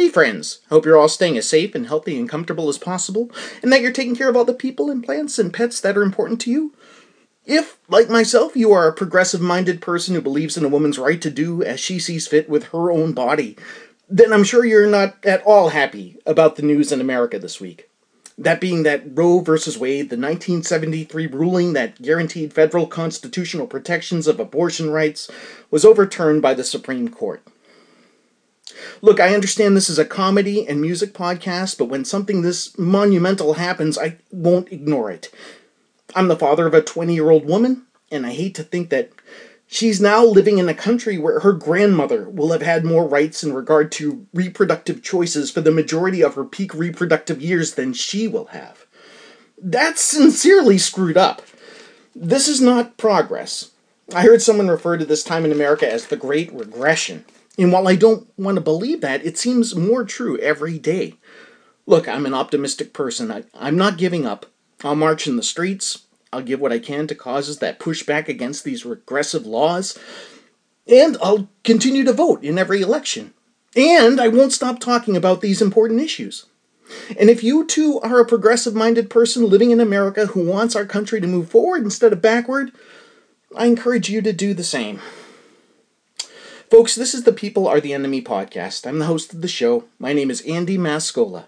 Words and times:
Hey 0.00 0.10
friends, 0.10 0.60
hope 0.68 0.86
you're 0.86 0.96
all 0.96 1.08
staying 1.08 1.36
as 1.38 1.48
safe 1.48 1.74
and 1.74 1.84
healthy 1.84 2.16
and 2.20 2.28
comfortable 2.28 2.68
as 2.68 2.78
possible, 2.78 3.32
and 3.64 3.72
that 3.72 3.80
you're 3.80 3.90
taking 3.90 4.14
care 4.14 4.28
of 4.28 4.36
all 4.36 4.44
the 4.44 4.54
people 4.54 4.92
and 4.92 5.02
plants 5.02 5.40
and 5.40 5.52
pets 5.52 5.80
that 5.80 5.96
are 5.96 6.04
important 6.04 6.40
to 6.42 6.52
you. 6.52 6.72
If, 7.44 7.76
like 7.88 8.08
myself, 8.08 8.54
you 8.54 8.70
are 8.70 8.86
a 8.86 8.92
progressive 8.92 9.40
minded 9.40 9.82
person 9.82 10.14
who 10.14 10.20
believes 10.20 10.56
in 10.56 10.64
a 10.64 10.68
woman's 10.68 11.00
right 11.00 11.20
to 11.20 11.32
do 11.32 11.64
as 11.64 11.80
she 11.80 11.98
sees 11.98 12.28
fit 12.28 12.48
with 12.48 12.66
her 12.66 12.92
own 12.92 13.10
body, 13.12 13.56
then 14.08 14.32
I'm 14.32 14.44
sure 14.44 14.64
you're 14.64 14.86
not 14.86 15.16
at 15.24 15.42
all 15.42 15.70
happy 15.70 16.16
about 16.24 16.54
the 16.54 16.62
news 16.62 16.92
in 16.92 17.00
America 17.00 17.40
this 17.40 17.60
week. 17.60 17.90
That 18.38 18.60
being 18.60 18.84
that 18.84 19.02
Roe 19.04 19.40
v. 19.40 19.50
Wade, 19.50 20.10
the 20.10 20.16
1973 20.16 21.26
ruling 21.26 21.72
that 21.72 22.00
guaranteed 22.00 22.52
federal 22.52 22.86
constitutional 22.86 23.66
protections 23.66 24.28
of 24.28 24.38
abortion 24.38 24.90
rights, 24.90 25.28
was 25.72 25.84
overturned 25.84 26.40
by 26.40 26.54
the 26.54 26.62
Supreme 26.62 27.08
Court. 27.08 27.42
Look, 29.00 29.20
I 29.20 29.34
understand 29.34 29.76
this 29.76 29.90
is 29.90 29.98
a 29.98 30.04
comedy 30.04 30.66
and 30.66 30.80
music 30.80 31.12
podcast, 31.12 31.78
but 31.78 31.86
when 31.86 32.04
something 32.04 32.42
this 32.42 32.76
monumental 32.78 33.54
happens, 33.54 33.98
I 33.98 34.16
won't 34.30 34.72
ignore 34.72 35.10
it. 35.10 35.32
I'm 36.14 36.28
the 36.28 36.36
father 36.36 36.66
of 36.66 36.74
a 36.74 36.82
20 36.82 37.14
year 37.14 37.30
old 37.30 37.44
woman, 37.44 37.86
and 38.10 38.26
I 38.26 38.32
hate 38.32 38.54
to 38.56 38.62
think 38.62 38.90
that 38.90 39.10
she's 39.66 40.00
now 40.00 40.24
living 40.24 40.58
in 40.58 40.68
a 40.68 40.74
country 40.74 41.18
where 41.18 41.40
her 41.40 41.52
grandmother 41.52 42.28
will 42.28 42.52
have 42.52 42.62
had 42.62 42.84
more 42.84 43.06
rights 43.06 43.44
in 43.44 43.52
regard 43.52 43.92
to 43.92 44.26
reproductive 44.32 45.02
choices 45.02 45.50
for 45.50 45.60
the 45.60 45.70
majority 45.70 46.22
of 46.22 46.34
her 46.34 46.44
peak 46.44 46.74
reproductive 46.74 47.42
years 47.42 47.74
than 47.74 47.92
she 47.92 48.26
will 48.26 48.46
have. 48.46 48.86
That's 49.60 50.00
sincerely 50.00 50.78
screwed 50.78 51.16
up. 51.16 51.42
This 52.14 52.48
is 52.48 52.60
not 52.60 52.96
progress. 52.96 53.70
I 54.14 54.22
heard 54.22 54.40
someone 54.40 54.68
refer 54.68 54.96
to 54.96 55.04
this 55.04 55.22
time 55.22 55.44
in 55.44 55.52
America 55.52 55.90
as 55.90 56.06
the 56.06 56.16
Great 56.16 56.52
Regression. 56.52 57.24
And 57.58 57.72
while 57.72 57.88
I 57.88 57.96
don't 57.96 58.30
want 58.38 58.54
to 58.54 58.62
believe 58.62 59.00
that, 59.00 59.26
it 59.26 59.36
seems 59.36 59.74
more 59.74 60.04
true 60.04 60.38
every 60.38 60.78
day. 60.78 61.14
Look, 61.86 62.08
I'm 62.08 62.24
an 62.24 62.34
optimistic 62.34 62.92
person. 62.92 63.32
I, 63.32 63.44
I'm 63.52 63.76
not 63.76 63.98
giving 63.98 64.24
up. 64.24 64.46
I'll 64.84 64.94
march 64.94 65.26
in 65.26 65.36
the 65.36 65.42
streets. 65.42 66.04
I'll 66.32 66.42
give 66.42 66.60
what 66.60 66.72
I 66.72 66.78
can 66.78 67.06
to 67.08 67.14
causes 67.14 67.58
that 67.58 67.80
push 67.80 68.04
back 68.04 68.28
against 68.28 68.62
these 68.62 68.86
regressive 68.86 69.44
laws. 69.44 69.98
And 70.86 71.16
I'll 71.22 71.48
continue 71.64 72.04
to 72.04 72.12
vote 72.12 72.44
in 72.44 72.58
every 72.58 72.80
election. 72.80 73.34
And 73.74 74.20
I 74.20 74.28
won't 74.28 74.52
stop 74.52 74.78
talking 74.78 75.16
about 75.16 75.40
these 75.40 75.60
important 75.60 76.00
issues. 76.00 76.46
And 77.18 77.28
if 77.28 77.42
you 77.42 77.66
too 77.66 78.00
are 78.00 78.20
a 78.20 78.26
progressive 78.26 78.74
minded 78.74 79.10
person 79.10 79.48
living 79.48 79.70
in 79.70 79.80
America 79.80 80.26
who 80.26 80.44
wants 80.44 80.74
our 80.76 80.86
country 80.86 81.20
to 81.20 81.26
move 81.26 81.50
forward 81.50 81.82
instead 81.82 82.12
of 82.12 82.22
backward, 82.22 82.72
I 83.56 83.66
encourage 83.66 84.08
you 84.08 84.22
to 84.22 84.32
do 84.32 84.54
the 84.54 84.64
same. 84.64 85.00
Folks, 86.70 86.94
this 86.94 87.14
is 87.14 87.22
the 87.22 87.32
People 87.32 87.66
Are 87.66 87.80
the 87.80 87.94
Enemy 87.94 88.20
podcast. 88.20 88.86
I'm 88.86 88.98
the 88.98 89.06
host 89.06 89.32
of 89.32 89.40
the 89.40 89.48
show. 89.48 89.84
My 89.98 90.12
name 90.12 90.30
is 90.30 90.42
Andy 90.42 90.76
Mascola. 90.76 91.44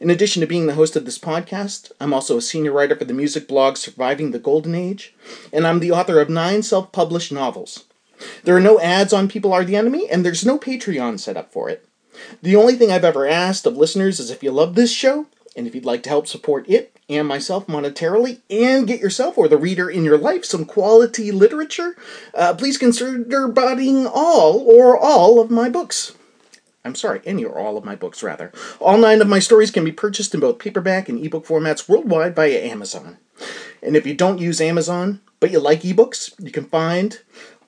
In 0.00 0.08
addition 0.08 0.40
to 0.40 0.46
being 0.46 0.66
the 0.66 0.76
host 0.76 0.96
of 0.96 1.04
this 1.04 1.18
podcast, 1.18 1.92
I'm 2.00 2.14
also 2.14 2.38
a 2.38 2.42
senior 2.42 2.72
writer 2.72 2.96
for 2.96 3.04
the 3.04 3.12
music 3.12 3.46
blog 3.46 3.76
Surviving 3.76 4.30
the 4.30 4.38
Golden 4.38 4.74
Age, 4.74 5.14
and 5.52 5.66
I'm 5.66 5.80
the 5.80 5.90
author 5.90 6.20
of 6.20 6.30
nine 6.30 6.62
self 6.62 6.90
published 6.90 7.30
novels. 7.30 7.84
There 8.44 8.56
are 8.56 8.60
no 8.60 8.80
ads 8.80 9.12
on 9.12 9.28
People 9.28 9.52
Are 9.52 9.62
the 9.62 9.76
Enemy, 9.76 10.08
and 10.08 10.24
there's 10.24 10.46
no 10.46 10.58
Patreon 10.58 11.20
set 11.20 11.36
up 11.36 11.52
for 11.52 11.68
it. 11.68 11.86
The 12.40 12.56
only 12.56 12.74
thing 12.74 12.90
I've 12.90 13.04
ever 13.04 13.26
asked 13.26 13.66
of 13.66 13.76
listeners 13.76 14.20
is 14.20 14.30
if 14.30 14.42
you 14.42 14.52
love 14.52 14.74
this 14.74 14.90
show, 14.90 15.26
and 15.56 15.66
if 15.66 15.74
you'd 15.74 15.84
like 15.84 16.02
to 16.04 16.08
help 16.08 16.26
support 16.26 16.68
it 16.68 16.96
and 17.08 17.28
myself 17.28 17.66
monetarily 17.66 18.40
and 18.48 18.86
get 18.86 19.00
yourself 19.00 19.36
or 19.36 19.48
the 19.48 19.58
reader 19.58 19.90
in 19.90 20.04
your 20.04 20.18
life 20.18 20.44
some 20.44 20.64
quality 20.64 21.30
literature, 21.30 21.96
uh, 22.34 22.54
please 22.54 22.78
consider 22.78 23.48
buying 23.48 24.06
all 24.06 24.60
or 24.60 24.96
all 24.96 25.40
of 25.40 25.50
my 25.50 25.68
books. 25.68 26.12
I'm 26.84 26.94
sorry, 26.94 27.20
any 27.24 27.44
or 27.44 27.58
all 27.58 27.76
of 27.76 27.84
my 27.84 27.94
books, 27.94 28.22
rather. 28.22 28.50
All 28.80 28.98
nine 28.98 29.20
of 29.20 29.28
my 29.28 29.38
stories 29.38 29.70
can 29.70 29.84
be 29.84 29.92
purchased 29.92 30.34
in 30.34 30.40
both 30.40 30.58
paperback 30.58 31.08
and 31.08 31.24
ebook 31.24 31.46
formats 31.46 31.88
worldwide 31.88 32.34
via 32.34 32.60
Amazon. 32.64 33.18
And 33.82 33.96
if 33.96 34.06
you 34.06 34.14
don't 34.14 34.40
use 34.40 34.60
Amazon, 34.60 35.20
but 35.38 35.52
you 35.52 35.60
like 35.60 35.82
ebooks, 35.82 36.32
you 36.44 36.50
can 36.50 36.64
find 36.64 37.20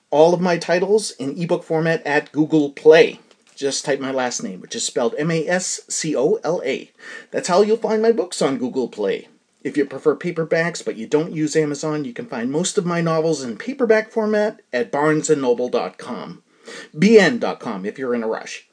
all 0.09 0.33
of 0.33 0.41
my 0.41 0.57
titles 0.57 1.11
in 1.11 1.37
ebook 1.41 1.63
format 1.63 2.05
at 2.05 2.31
Google 2.31 2.71
Play. 2.71 3.19
Just 3.55 3.85
type 3.85 3.99
my 3.99 4.11
last 4.11 4.43
name, 4.43 4.59
which 4.59 4.75
is 4.75 4.83
spelled 4.83 5.15
M 5.17 5.31
A 5.31 5.47
S 5.47 5.81
C 5.87 6.15
O 6.15 6.39
L 6.43 6.61
A. 6.65 6.91
That's 7.31 7.47
how 7.47 7.61
you'll 7.61 7.77
find 7.77 8.01
my 8.01 8.11
books 8.11 8.41
on 8.41 8.57
Google 8.57 8.89
Play. 8.89 9.29
If 9.63 9.77
you 9.77 9.85
prefer 9.85 10.15
paperbacks 10.15 10.83
but 10.83 10.97
you 10.97 11.07
don't 11.07 11.33
use 11.33 11.55
Amazon, 11.55 12.05
you 12.05 12.13
can 12.13 12.27
find 12.27 12.51
most 12.51 12.77
of 12.77 12.85
my 12.85 13.01
novels 13.01 13.43
in 13.43 13.57
paperback 13.57 14.11
format 14.11 14.61
at 14.71 14.91
barnesandnoble.com. 14.91 16.43
bn.com 16.95 17.85
if 17.85 17.97
you're 17.97 18.13
in 18.13 18.23
a 18.23 18.27
rush. 18.27 18.67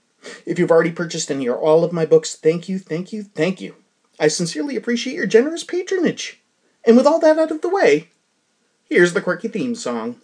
If 0.45 0.59
you've 0.59 0.71
already 0.71 0.93
purchased 0.93 1.31
any 1.31 1.49
or 1.49 1.57
all 1.57 1.85
of 1.85 1.93
my 1.93 2.05
books, 2.05 2.35
thank 2.35 2.69
you, 2.69 2.79
thank 2.79 3.13
you, 3.13 3.23
thank 3.23 3.61
you. 3.61 3.77
I 4.21 4.29
sincerely 4.29 4.77
appreciate 4.77 5.17
your 5.17 5.27
generous 5.27 5.65
patronage. 5.65 6.43
And 6.85 6.97
with 6.97 7.07
all 7.07 7.21
that 7.21 7.39
out 7.39 7.51
of 7.51 7.63
the 7.63 7.69
way, 7.69 8.09
here's 8.89 9.15
the 9.15 9.23
quirky 9.23 9.49
theme 9.49 9.75
song. 9.75 10.21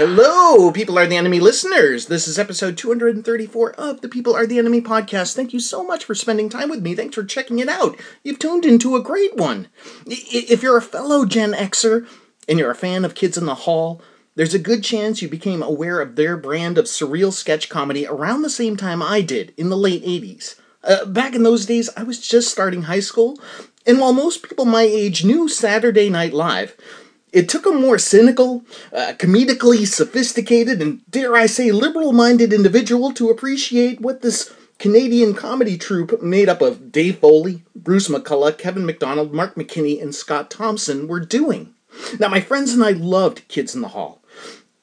Hello, 0.00 0.72
People 0.72 0.98
Are 0.98 1.06
the 1.06 1.18
Enemy 1.18 1.40
listeners. 1.40 2.06
This 2.06 2.26
is 2.26 2.38
episode 2.38 2.78
234 2.78 3.72
of 3.72 4.00
the 4.00 4.08
People 4.08 4.34
Are 4.34 4.46
the 4.46 4.58
Enemy 4.58 4.80
podcast. 4.80 5.34
Thank 5.34 5.52
you 5.52 5.60
so 5.60 5.84
much 5.84 6.06
for 6.06 6.14
spending 6.14 6.48
time 6.48 6.70
with 6.70 6.80
me. 6.80 6.94
Thanks 6.94 7.14
for 7.14 7.22
checking 7.22 7.58
it 7.58 7.68
out. 7.68 8.00
You've 8.24 8.38
tuned 8.38 8.64
into 8.64 8.96
a 8.96 9.02
great 9.02 9.36
one. 9.36 9.68
If 10.06 10.62
you're 10.62 10.78
a 10.78 10.80
fellow 10.80 11.26
Gen 11.26 11.52
Xer 11.52 12.08
and 12.48 12.58
you're 12.58 12.70
a 12.70 12.74
fan 12.74 13.04
of 13.04 13.14
Kids 13.14 13.36
in 13.36 13.44
the 13.44 13.54
Hall, 13.54 14.00
there's 14.36 14.54
a 14.54 14.58
good 14.58 14.82
chance 14.82 15.20
you 15.20 15.28
became 15.28 15.62
aware 15.62 16.00
of 16.00 16.16
their 16.16 16.38
brand 16.38 16.78
of 16.78 16.86
surreal 16.86 17.30
sketch 17.30 17.68
comedy 17.68 18.06
around 18.06 18.40
the 18.40 18.48
same 18.48 18.78
time 18.78 19.02
I 19.02 19.20
did 19.20 19.52
in 19.58 19.68
the 19.68 19.76
late 19.76 20.02
80s. 20.02 20.58
Uh, 20.82 21.04
back 21.04 21.34
in 21.34 21.42
those 21.42 21.66
days, 21.66 21.90
I 21.94 22.04
was 22.04 22.26
just 22.26 22.50
starting 22.50 22.84
high 22.84 23.00
school, 23.00 23.38
and 23.86 24.00
while 24.00 24.14
most 24.14 24.42
people 24.42 24.64
my 24.64 24.80
age 24.80 25.26
knew 25.26 25.46
Saturday 25.46 26.08
Night 26.08 26.32
Live, 26.32 26.74
it 27.32 27.48
took 27.48 27.66
a 27.66 27.70
more 27.70 27.98
cynical, 27.98 28.64
uh, 28.92 29.12
comedically 29.16 29.86
sophisticated, 29.86 30.82
and 30.82 31.00
dare 31.10 31.36
I 31.36 31.46
say 31.46 31.72
liberal 31.72 32.12
minded 32.12 32.52
individual 32.52 33.12
to 33.14 33.30
appreciate 33.30 34.00
what 34.00 34.22
this 34.22 34.52
Canadian 34.78 35.34
comedy 35.34 35.76
troupe 35.76 36.22
made 36.22 36.48
up 36.48 36.62
of 36.62 36.90
Dave 36.90 37.18
Foley, 37.18 37.62
Bruce 37.76 38.08
McCulloch, 38.08 38.58
Kevin 38.58 38.86
McDonald, 38.86 39.32
Mark 39.32 39.54
McKinney, 39.54 40.00
and 40.02 40.14
Scott 40.14 40.50
Thompson 40.50 41.06
were 41.06 41.20
doing. 41.20 41.74
Now, 42.18 42.28
my 42.28 42.40
friends 42.40 42.72
and 42.72 42.82
I 42.82 42.92
loved 42.92 43.46
Kids 43.48 43.74
in 43.74 43.82
the 43.82 43.88
Hall. 43.88 44.22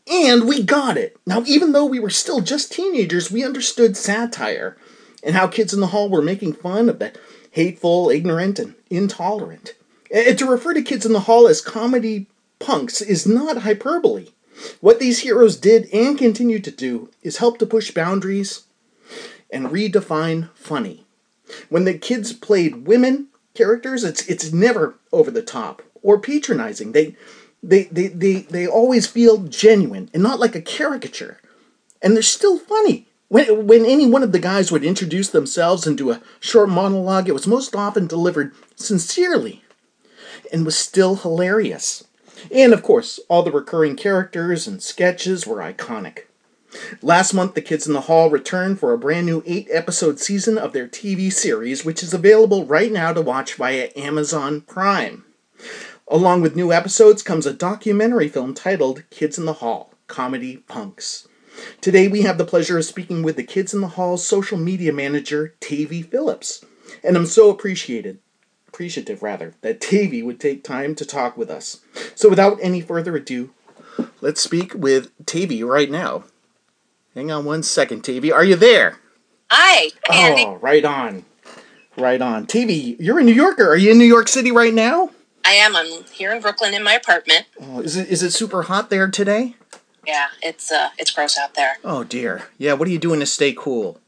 And 0.10 0.48
we 0.48 0.64
got 0.64 0.98
it. 0.98 1.18
Now, 1.26 1.44
even 1.46 1.72
though 1.72 1.86
we 1.86 2.00
were 2.00 2.10
still 2.10 2.42
just 2.42 2.72
teenagers, 2.72 3.32
we 3.32 3.44
understood 3.44 3.98
satire 3.98 4.78
and 5.24 5.36
how 5.36 5.48
Kids 5.48 5.74
in 5.74 5.80
the 5.80 5.88
Hall 5.88 6.10
were 6.10 6.22
making 6.22 6.54
fun 6.54 6.88
of 6.90 7.00
the 7.00 7.12
hateful, 7.52 8.10
ignorant, 8.10 8.60
and 8.60 8.76
intolerant. 8.90 9.74
And 10.14 10.38
to 10.38 10.46
refer 10.46 10.74
to 10.74 10.82
Kids 10.82 11.06
in 11.06 11.14
the 11.14 11.22
Hall 11.22 11.48
as 11.48 11.60
comedy 11.60 12.28
punks 12.60 13.02
is 13.02 13.28
not 13.28 13.60
hyperbole. 13.60 14.30
What 14.82 15.00
these 15.00 15.20
heroes 15.20 15.56
did 15.56 15.88
and 15.94 16.18
continue 16.18 16.60
to 16.60 16.72
do 16.72 17.10
is 17.22 17.38
help 17.38 17.60
to 17.60 17.66
push 17.66 17.92
boundaries 17.92 18.64
and 19.52 19.68
redefine 19.68 20.50
funny. 20.56 21.06
When 21.70 21.86
the 21.86 21.98
kids 21.98 22.34
played 22.34 22.88
women 22.88 23.28
characters, 23.54 24.04
it's 24.04 24.26
it's 24.28 24.52
never 24.52 24.96
over 25.12 25.32
the 25.32 25.42
top 25.42 25.82
or 26.02 26.20
patronizing. 26.20 26.92
They 26.92 27.16
they 27.64 27.84
they 27.84 28.08
they, 28.08 28.42
they 28.42 28.68
always 28.68 29.08
feel 29.08 29.38
genuine 29.44 30.10
and 30.14 30.24
not 30.24 30.40
like 30.40 30.56
a 30.56 30.62
caricature. 30.62 31.40
And 32.02 32.16
they're 32.16 32.24
still 32.24 32.58
funny. 32.58 33.08
When, 33.30 33.68
when 33.68 33.86
any 33.86 34.06
one 34.06 34.24
of 34.24 34.32
the 34.32 34.40
guys 34.40 34.72
would 34.72 34.84
introduce 34.84 35.30
themselves 35.30 35.86
and 35.86 35.98
do 35.98 36.12
a 36.12 36.22
short 36.40 36.70
monologue, 36.70 37.28
it 37.28 37.34
was 37.34 37.48
most 37.48 37.76
often 37.76 38.08
delivered 38.08 38.54
sincerely 38.76 39.64
and 40.52 40.66
was 40.66 40.78
still 40.78 41.18
hilarious. 41.18 42.06
And 42.54 42.74
of 42.74 42.84
course, 42.84 43.20
all 43.30 43.44
the 43.44 43.52
recurring 43.52 43.96
characters 43.96 44.68
and 44.68 44.82
sketches 44.82 45.46
were 45.46 45.58
iconic. 45.58 46.24
Last 47.02 47.34
month, 47.34 47.54
the 47.54 47.62
Kids 47.62 47.88
in 47.88 47.94
the 47.94 48.02
Hall 48.02 48.30
returned 48.30 48.80
for 48.80 48.94
a 48.94 48.98
brand 48.98 49.26
new 49.26 49.42
eight 49.46 49.68
episode 49.72 50.20
season 50.20 50.58
of 50.58 50.74
their 50.74 50.88
TV 50.88 51.32
series, 51.32 51.86
which 51.86 52.04
is 52.04 52.14
available 52.14 52.66
right 52.66 52.92
now 52.92 53.14
to 53.14 53.22
watch 53.22 53.56
via 53.56 53.90
Amazon 53.96 54.62
Prime. 54.62 55.24
Along 56.10 56.42
with 56.42 56.56
new 56.56 56.72
episodes 56.72 57.24
comes 57.24 57.46
a 57.46 57.54
documentary 57.54 58.28
film 58.28 58.54
titled 58.54 59.04
Kids 59.10 59.38
in 59.38 59.46
the 59.46 59.54
Hall 59.54 59.94
Comedy 60.08 60.58
Punks. 60.58 61.28
Today, 61.82 62.08
we 62.08 62.22
have 62.22 62.38
the 62.38 62.46
pleasure 62.46 62.78
of 62.78 62.86
speaking 62.86 63.24
with 63.24 63.36
the 63.36 63.44
Kids 63.44 63.74
in 63.74 63.82
the 63.82 63.90
Hall's 63.90 64.26
social 64.26 64.58
media 64.58 64.94
manager, 64.94 65.56
Tavy 65.60 66.02
Phillips. 66.02 66.64
And 67.04 67.18
I'm 67.18 67.26
so 67.26 67.50
appreciated, 67.50 68.20
appreciative 68.68 69.24
rather, 69.24 69.54
that 69.62 69.82
Tavy 69.82 70.22
would 70.22 70.40
take 70.40 70.64
time 70.64 70.96
to 70.96 71.06
talk 71.06 71.38
with 71.38 71.50
us. 71.50 71.82
So, 72.16 72.30
without 72.30 72.58
any 72.62 72.82
further 72.82 73.16
ado, 73.16 73.52
let's 74.22 74.42
speak 74.42 74.74
with 74.74 75.12
Tavy 75.26 75.64
right 75.64 75.90
now. 75.90 76.24
Hang 77.16 77.32
on 77.32 77.46
one 77.46 77.64
second, 77.64 78.04
Tavy. 78.04 78.32
Are 78.32 78.44
you 78.44 78.56
there? 78.56 79.00
Hi, 79.50 79.92
Andy. 80.12 80.44
Oh, 80.46 80.56
right 80.58 80.86
on. 80.86 81.26
Right 81.98 82.22
on. 82.22 82.46
Tavy, 82.46 82.96
you're 83.00 83.20
a 83.20 83.24
New 83.24 83.34
Yorker. 83.34 83.70
Are 83.70 83.76
you 83.76 83.92
in 83.92 83.98
New 83.98 84.06
York 84.06 84.28
City 84.28 84.52
right 84.52 84.74
now? 84.74 85.10
I 85.44 85.54
am. 85.54 85.76
I'm 85.76 86.04
here 86.12 86.34
in 86.34 86.42
Brooklyn 86.42 86.74
in 86.74 86.84
my 86.84 86.94
apartment. 86.94 87.46
Oh, 87.60 87.80
is 87.80 87.96
it 87.96 88.10
is 88.10 88.22
it 88.22 88.32
super 88.32 88.64
hot 88.64 88.90
there 88.90 89.10
today? 89.10 89.56
Yeah, 90.06 90.28
it's 90.44 90.72
uh, 90.72 90.90
it's 90.98 91.10
gross 91.10 91.38
out 91.38 91.56
there. 91.56 91.78
Oh 91.84 92.04
dear. 92.04 92.50
Yeah, 92.58 92.74
what 92.74 92.88
are 92.88 92.92
you 92.92 93.00
doing 93.00 93.22
to 93.22 93.26
stay 93.26 93.54
cool? 93.54 94.00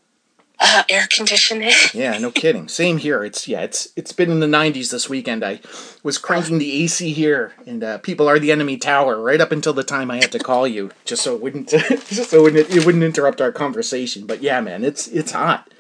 Uh, 0.62 0.84
air 0.90 1.08
conditioning. 1.10 1.72
Yeah, 1.94 2.18
no 2.18 2.32
kidding. 2.32 2.68
Same 2.68 2.98
here. 2.98 3.24
It's 3.24 3.48
yeah, 3.48 3.62
it's 3.62 3.90
it's 3.96 4.12
been 4.12 4.30
in 4.30 4.42
the 4.42 4.46
90s 4.48 4.92
this 4.92 5.10
weekend. 5.10 5.44
I 5.44 5.62
was 6.04 6.18
cranking 6.18 6.58
the 6.60 6.84
AC 6.84 7.14
here, 7.14 7.54
and 7.66 7.84
uh, 7.84 7.98
people 8.00 8.28
are 8.28 8.40
the 8.40 8.52
enemy 8.52 8.78
tower 8.78 9.22
right 9.22 9.42
up 9.42 9.52
until 9.52 9.74
the 9.74 9.84
time 9.84 10.12
I 10.12 10.18
had 10.18 10.32
to 10.34 10.40
call 10.40 10.68
you, 10.68 10.92
just 11.06 11.24
so 11.24 11.36
it 11.36 11.42
wouldn't 11.42 11.70
just 11.70 12.30
so 12.30 12.40
it 12.40 12.42
wouldn't, 12.42 12.70
it 12.70 12.86
wouldn't 12.86 13.04
interrupt 13.04 13.42
our 13.42 13.52
conversation. 13.52 14.28
But 14.28 14.44
yeah, 14.44 14.60
man, 14.62 14.84
it's 14.84 15.08
it's 15.08 15.32
hot. 15.32 15.72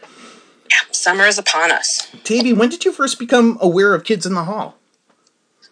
Yeah, 0.69 0.77
summer 0.91 1.25
is 1.25 1.37
upon 1.37 1.71
us. 1.71 2.07
Tavy, 2.23 2.53
when 2.53 2.69
did 2.69 2.85
you 2.85 2.91
first 2.91 3.19
become 3.19 3.57
aware 3.61 3.93
of 3.93 4.03
Kids 4.03 4.25
in 4.25 4.33
the 4.33 4.45
Hall? 4.45 4.77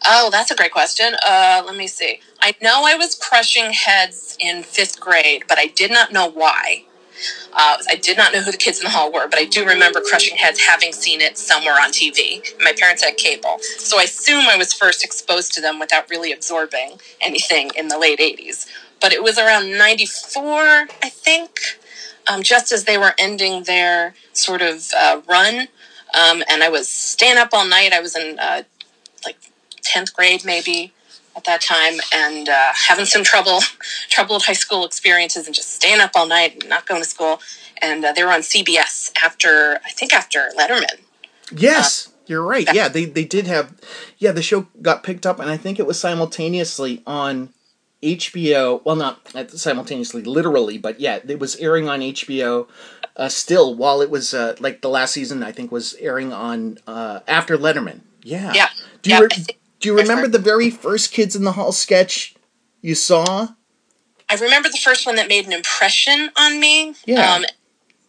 Oh, 0.06 0.30
that's 0.31 0.51
a 0.51 0.56
great 0.56 0.71
question. 0.71 1.15
Uh, 1.27 1.63
let 1.65 1.75
me 1.75 1.88
see. 1.88 2.19
I 2.42 2.56
know 2.62 2.83
I 2.86 2.95
was 2.95 3.15
crushing 3.15 3.71
heads 3.71 4.38
in 4.39 4.63
fifth 4.63 5.00
grade, 5.00 5.44
but 5.48 5.57
I 5.57 5.68
did 5.68 5.92
not 5.92 6.12
know 6.13 6.30
why. 6.30 6.83
Uh, 7.54 7.78
I 7.90 7.96
did 7.96 8.18
not 8.18 8.34
know 8.34 8.42
who 8.42 8.52
the 8.52 8.58
kids 8.58 8.80
in 8.80 8.86
the 8.86 8.90
hall 8.90 9.12
were, 9.12 9.28
but 9.28 9.40
I 9.40 9.46
do 9.46 9.66
remember 9.66 10.02
crushing 10.02 10.38
heads 10.38 10.60
having 10.60 10.94
seen 10.94 11.22
it 11.22 11.38
somewhere 11.38 11.74
on 11.74 11.92
TV. 11.92 12.42
My 12.60 12.74
parents 12.78 13.04
had 13.04 13.18
cable, 13.18 13.58
so 13.60 14.00
I 14.00 14.04
assume 14.04 14.46
I 14.48 14.58
was 14.58 14.74
first 14.74 15.04
exposed 15.04 15.54
to 15.54 15.62
them 15.62 15.80
without 15.80 16.10
really 16.10 16.31
absorbing 16.31 17.00
anything 17.22 17.72
in 17.75 17.88
the 17.88 17.98
late 17.98 18.19
80s. 18.19 18.68
But 19.02 19.14
it 19.14 19.24
was 19.24 19.38
around 19.38 19.78
94, 19.78 20.88
I 21.04 21.10
think, 21.10 21.80
um, 22.28 22.44
just 22.44 22.72
as 22.72 22.84
they 22.86 22.98
were 22.98 23.14
ending 23.18 23.64
their 23.64 24.16
sort 24.34 24.62
of 24.62 24.92
uh, 24.96 25.22
run. 25.28 25.68
Um, 26.14 26.44
and 26.50 26.64
I 26.64 26.69
was 26.69 26.88
staying 26.88 27.38
up 27.38 27.50
all 27.54 27.68
night. 27.68 27.94
I 27.94 28.00
was 28.00 28.16
in 28.16 28.40
uh, 28.40 28.64
like 29.25 29.38
10th 29.84 30.14
grade, 30.14 30.44
maybe 30.46 30.94
at 31.38 31.44
that 31.45 31.62
time 31.62 31.94
and 32.12 32.50
uh, 32.50 32.72
having 32.88 33.06
some 33.06 33.24
trouble, 33.24 33.60
troubled 34.10 34.44
high 34.44 34.54
school 34.54 34.86
experiences 34.86 35.45
and 35.45 35.56
just 35.56 35.75
staying 35.75 36.01
up 36.01 36.12
all 36.16 36.28
night 36.28 36.56
and 36.56 36.69
not 36.69 36.86
going 36.86 37.01
to 37.01 37.07
school. 37.07 37.39
And 37.81 38.04
uh, 38.04 38.12
they 38.12 38.24
were 38.24 38.31
on 38.31 38.42
CBS 38.42 39.12
after, 39.24 39.80
I 39.86 39.92
think 39.92 40.13
after 40.13 40.50
Letterman. 40.57 41.00
Yes, 41.56 42.07
uh, 42.07 42.12
you're 42.25 42.44
right. 42.44 42.68
Yeah, 42.74 42.89
they, 42.89 43.06
they 43.06 43.24
did 43.24 43.45
have, 43.45 43.80
yeah, 44.18 44.31
the 44.31 44.42
show 44.42 44.68
got 44.81 45.04
picked 45.04 45.25
up 45.25 45.39
and 45.39 45.50
I 45.50 45.57
think 45.57 45.80
it 45.80 45.86
was 45.86 46.00
simultaneously 46.00 47.04
on 47.06 47.54
HBO. 48.01 48.83
Well, 48.83 48.95
not 48.95 49.51
simultaneously, 49.51 50.24
literally, 50.24 50.78
but 50.78 51.00
yeah, 51.00 51.19
it 51.25 51.40
was 51.40 51.56
airing 51.57 51.88
on 51.88 52.01
HBO. 52.01 52.68
Uh, 53.16 53.30
still, 53.30 53.74
while 53.74 54.01
it 54.01 54.10
was 54.10 54.33
uh, 54.33 54.56
like 54.60 54.81
the 54.81 54.90
last 54.90 55.13
season, 55.13 55.42
I 55.42 55.51
think 55.51 55.72
was 55.72 55.95
airing 56.00 56.33
on 56.33 56.78
uh, 56.86 57.22
after 57.28 57.57
Letterman. 57.57 58.01
Yeah. 58.22 58.54
Yeah. 58.54 58.68
Do 59.01 59.10
you 59.10 59.16
yeah, 59.16 59.22
re- 59.22 59.57
do 59.79 59.89
you 59.89 59.97
remember 59.97 60.27
the 60.27 60.39
very 60.39 60.69
first 60.69 61.12
Kids 61.12 61.35
in 61.35 61.44
the 61.44 61.53
Hall 61.53 61.71
sketch 61.71 62.35
you 62.81 62.95
saw? 62.95 63.50
I 64.29 64.35
remember 64.35 64.69
the 64.69 64.77
first 64.77 65.06
one 65.06 65.15
that 65.15 65.27
made 65.27 65.45
an 65.45 65.53
impression 65.53 66.29
on 66.38 66.59
me. 66.59 66.95
Yeah. 67.06 67.33
Um, 67.33 67.45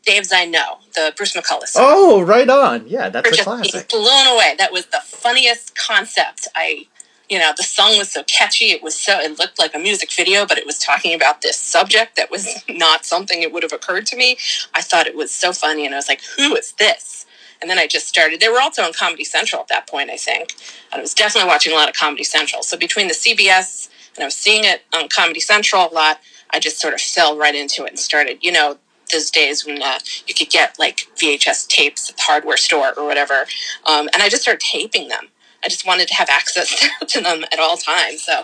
Dave's 0.04 0.32
I 0.32 0.46
Know, 0.46 0.78
the 0.94 1.12
Bruce 1.16 1.34
McCulloch 1.34 1.66
song. 1.66 1.84
Oh, 1.86 2.22
right 2.22 2.48
on. 2.48 2.88
Yeah, 2.88 3.10
that's 3.10 3.28
a 3.28 3.32
just 3.32 3.44
classic. 3.44 3.88
Blown 3.90 4.26
away. 4.26 4.54
That 4.56 4.72
was 4.72 4.86
the 4.86 5.00
funniest 5.04 5.76
concept. 5.76 6.48
I, 6.56 6.86
you 7.28 7.38
know, 7.38 7.52
the 7.54 7.62
song 7.62 7.98
was 7.98 8.10
so 8.10 8.22
catchy. 8.24 8.70
It 8.70 8.82
was 8.82 8.94
so, 8.98 9.20
it 9.20 9.38
looked 9.38 9.58
like 9.58 9.74
a 9.74 9.78
music 9.78 10.10
video, 10.10 10.46
but 10.46 10.56
it 10.56 10.64
was 10.64 10.78
talking 10.78 11.14
about 11.14 11.42
this 11.42 11.58
subject 11.58 12.16
that 12.16 12.30
was 12.30 12.64
not 12.70 13.04
something 13.04 13.42
it 13.42 13.52
would 13.52 13.62
have 13.62 13.72
occurred 13.72 14.06
to 14.06 14.16
me. 14.16 14.38
I 14.74 14.80
thought 14.80 15.06
it 15.06 15.14
was 15.14 15.30
so 15.30 15.52
funny, 15.52 15.84
and 15.84 15.94
I 15.94 15.98
was 15.98 16.08
like, 16.08 16.22
who 16.36 16.56
is 16.56 16.72
this? 16.72 17.26
And 17.60 17.70
then 17.70 17.78
I 17.78 17.86
just 17.86 18.06
started. 18.06 18.40
They 18.40 18.48
were 18.48 18.60
also 18.60 18.82
on 18.82 18.92
Comedy 18.92 19.24
Central 19.24 19.60
at 19.60 19.68
that 19.68 19.88
point, 19.88 20.10
I 20.10 20.16
think. 20.16 20.54
And 20.92 21.00
I 21.00 21.02
was 21.02 21.14
definitely 21.14 21.48
watching 21.48 21.72
a 21.72 21.76
lot 21.76 21.88
of 21.88 21.94
Comedy 21.94 22.24
Central. 22.24 22.62
So 22.62 22.76
between 22.76 23.08
the 23.08 23.14
CBS 23.14 23.88
and 24.14 24.22
I 24.22 24.26
was 24.26 24.34
seeing 24.34 24.64
it 24.64 24.82
on 24.94 25.08
Comedy 25.08 25.40
Central 25.40 25.88
a 25.88 25.92
lot, 25.92 26.20
I 26.50 26.60
just 26.60 26.80
sort 26.80 26.94
of 26.94 27.00
fell 27.00 27.36
right 27.36 27.54
into 27.54 27.84
it 27.84 27.90
and 27.90 27.98
started, 27.98 28.38
you 28.40 28.52
know, 28.52 28.78
those 29.12 29.30
days 29.30 29.64
when 29.64 29.82
uh, 29.82 29.98
you 30.26 30.34
could 30.34 30.50
get 30.50 30.78
like 30.78 31.06
VHS 31.16 31.66
tapes 31.68 32.10
at 32.10 32.16
the 32.16 32.22
hardware 32.22 32.56
store 32.56 32.92
or 32.96 33.06
whatever. 33.06 33.46
Um, 33.86 34.08
and 34.12 34.22
I 34.22 34.28
just 34.28 34.42
started 34.42 34.60
taping 34.60 35.08
them. 35.08 35.28
I 35.64 35.68
just 35.68 35.86
wanted 35.86 36.08
to 36.08 36.14
have 36.14 36.28
access 36.28 36.86
to 37.06 37.20
them 37.20 37.44
at 37.52 37.58
all 37.58 37.76
times. 37.76 38.22
So 38.22 38.42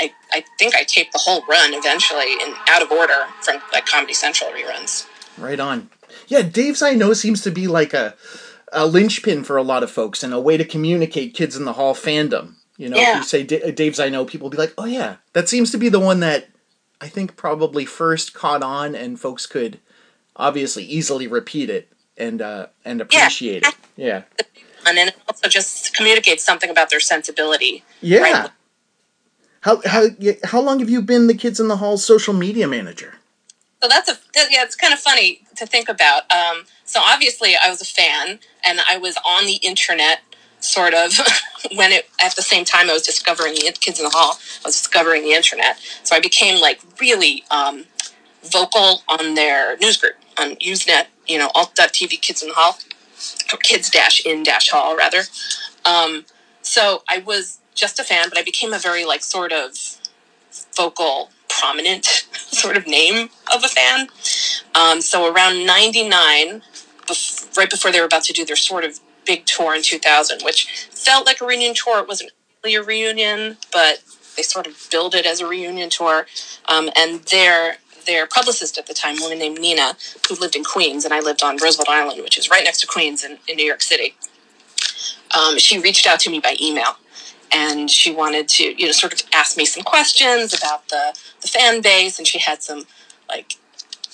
I, 0.00 0.12
I 0.32 0.44
think 0.58 0.74
I 0.74 0.84
taped 0.84 1.12
the 1.12 1.18
whole 1.18 1.44
run 1.48 1.74
eventually 1.74 2.32
in 2.32 2.54
out 2.68 2.82
of 2.82 2.90
order 2.90 3.26
from 3.40 3.60
like 3.72 3.86
Comedy 3.86 4.14
Central 4.14 4.50
reruns. 4.50 5.06
Right 5.38 5.60
on. 5.60 5.90
Yeah, 6.28 6.42
Dave's 6.42 6.82
I 6.82 6.94
know 6.94 7.12
seems 7.12 7.42
to 7.42 7.50
be 7.50 7.66
like 7.66 7.94
a 7.94 8.14
a 8.72 8.86
linchpin 8.86 9.44
for 9.44 9.56
a 9.56 9.62
lot 9.62 9.82
of 9.82 9.90
folks 9.90 10.22
and 10.22 10.32
a 10.32 10.40
way 10.40 10.56
to 10.56 10.64
communicate 10.64 11.34
kids 11.34 11.56
in 11.56 11.64
the 11.64 11.74
hall 11.74 11.94
fandom. 11.94 12.54
You 12.76 12.88
know, 12.88 12.96
Yeah. 12.96 13.12
if 13.12 13.16
you 13.18 13.22
say 13.24 13.42
D- 13.42 13.70
Dave's 13.72 14.00
I 14.00 14.08
know, 14.08 14.24
people 14.24 14.46
will 14.46 14.50
be 14.50 14.56
like, 14.58 14.74
oh 14.78 14.86
yeah, 14.86 15.16
that 15.34 15.48
seems 15.48 15.70
to 15.72 15.78
be 15.78 15.88
the 15.88 16.00
one 16.00 16.20
that 16.20 16.48
I 17.00 17.08
think 17.08 17.36
probably 17.36 17.84
first 17.84 18.32
caught 18.34 18.62
on 18.62 18.94
and 18.94 19.20
folks 19.20 19.46
could 19.46 19.78
obviously 20.36 20.84
easily 20.84 21.26
repeat 21.26 21.68
it 21.68 21.92
and 22.16 22.40
uh, 22.40 22.66
and 22.84 23.00
appreciate 23.00 23.64
it. 23.66 23.74
Yeah. 23.96 24.22
And 24.86 24.96
then 24.96 25.08
it 25.08 25.16
also 25.28 25.48
just 25.48 25.94
communicates 25.94 26.42
something 26.42 26.70
about 26.70 26.90
their 26.90 27.00
sensibility. 27.00 27.84
Yeah. 28.00 28.20
Right. 28.20 28.50
How 29.60 29.80
how 29.86 30.06
how 30.44 30.60
long 30.60 30.80
have 30.80 30.90
you 30.90 31.02
been 31.02 31.28
the 31.28 31.34
Kids 31.34 31.60
in 31.60 31.68
the 31.68 31.76
Hall 31.76 31.96
social 31.98 32.34
media 32.34 32.66
manager? 32.66 33.14
So 33.82 33.88
that's 33.88 34.08
a 34.08 34.18
yeah, 34.50 34.64
it's 34.64 34.74
kind 34.74 34.92
of 34.92 34.98
funny 34.98 35.41
to 35.62 35.70
think 35.70 35.88
about. 35.88 36.30
Um, 36.30 36.64
so 36.84 37.00
obviously, 37.02 37.54
I 37.54 37.70
was 37.70 37.80
a 37.80 37.86
fan, 37.86 38.40
and 38.66 38.80
I 38.88 38.98
was 38.98 39.16
on 39.24 39.46
the 39.46 39.56
internet, 39.56 40.20
sort 40.60 40.94
of, 40.94 41.12
when 41.74 41.92
it 41.92 42.08
at 42.22 42.36
the 42.36 42.42
same 42.42 42.64
time 42.64 42.90
I 42.90 42.92
was 42.92 43.02
discovering 43.02 43.54
the 43.54 43.72
Kids 43.80 43.98
in 43.98 44.04
the 44.04 44.10
Hall. 44.10 44.38
I 44.64 44.68
was 44.68 44.74
discovering 44.74 45.22
the 45.22 45.32
internet, 45.32 45.78
so 46.02 46.14
I 46.14 46.20
became 46.20 46.60
like 46.60 46.80
really 47.00 47.44
um, 47.50 47.86
vocal 48.42 49.02
on 49.08 49.34
their 49.34 49.76
news 49.78 49.96
group 49.96 50.14
on 50.38 50.56
Usenet. 50.56 51.06
You 51.26 51.38
know, 51.38 51.50
alt.tv 51.54 52.20
Kids 52.20 52.42
in 52.42 52.48
the 52.48 52.54
Hall, 52.54 52.78
or 53.52 53.58
Kids 53.58 53.88
dash 53.88 54.24
in 54.24 54.42
dash 54.42 54.70
Hall 54.70 54.96
rather. 54.96 55.22
Um, 55.84 56.24
so 56.62 57.02
I 57.08 57.18
was 57.18 57.58
just 57.74 57.98
a 57.98 58.04
fan, 58.04 58.28
but 58.28 58.38
I 58.38 58.42
became 58.42 58.72
a 58.72 58.78
very 58.78 59.04
like 59.04 59.22
sort 59.22 59.52
of 59.52 59.76
vocal, 60.76 61.30
prominent 61.62 62.04
sort 62.34 62.76
of 62.76 62.86
name 62.86 63.28
of 63.54 63.62
a 63.64 63.68
fan. 63.68 64.08
Um, 64.74 65.00
so 65.00 65.32
around 65.32 65.64
99, 65.64 66.62
bef- 67.06 67.56
right 67.56 67.70
before 67.70 67.92
they 67.92 68.00
were 68.00 68.06
about 68.06 68.24
to 68.24 68.32
do 68.32 68.44
their 68.44 68.56
sort 68.56 68.84
of 68.84 68.98
big 69.24 69.46
tour 69.46 69.74
in 69.74 69.82
2000, 69.82 70.42
which 70.42 70.88
felt 70.90 71.24
like 71.24 71.40
a 71.40 71.46
reunion 71.46 71.74
tour. 71.74 72.00
It 72.00 72.08
wasn't 72.08 72.32
really 72.64 72.74
a 72.74 72.82
reunion, 72.82 73.58
but 73.72 74.02
they 74.36 74.42
sort 74.42 74.66
of 74.66 74.88
billed 74.90 75.14
it 75.14 75.24
as 75.24 75.40
a 75.40 75.46
reunion 75.46 75.90
tour. 75.90 76.26
Um, 76.68 76.90
and 76.96 77.22
their 77.24 77.76
their 78.04 78.26
publicist 78.26 78.78
at 78.78 78.88
the 78.88 78.94
time, 78.94 79.18
a 79.18 79.22
woman 79.22 79.38
named 79.38 79.60
Nina, 79.60 79.92
who 80.28 80.34
lived 80.34 80.56
in 80.56 80.64
Queens, 80.64 81.04
and 81.04 81.14
I 81.14 81.20
lived 81.20 81.40
on 81.40 81.56
Roosevelt 81.62 81.88
Island, 81.88 82.20
which 82.20 82.36
is 82.36 82.50
right 82.50 82.64
next 82.64 82.80
to 82.80 82.86
Queens 82.88 83.22
in, 83.22 83.38
in 83.46 83.54
New 83.54 83.64
York 83.64 83.80
City. 83.80 84.16
Um, 85.38 85.56
she 85.56 85.78
reached 85.78 86.04
out 86.04 86.18
to 86.20 86.30
me 86.30 86.40
by 86.40 86.56
email 86.60 86.96
and 87.52 87.90
she 87.90 88.12
wanted 88.12 88.48
to 88.48 88.64
you 88.80 88.86
know 88.86 88.92
sort 88.92 89.12
of 89.12 89.22
ask 89.32 89.56
me 89.56 89.64
some 89.64 89.82
questions 89.82 90.54
about 90.54 90.88
the 90.88 91.16
the 91.40 91.48
fan 91.48 91.80
base 91.80 92.18
and 92.18 92.26
she 92.26 92.38
had 92.38 92.62
some 92.62 92.84
like 93.28 93.56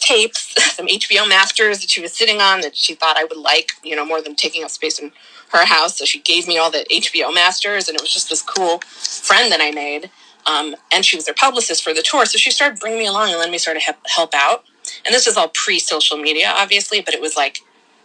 tapes 0.00 0.54
some 0.76 0.87
hbo 0.87 1.28
masters 1.28 1.80
that 1.80 1.90
she 1.90 2.00
was 2.00 2.12
sitting 2.12 2.40
on 2.40 2.61
that 2.61 2.76
she 2.76 2.95
thought 2.95 3.16
i 3.16 3.25
would 3.25 3.38
like 3.38 3.73
you 3.83 3.95
know 3.97 4.04
more 4.04 4.23
than 4.23 4.35
taking 4.35 4.64
up 4.64 4.71
space 4.71 4.99
in 4.99 5.12
her 5.52 5.64
house. 5.64 5.97
So 5.97 6.04
she 6.04 6.21
gave 6.21 6.47
me 6.47 6.59
all 6.59 6.71
the 6.71 6.87
hbo 6.90 7.33
masters 7.35 7.88
and 7.88 7.97
it 7.97 8.00
was 8.00 8.12
just 8.12 8.28
this 8.28 8.42
cool 8.42 8.78
friend 8.78 9.50
that 9.52 9.61
i 9.61 9.71
made 9.71 10.11
um, 10.47 10.76
and 10.92 11.04
she 11.04 11.16
was 11.16 11.26
their 11.26 11.35
publicist 11.35 11.85
for 11.85 11.92
the 11.92 12.00
tour. 12.00 12.25
So 12.25 12.38
she 12.38 12.50
started 12.50 12.80
bringing 12.80 13.00
me 13.00 13.07
along 13.07 13.28
and 13.28 13.37
letting 13.37 13.52
me 13.52 13.59
sort 13.59 13.76
of 13.76 13.83
help, 13.83 14.33
out. 14.35 14.64
And 15.04 15.14
this 15.14 15.26
was 15.26 15.37
all 15.37 15.49
pre-social 15.49 16.16
media 16.16 16.52
obviously 16.57 17.00
but 17.00 17.14
it 17.14 17.21
was 17.21 17.37
like 17.37 17.61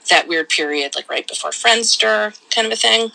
that 0.09 0.27
weird 0.27 0.49
period 0.49 0.95
like 0.95 1.09
right 1.09 1.25
before 1.25 1.51
friendster 1.51 2.37
kind 2.53 2.67
of 2.67 2.73
a 2.73 2.75
thing 2.75 3.09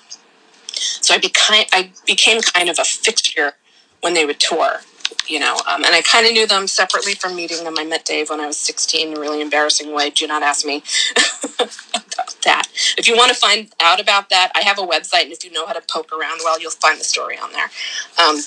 so 0.79 1.15
I 1.15 1.19
became 1.19 1.67
I 1.73 1.93
became 2.07 2.41
kind 2.43 2.69
of 2.71 2.79
a 2.79 2.85
fixture 2.85 3.55
when 4.03 4.15
they 4.15 4.27
would 4.27 4.41
tour. 4.41 4.81
you 5.29 5.41
know, 5.41 5.57
um, 5.69 5.85
and 5.85 5.95
I 5.95 6.03
kind 6.03 6.27
of 6.27 6.33
knew 6.33 6.47
them 6.47 6.67
separately 6.67 7.15
from 7.15 7.37
meeting 7.37 7.65
them. 7.65 7.77
I 7.79 7.85
met 7.85 8.05
Dave 8.05 8.31
when 8.31 8.41
I 8.41 8.47
was 8.47 8.59
16 8.59 9.09
in 9.09 9.17
a 9.17 9.21
really 9.21 9.41
embarrassing 9.41 9.95
way. 9.95 10.11
Do 10.11 10.27
not 10.27 10.43
ask 10.43 10.67
me 10.67 10.83
about 11.61 12.37
that. 12.45 12.65
If 12.99 13.09
you 13.09 13.17
want 13.17 13.31
to 13.33 13.37
find 13.39 13.73
out 13.81 14.01
about 14.01 14.31
that, 14.31 14.53
I 14.55 14.61
have 14.63 14.79
a 14.79 14.83
website, 14.87 15.25
and 15.25 15.33
if 15.33 15.45
you 15.45 15.53
know 15.53 15.67
how 15.67 15.75
to 15.75 15.83
poke 15.91 16.13
around 16.13 16.41
well, 16.45 16.61
you'll 16.61 16.71
find 16.73 17.01
the 17.01 17.05
story 17.05 17.39
on 17.39 17.53
there. 17.53 17.71
Um, 18.19 18.39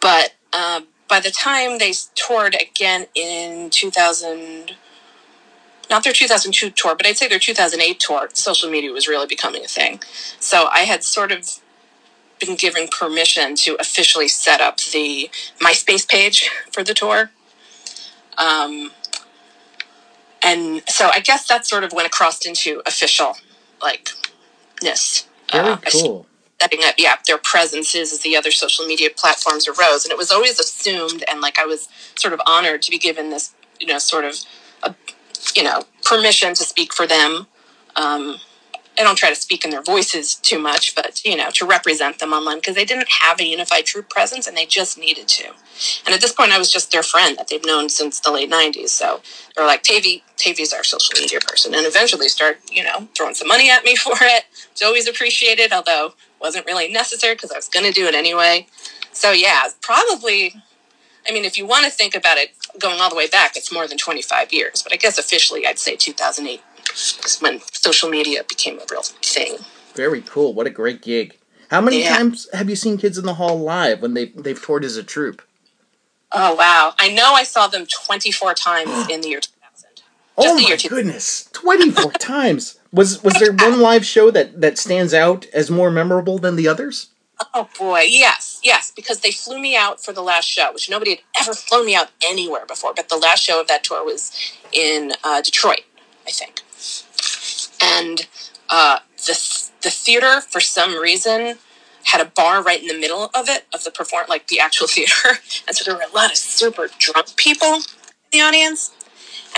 but 0.00 0.34
uh, 0.52 0.82
by 1.08 1.20
the 1.20 1.30
time 1.30 1.78
they 1.78 1.94
toured 2.14 2.56
again 2.60 3.06
in 3.14 3.70
2000, 3.70 4.72
not 5.90 6.04
their 6.04 6.12
2002 6.12 6.70
tour, 6.70 6.94
but 6.94 7.06
I'd 7.06 7.16
say 7.16 7.28
their 7.28 7.38
2008 7.38 8.00
tour, 8.00 8.28
social 8.34 8.70
media 8.70 8.92
was 8.92 9.08
really 9.08 9.26
becoming 9.26 9.64
a 9.64 9.68
thing. 9.68 10.00
So 10.38 10.68
I 10.72 10.80
had 10.80 11.02
sort 11.02 11.32
of 11.32 11.60
been 12.38 12.56
given 12.56 12.88
permission 12.88 13.54
to 13.56 13.76
officially 13.80 14.28
set 14.28 14.60
up 14.60 14.78
the 14.78 15.30
MySpace 15.60 16.08
page 16.08 16.50
for 16.72 16.82
the 16.82 16.94
tour. 16.94 17.30
Um, 18.36 18.92
and 20.42 20.82
so 20.88 21.10
I 21.12 21.20
guess 21.20 21.46
that's 21.46 21.68
sort 21.68 21.84
of 21.84 21.92
when 21.92 22.06
it 22.06 22.12
crossed 22.12 22.46
into 22.46 22.82
official, 22.86 23.36
like, 23.82 24.10
ness. 24.82 25.26
Very 25.50 25.68
uh, 25.68 25.76
cool. 25.90 26.26
Setting 26.60 26.80
up, 26.84 26.94
yeah, 26.98 27.16
their 27.26 27.38
presences 27.38 28.12
as 28.12 28.20
the 28.20 28.36
other 28.36 28.50
social 28.50 28.84
media 28.86 29.10
platforms 29.14 29.68
arose, 29.68 30.04
and 30.04 30.12
it 30.12 30.18
was 30.18 30.30
always 30.30 30.58
assumed, 30.58 31.24
and 31.30 31.40
like 31.40 31.58
I 31.58 31.64
was 31.64 31.88
sort 32.16 32.34
of 32.34 32.40
honored 32.46 32.82
to 32.82 32.90
be 32.90 32.98
given 32.98 33.30
this, 33.30 33.54
you 33.78 33.86
know, 33.86 33.98
sort 33.98 34.24
of, 34.24 34.36
a, 34.82 34.94
you 35.54 35.62
know, 35.62 35.84
permission 36.04 36.54
to 36.54 36.64
speak 36.64 36.92
for 36.92 37.06
them. 37.06 37.46
Um, 37.96 38.36
I 38.98 39.04
don't 39.04 39.16
try 39.16 39.28
to 39.28 39.36
speak 39.36 39.64
in 39.64 39.70
their 39.70 39.82
voices 39.82 40.34
too 40.34 40.58
much, 40.58 40.94
but 40.94 41.24
you 41.24 41.36
know, 41.36 41.50
to 41.52 41.64
represent 41.64 42.18
them 42.18 42.32
online 42.32 42.58
because 42.58 42.74
they 42.74 42.84
didn't 42.84 43.08
have 43.20 43.40
a 43.40 43.46
unified 43.46 43.86
troop 43.86 44.10
presence 44.10 44.48
and 44.48 44.56
they 44.56 44.66
just 44.66 44.98
needed 44.98 45.28
to. 45.28 45.52
And 46.04 46.14
at 46.14 46.20
this 46.20 46.32
point, 46.32 46.50
I 46.50 46.58
was 46.58 46.72
just 46.72 46.90
their 46.90 47.04
friend 47.04 47.38
that 47.38 47.48
they've 47.48 47.64
known 47.64 47.88
since 47.88 48.18
the 48.18 48.32
late 48.32 48.50
'90s. 48.50 48.88
So 48.88 49.20
they're 49.54 49.66
like, 49.66 49.82
"Tavy, 49.84 50.24
Tavy's 50.36 50.72
our 50.72 50.82
social 50.82 51.14
media 51.20 51.38
person," 51.40 51.74
and 51.74 51.86
eventually 51.86 52.28
start, 52.28 52.58
you 52.72 52.82
know, 52.82 53.08
throwing 53.16 53.34
some 53.34 53.48
money 53.48 53.70
at 53.70 53.84
me 53.84 53.94
for 54.04 54.16
it. 54.20 54.44
It's 54.72 54.82
always 54.82 55.08
appreciated, 55.08 55.72
although 55.72 56.14
wasn't 56.40 56.66
really 56.66 56.90
necessary 56.92 57.34
because 57.34 57.52
I 57.52 57.56
was 57.56 57.68
going 57.68 57.86
to 57.86 57.92
do 57.92 58.06
it 58.06 58.14
anyway. 58.14 58.66
So 59.12 59.30
yeah, 59.30 59.68
probably. 59.80 60.54
I 61.28 61.32
mean, 61.32 61.44
if 61.44 61.58
you 61.58 61.66
want 61.66 61.84
to 61.84 61.90
think 61.90 62.14
about 62.14 62.38
it 62.38 62.57
going 62.78 63.00
all 63.00 63.10
the 63.10 63.16
way 63.16 63.28
back, 63.28 63.56
it's 63.56 63.72
more 63.72 63.86
than 63.86 63.98
25 63.98 64.52
years. 64.52 64.82
But 64.82 64.92
I 64.92 64.96
guess 64.96 65.18
officially, 65.18 65.66
I'd 65.66 65.78
say 65.78 65.96
2008 65.96 66.60
is 66.92 67.38
when 67.40 67.60
social 67.72 68.08
media 68.08 68.44
became 68.48 68.78
a 68.78 68.84
real 68.90 69.02
thing. 69.02 69.56
Very 69.94 70.22
cool. 70.22 70.54
What 70.54 70.66
a 70.66 70.70
great 70.70 71.02
gig. 71.02 71.36
How 71.70 71.80
many 71.80 72.02
yeah. 72.02 72.16
times 72.16 72.48
have 72.52 72.70
you 72.70 72.76
seen 72.76 72.96
Kids 72.96 73.18
in 73.18 73.26
the 73.26 73.34
Hall 73.34 73.58
live 73.58 74.00
when 74.00 74.14
they 74.14 74.26
they've 74.26 74.60
toured 74.60 74.84
as 74.84 74.96
a 74.96 75.02
troupe? 75.02 75.42
Oh 76.32 76.54
wow! 76.54 76.94
I 76.98 77.12
know 77.12 77.34
I 77.34 77.44
saw 77.44 77.66
them 77.66 77.86
twenty 77.86 78.32
four 78.32 78.54
times 78.54 78.90
in 79.10 79.20
the 79.20 79.28
year 79.28 79.40
two 79.40 79.52
thousand. 79.60 80.02
Oh 80.36 80.54
my 80.54 80.76
goodness! 80.76 81.48
Twenty 81.52 81.90
four 81.90 82.12
times. 82.18 82.78
Was 82.92 83.22
was 83.22 83.34
there 83.34 83.52
one 83.52 83.80
live 83.80 84.06
show 84.06 84.30
that 84.30 84.60
that 84.60 84.78
stands 84.78 85.12
out 85.12 85.46
as 85.52 85.70
more 85.70 85.90
memorable 85.90 86.38
than 86.38 86.56
the 86.56 86.68
others? 86.68 87.08
Oh 87.54 87.68
boy, 87.78 88.00
yes, 88.08 88.60
yes, 88.64 88.92
because 88.94 89.20
they 89.20 89.30
flew 89.30 89.60
me 89.60 89.76
out 89.76 90.02
for 90.04 90.12
the 90.12 90.22
last 90.22 90.46
show, 90.46 90.72
which 90.72 90.90
nobody 90.90 91.10
had 91.12 91.20
ever 91.40 91.54
flown 91.54 91.86
me 91.86 91.94
out 91.94 92.10
anywhere 92.26 92.66
before. 92.66 92.92
But 92.94 93.08
the 93.08 93.16
last 93.16 93.44
show 93.44 93.60
of 93.60 93.68
that 93.68 93.84
tour 93.84 94.04
was 94.04 94.32
in 94.72 95.12
uh, 95.22 95.40
Detroit, 95.40 95.82
I 96.26 96.30
think 96.30 96.62
and 97.82 98.26
uh, 98.70 98.98
the 99.16 99.68
the 99.82 99.90
theater 99.90 100.40
for 100.40 100.60
some 100.60 100.96
reason 100.96 101.56
had 102.04 102.20
a 102.20 102.24
bar 102.24 102.62
right 102.62 102.80
in 102.80 102.88
the 102.88 102.98
middle 102.98 103.30
of 103.34 103.48
it 103.48 103.66
of 103.74 103.84
the 103.84 103.90
perform 103.90 104.26
like 104.28 104.48
the 104.48 104.60
actual 104.60 104.86
theater, 104.88 105.38
and 105.66 105.76
so 105.76 105.84
there 105.84 105.94
were 105.94 106.06
a 106.10 106.16
lot 106.16 106.30
of 106.30 106.36
super 106.36 106.88
drunk 106.98 107.36
people 107.36 107.74
in 107.74 107.82
the 108.32 108.40
audience. 108.40 108.92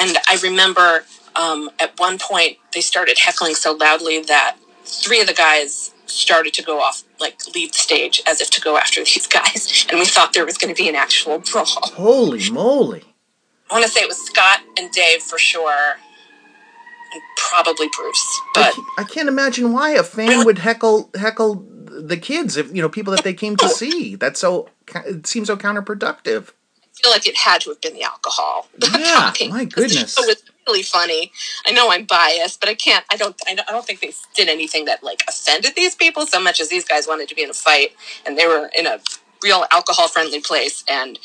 And 0.01 0.17
I 0.29 0.39
remember 0.43 1.05
um, 1.37 1.71
at 1.81 1.99
one 1.99 2.19
point 2.19 2.59
they 2.73 2.81
started 2.81 3.19
heckling 3.19 3.55
so 3.55 3.73
loudly 3.73 4.23
that 4.23 4.57
three 4.85 5.21
of 5.21 5.27
the 5.27 5.35
guys 5.35 5.93
started 6.11 6.55
to 6.55 6.63
go 6.63 6.81
off, 6.81 7.05
like 7.19 7.39
leave 7.55 7.73
the 7.73 7.79
stage 7.79 8.23
as 8.27 8.41
if 8.41 8.51
to 8.51 8.61
go 8.61 8.77
after 8.77 9.01
these 9.01 9.27
guys, 9.39 9.87
and 9.91 9.99
we 9.99 10.07
thought 10.07 10.33
there 10.33 10.47
was 10.47 10.59
going 10.59 10.75
to 10.75 10.81
be 10.81 10.89
an 10.89 10.95
actual 10.95 11.39
brawl. 11.39 11.67
Holy 11.67 12.51
moly! 12.51 13.05
I 13.71 13.75
want 13.75 13.85
to 13.85 13.91
say 13.91 14.01
it 14.01 14.09
was 14.09 14.19
Scott 14.19 14.61
and 14.77 14.91
Dave 14.91 15.23
for 15.23 15.39
sure 15.39 15.97
and 17.13 17.23
probably 17.37 17.89
Bruce. 17.97 18.41
But 18.55 18.75
I 18.99 19.05
can't 19.05 19.29
imagine 19.29 19.73
why 19.73 19.91
a 19.91 20.03
fan 20.03 20.45
would 20.45 20.59
heckle 20.59 21.11
heckle 21.15 21.67
the 21.85 22.17
kids 22.17 22.57
if 22.57 22.75
you 22.75 22.83
know 22.83 22.89
people 22.89 23.15
that 23.15 23.25
they 23.25 23.35
came 23.35 23.57
to 23.57 23.69
see. 23.81 24.17
That's 24.17 24.41
so 24.41 24.69
it 25.07 25.27
seems 25.27 25.49
so 25.49 25.57
counterproductive. 25.57 26.51
I 26.83 27.03
feel 27.03 27.11
like 27.13 27.27
it 27.27 27.37
had 27.37 27.63
to 27.63 27.71
have 27.71 27.81
been 27.81 27.95
the 27.95 28.03
alcohol. 28.03 28.69
Yeah, 28.99 29.33
my 29.49 29.65
goodness. 29.65 30.19
It 30.19 30.27
was 30.27 30.43
really 30.71 30.83
funny. 30.83 31.33
I 31.67 31.73
know 31.73 31.91
I'm 31.91 32.05
biased, 32.05 32.61
but 32.61 32.69
I 32.69 32.75
can't. 32.75 33.05
I 33.11 33.17
don't. 33.17 33.37
I 33.49 33.55
don't 33.55 33.85
think 33.85 34.01
they 34.01 34.13
did 34.35 34.49
anything 34.49 34.85
that 34.87 35.03
like 35.03 35.23
offended 35.29 35.75
these 35.75 35.95
people 35.95 36.27
so 36.27 36.41
much 36.41 36.61
as 36.61 36.69
these 36.69 36.85
guys 36.85 37.07
wanted 37.07 37.29
to 37.29 37.35
be 37.35 37.43
in 37.43 37.51
a 37.51 37.55
fight, 37.55 37.91
and 38.25 38.39
they 38.39 38.47
were 38.47 38.71
in 38.77 38.87
a 38.87 39.01
real 39.43 39.65
alcohol 39.71 40.09
friendly 40.09 40.41
place, 40.41 40.85
and 40.89 41.19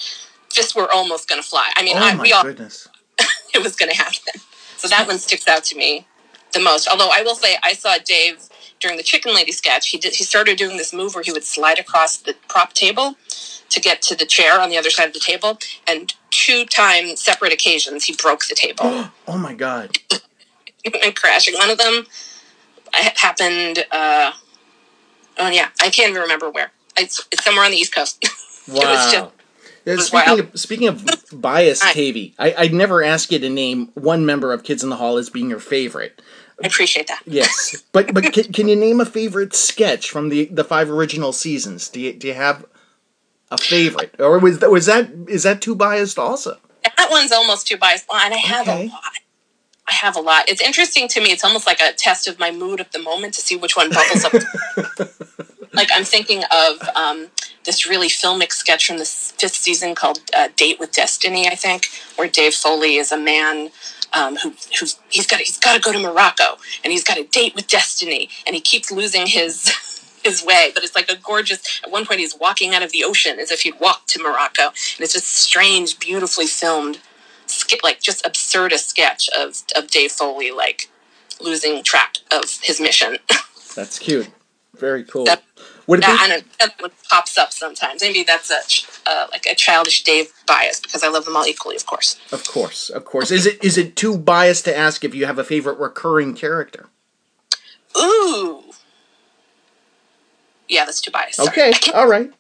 just 0.52 0.76
were 0.76 0.92
almost 0.92 1.30
going 1.30 1.42
to 1.42 1.48
fly. 1.48 1.72
I 1.76 1.84
mean, 1.84 1.98
oh 1.98 2.02
I, 2.02 2.22
we 2.22 2.34
all. 2.34 2.44
Goodness. 2.44 2.88
it 3.54 3.64
was 3.64 3.76
going 3.76 3.92
to 3.92 3.98
happen. 3.98 4.42
So 4.78 4.88
that 4.88 5.08
one 5.08 5.20
sticks 5.20 5.48
out 5.48 5.64
to 5.66 5.78
me 5.78 6.06
the 6.54 6.60
most. 6.60 6.88
Although 6.88 7.10
I 7.14 7.22
will 7.22 7.36
say, 7.36 7.58
I 7.64 7.74
saw 7.74 7.98
Dave 8.04 8.50
during 8.80 8.98
the 8.98 9.04
Chicken 9.04 9.34
Lady 9.34 9.52
sketch. 9.52 9.90
He 9.90 9.98
did. 9.98 10.16
He 10.16 10.24
started 10.24 10.58
doing 10.58 10.78
this 10.78 10.94
move 10.94 11.16
where 11.16 11.24
he 11.24 11.32
would 11.32 11.44
slide 11.44 11.80
across 11.80 12.18
the 12.18 12.36
prop 12.48 12.74
table 12.74 13.16
to 13.70 13.80
get 13.80 14.02
to 14.04 14.16
the 14.16 14.26
chair 14.26 14.60
on 14.60 14.70
the 14.70 14.78
other 14.78 14.90
side 14.90 15.08
of 15.08 15.14
the 15.14 15.20
table, 15.20 15.58
and 15.88 16.14
two 16.46 16.66
time 16.66 17.16
separate 17.16 17.52
occasions 17.52 18.06
he 18.06 18.16
broke 18.16 18.46
the 18.46 18.56
table. 18.56 18.84
oh 19.28 19.38
my 19.38 19.54
god! 19.54 19.98
and 21.04 21.16
crashing. 21.16 21.56
One 21.56 21.70
of 21.70 21.78
them 21.78 22.06
happened. 22.94 23.80
Uh, 23.92 24.32
oh 25.38 25.50
yeah, 25.50 25.70
I 25.82 25.90
can't 25.90 26.12
even 26.12 26.22
remember 26.22 26.50
where. 26.50 26.72
It's, 26.98 27.28
it's 27.32 27.44
somewhere 27.44 27.66
on 27.66 27.72
the 27.72 27.78
East 27.78 27.94
Coast. 27.94 28.24
Wow. 28.68 29.32
just 29.86 30.08
speaking, 30.08 30.40
of, 30.40 30.60
speaking 30.60 30.88
of 30.88 31.06
bias, 31.32 31.82
Tavy, 31.94 32.34
I, 32.40 32.56
I'd 32.58 32.74
never 32.74 33.04
ask 33.04 33.32
you 33.32 33.38
to 33.38 33.48
name 33.48 33.92
one 33.94 34.26
member 34.26 34.52
of 34.54 34.64
Kids 34.64 34.82
in 34.82 34.90
the 34.90 34.96
Hall 34.96 35.18
as 35.18 35.30
being 35.30 35.52
your 35.52 35.60
favorite. 35.60 36.20
I 36.64 36.66
appreciate 36.66 37.06
that. 37.06 37.22
Yes, 37.28 37.84
but 37.92 38.12
but 38.12 38.34
can, 38.34 38.52
can 38.52 38.68
you 38.68 38.76
name 38.76 39.00
a 39.00 39.06
favorite 39.06 39.54
sketch 39.54 40.10
from 40.10 40.30
the 40.30 40.46
the 40.46 40.64
five 40.64 40.90
original 40.90 41.32
seasons? 41.32 41.90
Do 41.90 42.00
you 42.00 42.14
do 42.14 42.28
you 42.28 42.34
have 42.34 42.66
a 43.52 43.58
favorite, 43.58 44.16
or 44.20 44.40
was 44.40 44.60
that 44.60 44.72
was 44.72 44.86
that 44.86 45.10
is 45.28 45.44
that 45.44 45.62
too 45.62 45.76
biased 45.76 46.18
also? 46.18 46.58
That 46.98 47.08
one's 47.10 47.32
almost 47.32 47.68
too 47.68 47.78
biased, 47.78 48.06
and 48.14 48.34
I 48.34 48.38
have 48.38 48.68
okay. 48.68 48.88
a 48.88 48.90
lot. 48.90 49.04
I 49.88 49.94
have 49.94 50.16
a 50.16 50.20
lot. 50.20 50.50
It's 50.50 50.62
interesting 50.62 51.08
to 51.10 51.22
me. 51.22 51.32
It's 51.32 51.44
almost 51.44 51.68
like 51.68 51.80
a 51.80 51.94
test 51.94 52.28
of 52.28 52.40
my 52.40 52.52
mood 52.52 52.80
of 52.80 52.92
the 52.92 53.00
moment 53.00 53.36
to 53.36 53.42
see 53.42 53.56
which 53.56 53.76
one 53.76 53.92
bubbles 53.92 54.26
up. 54.26 54.34
like 55.74 55.90
I'm 55.94 56.04
thinking 56.04 56.44
of 56.52 56.90
um, 56.96 57.28
this 57.66 57.88
really 57.88 58.08
filmic 58.08 58.52
sketch 58.52 58.88
from 58.88 58.98
the 58.98 59.06
fifth 59.06 59.56
season 59.56 59.94
called 59.94 60.22
uh, 60.36 60.50
"Date 60.56 60.80
with 60.80 60.92
Destiny," 60.92 61.48
I 61.48 61.56
think, 61.56 61.88
where 62.16 62.28
Dave 62.28 62.56
Foley 62.56 62.96
is 62.96 63.12
a 63.12 63.18
man 63.18 63.70
um, 64.14 64.38
who 64.38 64.54
who's 64.80 64.98
he's 65.10 65.28
got 65.28 65.40
he's 65.40 65.58
got 65.58 65.76
to 65.76 65.82
go 65.82 65.92
to 65.92 66.00
Morocco 66.00 66.58
and 66.84 66.92
he's 66.92 67.04
got 67.04 67.18
a 67.20 67.24
date 67.24 67.54
with 67.54 67.68
destiny, 67.68 68.30
and 68.48 68.56
he 68.56 68.62
keeps 68.62 68.92
losing 68.92 69.28
his. 69.28 69.72
his 70.26 70.44
way, 70.44 70.72
but 70.74 70.84
it's 70.84 70.96
like 70.96 71.10
a 71.10 71.16
gorgeous. 71.16 71.82
At 71.84 71.92
one 71.92 72.06
point, 72.06 72.20
he's 72.20 72.38
walking 72.38 72.74
out 72.74 72.84
of 72.84 72.92
the 72.92 73.04
ocean 73.04 73.40
as 73.40 73.52
if 73.52 73.62
he'd 73.62 73.80
walked 73.80 74.10
to 74.10 74.22
Morocco, 74.22 74.64
and 74.64 75.00
it's 75.00 75.14
just 75.14 75.28
strange, 75.28 76.00
beautifully 76.00 76.48
filmed, 76.48 77.00
like 77.84 78.02
just 78.02 78.26
absurdist 78.26 78.88
sketch 78.88 79.30
of 79.30 79.64
of 79.76 79.88
Dave 79.88 80.12
Foley 80.12 80.52
like 80.52 80.90
losing 81.40 81.84
track 81.84 82.18
of 82.32 82.60
his 82.62 82.82
mission. 82.82 83.18
That's 83.76 84.00
cute. 84.00 84.30
Very 84.78 85.04
cool. 85.04 85.26
That, 85.26 85.44
would 85.88 86.00
it 86.00 86.02
that, 86.02 86.42
be- 86.44 86.50
that 86.60 86.82
one 86.82 86.92
pops 87.10 87.38
up 87.38 87.54
sometimes. 87.54 88.02
Maybe 88.02 88.24
that's 88.24 88.52
a 88.52 89.10
uh, 89.10 89.28
like 89.32 89.46
a 89.46 89.56
childish 89.56 90.04
Dave 90.04 90.34
bias 90.46 90.82
because 90.82 91.02
I 91.02 91.08
love 91.08 91.24
them 91.24 91.38
all 91.38 91.46
equally, 91.46 91.78
of 91.78 91.86
course. 91.86 92.20
Of 92.34 92.46
course, 92.46 92.90
of 92.90 93.06
course. 93.06 93.32
Is 93.32 93.46
it 93.46 93.64
is 93.64 93.78
it 93.78 93.96
too 93.96 94.18
biased 94.18 94.66
to 94.66 94.78
ask 94.78 95.06
if 95.06 95.16
you 95.16 95.26
have 95.26 95.40
a 95.40 95.46
favorite 95.46 95.80
recurring 95.80 96.34
character? 96.34 96.88
Ooh, 97.98 98.65
yeah, 100.68 100.86
that's 100.86 101.02
too 101.02 101.12
biased. 101.12 101.40
Okay, 101.40 101.74
all 101.94 102.08
right. 102.08 102.32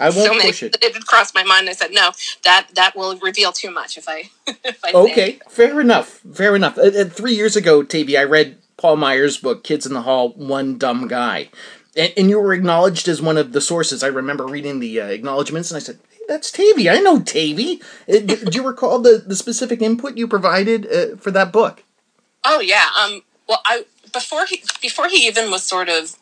I 0.00 0.10
won't 0.10 0.14
so 0.14 0.40
push 0.40 0.62
it. 0.62 0.76
It 0.82 0.94
did 0.94 1.06
cross 1.06 1.32
my 1.32 1.44
mind. 1.44 1.68
I 1.68 1.72
said 1.72 1.92
no. 1.92 2.10
That 2.44 2.68
that 2.74 2.96
will 2.96 3.16
reveal 3.18 3.52
too 3.52 3.70
much 3.70 3.96
if 3.96 4.08
I. 4.08 4.30
if 4.64 4.84
I 4.84 4.92
okay, 4.92 5.38
fair 5.48 5.80
enough. 5.80 6.20
Fair 6.32 6.56
enough. 6.56 6.76
Uh, 6.76 6.82
uh, 6.82 7.04
three 7.04 7.34
years 7.34 7.56
ago, 7.56 7.82
Tavy, 7.82 8.16
I 8.16 8.24
read 8.24 8.58
Paul 8.76 8.96
Myers' 8.96 9.38
book, 9.38 9.62
Kids 9.62 9.86
in 9.86 9.94
the 9.94 10.02
Hall, 10.02 10.30
One 10.30 10.76
Dumb 10.76 11.06
Guy. 11.06 11.50
And, 11.96 12.12
and 12.16 12.30
you 12.30 12.40
were 12.40 12.52
acknowledged 12.52 13.06
as 13.06 13.22
one 13.22 13.36
of 13.36 13.52
the 13.52 13.60
sources. 13.60 14.02
I 14.02 14.08
remember 14.08 14.46
reading 14.46 14.80
the 14.80 15.00
uh, 15.00 15.06
acknowledgments 15.06 15.70
and 15.70 15.76
I 15.76 15.80
said, 15.80 15.98
hey, 16.10 16.24
that's 16.26 16.50
Tavy. 16.50 16.88
I 16.88 16.98
know 16.98 17.20
Tavy. 17.20 17.80
Uh, 18.08 18.18
do, 18.18 18.36
do, 18.36 18.58
you 18.58 18.66
recall 18.66 18.98
the, 18.98 19.22
the 19.24 19.36
specific 19.36 19.82
input 19.82 20.16
you 20.16 20.26
provided 20.26 20.86
uh, 20.86 21.16
for 21.16 21.30
that 21.30 21.52
book? 21.52 21.84
Oh, 22.44 22.60
yeah. 22.60 22.86
Um, 23.00 23.22
well, 23.48 23.60
I 23.66 23.84
before 24.12 24.46
he 24.46 24.62
before 24.80 25.08
he 25.08 25.26
even 25.26 25.50
was 25.50 25.62
sort 25.62 25.88
of 25.88 26.16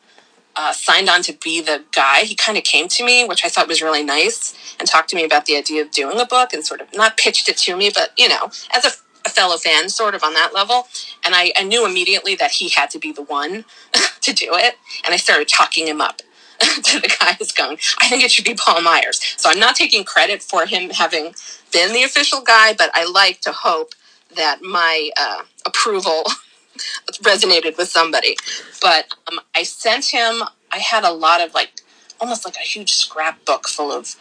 uh, 0.60 0.74
signed 0.74 1.08
on 1.08 1.22
to 1.22 1.32
be 1.32 1.62
the 1.62 1.82
guy. 1.90 2.20
He 2.20 2.34
kind 2.34 2.58
of 2.58 2.64
came 2.64 2.86
to 2.88 3.04
me, 3.04 3.24
which 3.24 3.46
I 3.46 3.48
thought 3.48 3.66
was 3.66 3.80
really 3.80 4.02
nice, 4.02 4.54
and 4.78 4.86
talked 4.86 5.08
to 5.08 5.16
me 5.16 5.24
about 5.24 5.46
the 5.46 5.56
idea 5.56 5.80
of 5.80 5.90
doing 5.90 6.20
a 6.20 6.26
book 6.26 6.52
and 6.52 6.62
sort 6.64 6.82
of 6.82 6.88
not 6.94 7.16
pitched 7.16 7.48
it 7.48 7.56
to 7.58 7.74
me, 7.74 7.90
but 7.94 8.12
you 8.18 8.28
know, 8.28 8.50
as 8.74 8.84
a, 8.84 8.90
a 9.24 9.30
fellow 9.30 9.56
fan, 9.56 9.88
sort 9.88 10.14
of 10.14 10.22
on 10.22 10.34
that 10.34 10.52
level. 10.52 10.86
And 11.24 11.34
I, 11.34 11.52
I 11.56 11.64
knew 11.64 11.86
immediately 11.86 12.34
that 12.34 12.50
he 12.50 12.68
had 12.68 12.90
to 12.90 12.98
be 12.98 13.10
the 13.10 13.22
one 13.22 13.64
to 14.20 14.34
do 14.34 14.50
it, 14.52 14.74
and 15.06 15.14
I 15.14 15.16
started 15.16 15.48
talking 15.48 15.86
him 15.88 16.00
up. 16.00 16.20
to 16.82 17.00
the 17.00 17.08
guy 17.18 17.32
who's 17.38 17.52
going, 17.52 17.78
I 18.02 18.08
think 18.10 18.22
it 18.22 18.30
should 18.30 18.44
be 18.44 18.52
Paul 18.52 18.82
Myers. 18.82 19.18
So 19.38 19.48
I'm 19.48 19.58
not 19.58 19.76
taking 19.76 20.04
credit 20.04 20.42
for 20.42 20.66
him 20.66 20.90
having 20.90 21.34
been 21.72 21.94
the 21.94 22.02
official 22.02 22.42
guy, 22.42 22.74
but 22.74 22.90
I 22.92 23.06
like 23.06 23.40
to 23.40 23.52
hope 23.52 23.94
that 24.36 24.60
my 24.60 25.08
uh, 25.18 25.44
approval 25.64 26.24
resonated 27.22 27.76
with 27.76 27.88
somebody. 27.88 28.36
But 28.80 29.06
um, 29.30 29.40
I 29.54 29.62
sent 29.62 30.06
him, 30.06 30.42
I 30.72 30.78
had 30.78 31.04
a 31.04 31.12
lot 31.12 31.40
of 31.40 31.54
like, 31.54 31.80
almost 32.20 32.44
like 32.44 32.56
a 32.56 32.66
huge 32.66 32.92
scrapbook 32.92 33.68
full 33.68 33.92
of 33.92 34.16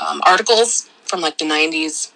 um, 0.00 0.20
articles 0.26 0.88
from 1.04 1.20
like 1.20 1.38
the 1.38 1.44
90s, 1.44 2.12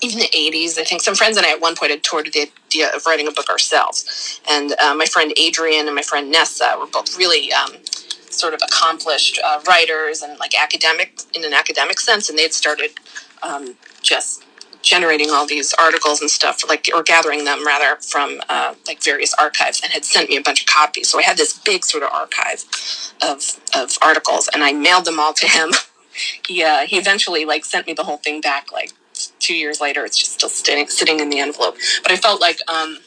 even 0.00 0.18
the 0.18 0.28
80s. 0.28 0.78
I 0.78 0.84
think 0.84 1.02
some 1.02 1.14
friends 1.14 1.36
and 1.36 1.46
I 1.46 1.50
at 1.50 1.60
one 1.60 1.76
point 1.76 1.90
had 1.90 2.02
toured 2.02 2.32
the 2.32 2.50
idea 2.66 2.94
of 2.94 3.04
writing 3.06 3.28
a 3.28 3.32
book 3.32 3.48
ourselves. 3.48 4.40
And 4.48 4.72
uh, 4.80 4.94
my 4.94 5.04
friend 5.04 5.32
Adrian 5.36 5.86
and 5.86 5.94
my 5.94 6.02
friend 6.02 6.30
Nessa 6.30 6.76
were 6.78 6.86
both 6.86 7.16
really 7.18 7.52
um, 7.52 7.72
sort 8.30 8.54
of 8.54 8.60
accomplished 8.62 9.40
uh, 9.44 9.60
writers 9.68 10.22
and 10.22 10.38
like 10.38 10.60
academic 10.60 11.20
in 11.34 11.44
an 11.44 11.52
academic 11.52 12.00
sense. 12.00 12.28
And 12.28 12.38
they 12.38 12.42
had 12.42 12.54
started 12.54 12.90
um, 13.42 13.76
just 14.02 14.44
generating 14.82 15.30
all 15.30 15.46
these 15.46 15.72
articles 15.74 16.20
and 16.20 16.30
stuff, 16.30 16.66
like 16.68 16.88
or 16.94 17.02
gathering 17.02 17.44
them 17.44 17.66
rather 17.66 18.00
from 18.00 18.40
uh, 18.48 18.74
like 18.86 19.02
various 19.02 19.34
archives, 19.34 19.80
and 19.82 19.92
had 19.92 20.04
sent 20.04 20.28
me 20.28 20.36
a 20.36 20.42
bunch 20.42 20.60
of 20.62 20.66
copies. 20.66 21.10
So 21.10 21.18
I 21.18 21.22
had 21.22 21.36
this 21.36 21.58
big 21.58 21.84
sort 21.84 22.02
of 22.02 22.10
archive 22.12 22.64
of 23.22 23.60
of 23.74 23.96
articles, 24.02 24.48
and 24.52 24.62
I 24.62 24.72
mailed 24.72 25.04
them 25.04 25.20
all 25.20 25.34
to 25.34 25.46
him. 25.46 25.70
he 26.46 26.62
uh, 26.62 26.86
he 26.86 26.96
eventually 26.96 27.44
like 27.44 27.64
sent 27.64 27.86
me 27.86 27.92
the 27.92 28.04
whole 28.04 28.18
thing 28.18 28.40
back 28.40 28.72
like 28.72 28.92
two 29.38 29.54
years 29.54 29.80
later. 29.80 30.04
It's 30.04 30.18
just 30.18 30.32
still 30.32 30.48
sitting 30.48 30.86
sitting 30.88 31.20
in 31.20 31.30
the 31.30 31.40
envelope. 31.40 31.76
But 32.02 32.12
I 32.12 32.16
felt 32.16 32.40
like 32.40 32.58
um, 32.68 32.98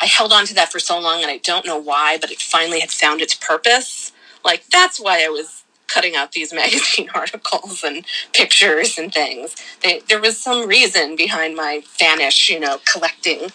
I 0.00 0.06
held 0.06 0.32
on 0.32 0.46
to 0.46 0.54
that 0.54 0.70
for 0.72 0.78
so 0.78 0.98
long, 0.98 1.22
and 1.22 1.30
I 1.30 1.38
don't 1.38 1.66
know 1.66 1.78
why, 1.78 2.18
but 2.20 2.30
it 2.30 2.40
finally 2.40 2.80
had 2.80 2.90
found 2.90 3.20
its 3.20 3.34
purpose. 3.34 4.12
Like 4.44 4.66
that's 4.68 5.00
why 5.00 5.24
I 5.24 5.28
was 5.28 5.64
cutting 5.88 6.16
out 6.16 6.32
these 6.32 6.52
magazine 6.62 7.08
articles 7.14 7.82
and 7.82 8.04
pictures 8.32 8.98
and 8.98 9.12
things. 9.12 9.56
They, 9.82 10.00
there 10.08 10.20
was 10.20 10.38
some 10.38 10.68
reason 10.68 11.16
behind 11.16 11.56
my 11.56 11.82
vanish, 11.98 12.50
you 12.50 12.60
know, 12.60 12.78
collecting 12.90 13.50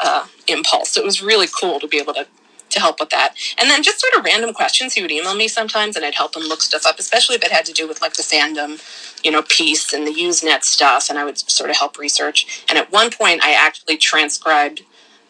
uh, 0.00 0.26
impulse. 0.48 0.96
It 0.96 1.04
was 1.04 1.22
really 1.22 1.46
cool 1.46 1.80
to 1.80 1.88
be 1.88 1.98
able 1.98 2.14
to 2.14 2.26
to 2.74 2.80
help 2.80 3.00
with 3.00 3.10
that. 3.10 3.34
And 3.58 3.70
then 3.70 3.82
just 3.82 4.00
sort 4.00 4.14
of 4.18 4.24
random 4.24 4.52
questions. 4.52 4.94
He 4.94 5.02
would 5.02 5.10
email 5.10 5.34
me 5.34 5.48
sometimes, 5.48 5.96
and 5.96 6.04
I'd 6.04 6.14
help 6.14 6.36
him 6.36 6.42
look 6.42 6.60
stuff 6.60 6.84
up, 6.84 6.98
especially 6.98 7.36
if 7.36 7.42
it 7.42 7.52
had 7.52 7.64
to 7.66 7.72
do 7.72 7.88
with 7.88 8.02
like 8.02 8.14
the 8.14 8.22
fandom, 8.22 8.80
you 9.24 9.30
know, 9.30 9.42
piece 9.42 9.92
and 9.92 10.06
the 10.06 10.12
Usenet 10.12 10.64
stuff. 10.64 11.08
And 11.08 11.18
I 11.18 11.24
would 11.24 11.38
sort 11.38 11.70
of 11.70 11.76
help 11.76 11.98
research. 11.98 12.64
And 12.68 12.76
at 12.76 12.92
one 12.92 13.10
point, 13.10 13.42
I 13.42 13.52
actually 13.52 13.96
transcribed 13.96 14.82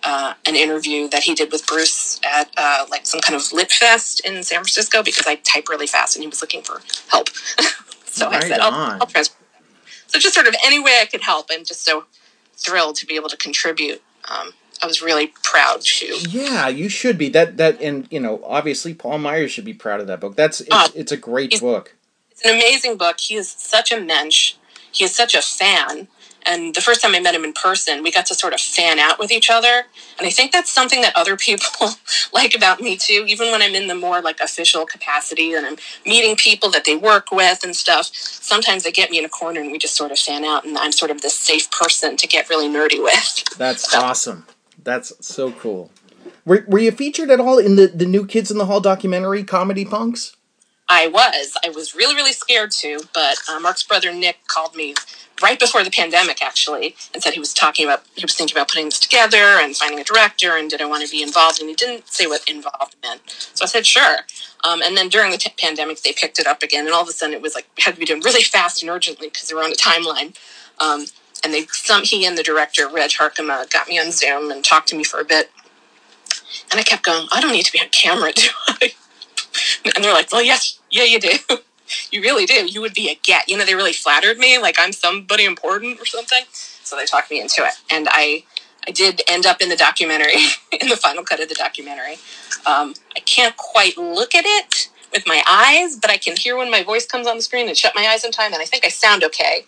uh, 0.05 0.35
an 0.47 0.55
interview 0.55 1.09
that 1.09 1.23
he 1.23 1.35
did 1.35 1.51
with 1.51 1.67
Bruce 1.67 2.21
at 2.25 2.51
uh, 2.57 2.87
like 2.91 3.07
some 3.07 3.21
kind 3.21 3.35
of 3.35 3.53
lit 3.53 3.73
fest 3.73 4.21
in 4.21 4.43
San 4.43 4.59
Francisco 4.59 5.03
because 5.03 5.27
I 5.27 5.37
type 5.37 5.69
really 5.69 5.87
fast 5.87 6.17
and 6.17 6.23
he 6.23 6.29
was 6.29 6.41
looking 6.41 6.63
for 6.63 6.81
help. 7.09 7.31
so 8.05 8.31
right 8.31 8.45
I 8.45 8.49
said, 8.49 8.61
I'll, 8.61 8.99
I'll 9.01 9.07
transfer. 9.07 9.37
So 10.07 10.19
just 10.19 10.35
sort 10.35 10.47
of 10.47 10.55
any 10.65 10.79
way 10.79 10.99
I 11.01 11.07
could 11.07 11.23
help. 11.23 11.49
I'm 11.51 11.65
just 11.65 11.85
so 11.85 12.05
thrilled 12.57 12.97
to 12.97 13.07
be 13.07 13.17
able 13.17 13.31
to 13.31 13.37
contribute. 13.37 14.03
Um, 14.31 14.53
I 14.83 14.87
was 14.87 15.01
really 15.01 15.33
proud 15.43 15.81
to. 15.81 16.07
Yeah, 16.29 16.69
you 16.69 16.89
should 16.89 17.17
be. 17.17 17.29
That 17.31 17.57
that 17.57 17.81
and 17.81 18.07
you 18.11 18.21
know 18.21 18.43
obviously 18.45 18.93
Paul 18.93 19.19
Myers 19.19 19.51
should 19.51 19.65
be 19.65 19.75
proud 19.75 20.01
of 20.01 20.07
that 20.09 20.21
book. 20.21 20.37
That's 20.37 20.61
it's, 20.61 20.71
uh, 20.71 20.89
it's 20.95 21.13
a 21.13 21.17
great 21.17 21.59
book. 21.61 21.95
It's 22.31 22.45
an 22.45 22.51
amazing 22.51 22.97
book. 22.97 23.21
He 23.21 23.37
is 23.37 23.51
such 23.51 23.91
a 23.91 24.01
mensch. 24.01 24.55
He 24.93 25.05
is 25.05 25.15
such 25.15 25.35
a 25.35 25.43
fan 25.43 26.09
and 26.47 26.75
the 26.75 26.81
first 26.81 27.03
time 27.03 27.15
I 27.15 27.21
met 27.21 27.35
him 27.35 27.45
in 27.45 27.53
person, 27.53 28.03
we 28.03 28.11
got 28.11 28.27
to 28.27 28.35
sort 28.35 28.53
of 28.53 28.61
fan 28.61 28.99
out 28.99 29.19
with 29.19 29.31
each 29.31 29.51
other. 29.51 29.85
And 30.19 30.27
I 30.27 30.31
think 30.31 30.53
that's 30.53 30.71
something 30.71 31.01
that 31.03 31.15
other 31.17 31.37
people 31.37 31.89
like 32.33 32.55
about 32.55 32.81
me 32.81 32.97
too, 32.97 33.25
even 33.27 33.51
when 33.51 33.63
I'm 33.63 33.75
in 33.75 33.89
the 33.89 33.95
more 33.95 34.21
like 34.21 34.41
official 34.41 34.87
capacity 34.87 35.55
and 35.55 35.67
I'm 35.67 35.77
meeting 36.05 36.37
people 36.37 36.71
that 36.71 36.85
they 36.85 36.97
work 36.97 37.31
with 37.31 37.65
and 37.65 37.75
stuff. 37.75 38.11
Sometimes 38.13 38.85
they 38.85 38.93
get 38.93 39.11
me 39.11 39.19
in 39.19 39.25
a 39.25 39.29
corner 39.29 39.61
and 39.61 39.73
we 39.73 39.79
just 39.79 39.97
sort 39.97 40.13
of 40.13 40.19
fan 40.19 40.45
out, 40.45 40.65
and 40.65 40.77
I'm 40.77 40.93
sort 40.93 41.11
of 41.11 41.23
this 41.23 41.35
safe 41.35 41.71
person 41.71 42.17
to 42.17 42.27
get 42.27 42.49
really 42.49 42.69
nerdy 42.69 43.03
with. 43.03 43.45
That's 43.59 43.91
so. 43.91 44.01
awesome. 44.01 44.47
That's 44.83 45.13
so 45.27 45.53
cool. 45.53 45.91
Were, 46.45 46.65
were 46.69 46.79
you 46.79 46.93
featured 46.93 47.31
at 47.31 47.41
all 47.41 47.59
in 47.59 47.77
the, 47.77 47.87
the 47.87 48.05
new 48.05 48.27
Kids 48.27 48.51
in 48.51 48.59
the 48.59 48.67
Hall 48.67 48.81
documentary, 48.81 49.45
Comedy 49.45 49.85
Punks? 49.85 50.34
I 50.89 51.09
was. 51.09 51.57
I 51.65 51.71
was 51.71 51.95
really, 51.95 52.15
really 52.15 52.33
scared 52.33 52.71
to, 52.73 53.01
but 53.15 53.37
uh, 53.49 53.59
Mark's 53.59 53.83
brother 53.83 54.13
Nick 54.13 54.47
called 54.49 54.77
me 54.77 54.95
right 55.43 55.59
before 55.59 55.83
the 55.83 55.91
pandemic, 55.91 56.43
actually, 56.43 56.95
and 57.13 57.23
said 57.23 57.33
he 57.33 57.41
was 57.41 57.55
talking 57.55 57.87
about, 57.87 58.05
he 58.15 58.25
was 58.25 58.35
thinking 58.35 58.57
about 58.57 58.69
putting 58.69 58.87
this 58.87 59.01
together 59.01 59.37
and 59.37 59.77
finding 59.77 59.99
a 59.99 60.05
director 60.05 60.57
and 60.57 60.71
did 60.71 60.81
I 60.81 60.85
want 60.85 61.05
to 61.05 61.11
be 61.11 61.23
involved? 61.23 61.61
And 61.61 61.69
he 61.69 61.75
didn't 61.75 62.09
say 62.09 62.27
what 62.27 62.49
involved 62.49 62.97
meant. 63.03 63.23
So 63.55 63.65
I 63.65 63.67
said, 63.67 63.87
sure. 63.87 64.19
Um, 64.63 64.83
and 64.83 64.97
then 64.97 65.09
during 65.09 65.31
the 65.31 65.39
t- 65.39 65.53
pandemic, 65.59 66.03
they 66.03 66.13
picked 66.13 66.39
it 66.39 66.47
up 66.47 66.63
again, 66.63 66.87
and 66.87 66.95
all 66.95 67.03
of 67.03 67.09
a 67.09 67.13
sudden 67.13 67.35
it 67.35 67.43
was 67.43 67.55
like, 67.55 67.67
had 67.79 67.95
to 67.95 68.01
be 68.01 68.07
done 68.07 68.21
really 68.21 68.43
fast 68.57 68.83
and 68.83 68.91
urgently 68.91 69.29
because 69.29 69.49
they 69.49 69.55
were 69.55 69.63
on 69.63 69.73
a 69.73 69.77
timeline. 69.77 70.37
Um, 70.81 71.07
and 71.43 71.53
they, 71.53 71.67
some, 71.67 72.05
he 72.05 72.25
and 72.25 72.39
the 72.39 72.43
director, 72.43 72.89
Reg 72.89 73.11
Harkema, 73.11 73.71
got 73.71 73.89
me 73.89 73.99
on 73.99 74.13
Zoom 74.13 74.51
and 74.51 74.65
talked 74.65 74.89
to 74.89 74.97
me 74.97 75.05
for 75.05 75.21
a 75.21 75.25
bit. 75.25 75.51
And 76.71 76.81
I 76.81 76.83
kept 76.83 77.03
going, 77.03 77.27
I 77.33 77.41
don't 77.41 77.53
need 77.53 77.67
to 77.67 77.73
be 77.73 77.81
on 77.81 77.89
camera, 77.89 78.33
do 78.37 78.49
I? 78.69 78.93
And 79.95 80.05
they're 80.05 80.13
like, 80.13 80.33
well, 80.33 80.43
yes, 80.43 80.79
yeah, 80.91 81.05
you 81.05 81.21
do. 81.21 81.31
you 82.11 82.23
really 82.23 82.47
do. 82.47 82.67
You 82.67 82.81
would 82.81 82.95
be 82.95 83.11
a 83.11 83.15
get. 83.15 83.49
You 83.49 83.57
know, 83.57 83.65
they 83.65 83.75
really 83.75 83.93
flattered 83.93 84.39
me, 84.39 84.59
like 84.59 84.77
I'm 84.79 84.93
somebody 84.93 85.45
important 85.45 86.01
or 86.01 86.07
something. 86.07 86.45
So 86.51 86.97
they 86.97 87.05
talked 87.07 87.31
me 87.31 87.41
into 87.41 87.65
it, 87.65 87.75
and 87.91 88.09
I, 88.11 88.45
I 88.87 88.91
did 88.91 89.23
end 89.29 89.47
up 89.47 89.61
in 89.61 89.69
the 89.69 89.77
documentary, 89.77 90.37
in 90.73 90.89
the 90.89 90.97
final 90.97 91.25
cut 91.25 91.41
of 91.41 91.49
the 91.49 91.55
documentary. 91.55 92.15
Um, 92.67 92.95
I 93.17 93.21
can't 93.21 93.57
quite 93.57 93.97
look 93.97 94.35
at 94.35 94.45
it 94.47 94.91
with 95.13 95.27
my 95.27 95.43
eyes, 95.49 95.97
but 95.97 96.11
I 96.11 96.19
can 96.19 96.37
hear 96.37 96.57
when 96.57 96.71
my 96.71 96.83
voice 96.83 97.07
comes 97.07 97.27
on 97.27 97.37
the 97.37 97.43
screen 97.43 97.69
and 97.69 97.77
shut 97.77 97.95
my 97.95 98.07
eyes 98.07 98.25
in 98.25 98.33
time, 98.33 98.53
and 98.53 98.61
I 98.61 98.67
think 98.67 98.85
I 98.85 98.89
sound 98.89 99.25
okay. 99.25 99.65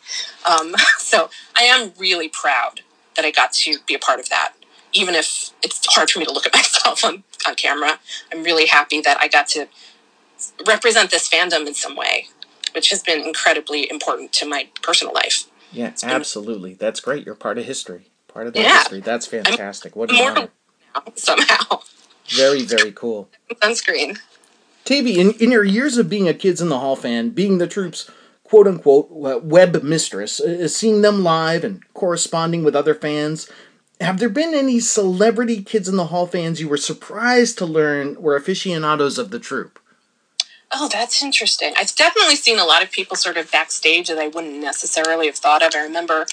Um, 0.49 0.75
so 0.99 1.31
I 1.57 1.63
am 1.63 1.93
really 1.99 2.29
proud 2.29 2.81
that 3.15 3.25
I 3.25 3.31
got 3.31 3.53
to 3.53 3.79
be 3.87 3.95
a 3.95 3.99
part 3.99 4.21
of 4.21 4.29
that, 4.29 4.53
even 4.97 5.15
if 5.15 5.51
it's 5.63 5.85
hard 5.95 6.11
for 6.11 6.19
me 6.19 6.25
to 6.25 6.33
look 6.33 6.47
at 6.47 6.55
myself 6.55 7.05
on, 7.05 7.25
on 7.47 7.55
camera. 7.55 7.99
I'm 8.33 8.43
really 8.43 8.67
happy 8.67 9.01
that 9.03 9.19
I 9.21 9.29
got 9.29 9.47
to 9.49 9.69
represent 10.67 11.11
this 11.11 11.29
fandom 11.29 11.67
in 11.67 11.75
some 11.75 11.97
way, 11.97 12.27
which 12.75 12.91
has 12.91 13.03
been 13.03 13.21
incredibly 13.21 13.91
important 13.91 14.33
to 14.35 14.49
my 14.49 14.69
personal 14.83 15.15
life. 15.15 15.45
Yeah, 15.73 15.91
been, 16.01 16.11
absolutely. 16.11 16.75
That's 16.75 17.01
great. 17.01 17.27
You're 17.27 17.35
part 17.35 17.59
of 17.59 17.65
history. 17.65 18.09
Part 18.29 18.47
of 18.47 18.55
the 18.55 18.61
yeah, 18.61 18.79
history. 18.79 19.01
That's 19.01 19.27
fantastic. 19.27 19.95
I'm 19.95 20.01
what 20.01 20.11
an 20.11 20.17
honor. 20.17 20.49
somehow. 21.15 21.81
Very, 22.29 22.63
very 22.63 22.93
cool. 22.93 23.29
Sunscreen. 23.63 24.19
Tavy, 24.85 25.19
in, 25.19 25.33
in 25.33 25.51
your 25.51 25.65
years 25.65 25.99
of 25.99 26.09
being 26.09 26.29
a 26.29 26.35
Kids 26.35 26.61
in 26.61 26.69
the 26.69 26.79
Hall 26.79 26.97
fan, 26.97 27.31
being 27.31 27.59
the 27.59 27.67
troop's 27.67 28.09
quote 28.45 28.69
unquote 28.69 29.09
web 29.11 29.83
mistress, 29.83 30.41
uh, 30.41 30.69
seeing 30.69 31.03
them 31.03 31.25
live 31.25 31.65
and 31.65 31.83
corresponding 31.93 32.63
with 32.63 32.77
other 32.77 32.95
fans, 32.95 33.51
have 34.01 34.19
there 34.19 34.29
been 34.29 34.55
any 34.55 34.81
celebrity 34.81 35.63
Kids 35.63 35.89
in 35.89 35.97
the 35.97 36.07
Hall 36.07 36.27
fans 36.27 36.61
you 36.61 36.69
were 36.69 36.77
surprised 36.77 37.59
to 37.59 37.67
learn 37.67 38.21
were 38.21 38.37
aficionados 38.37 39.19
of 39.19 39.31
the 39.31 39.39
troupe? 39.39 39.79
Oh, 40.73 40.89
that's 40.89 41.23
interesting. 41.23 41.75
I've 41.77 41.95
definitely 41.95 42.37
seen 42.37 42.59
a 42.59 42.65
lot 42.65 42.83
of 42.83 42.91
people 42.91 43.17
sort 43.17 43.37
of 43.37 43.51
backstage 43.51 44.09
that 44.09 44.19
I 44.19 44.29
wouldn't 44.29 44.61
necessarily 44.61 45.27
have 45.27 45.37
thought 45.37 45.63
of. 45.63 45.75
I 45.75 45.83
remember 45.83 46.27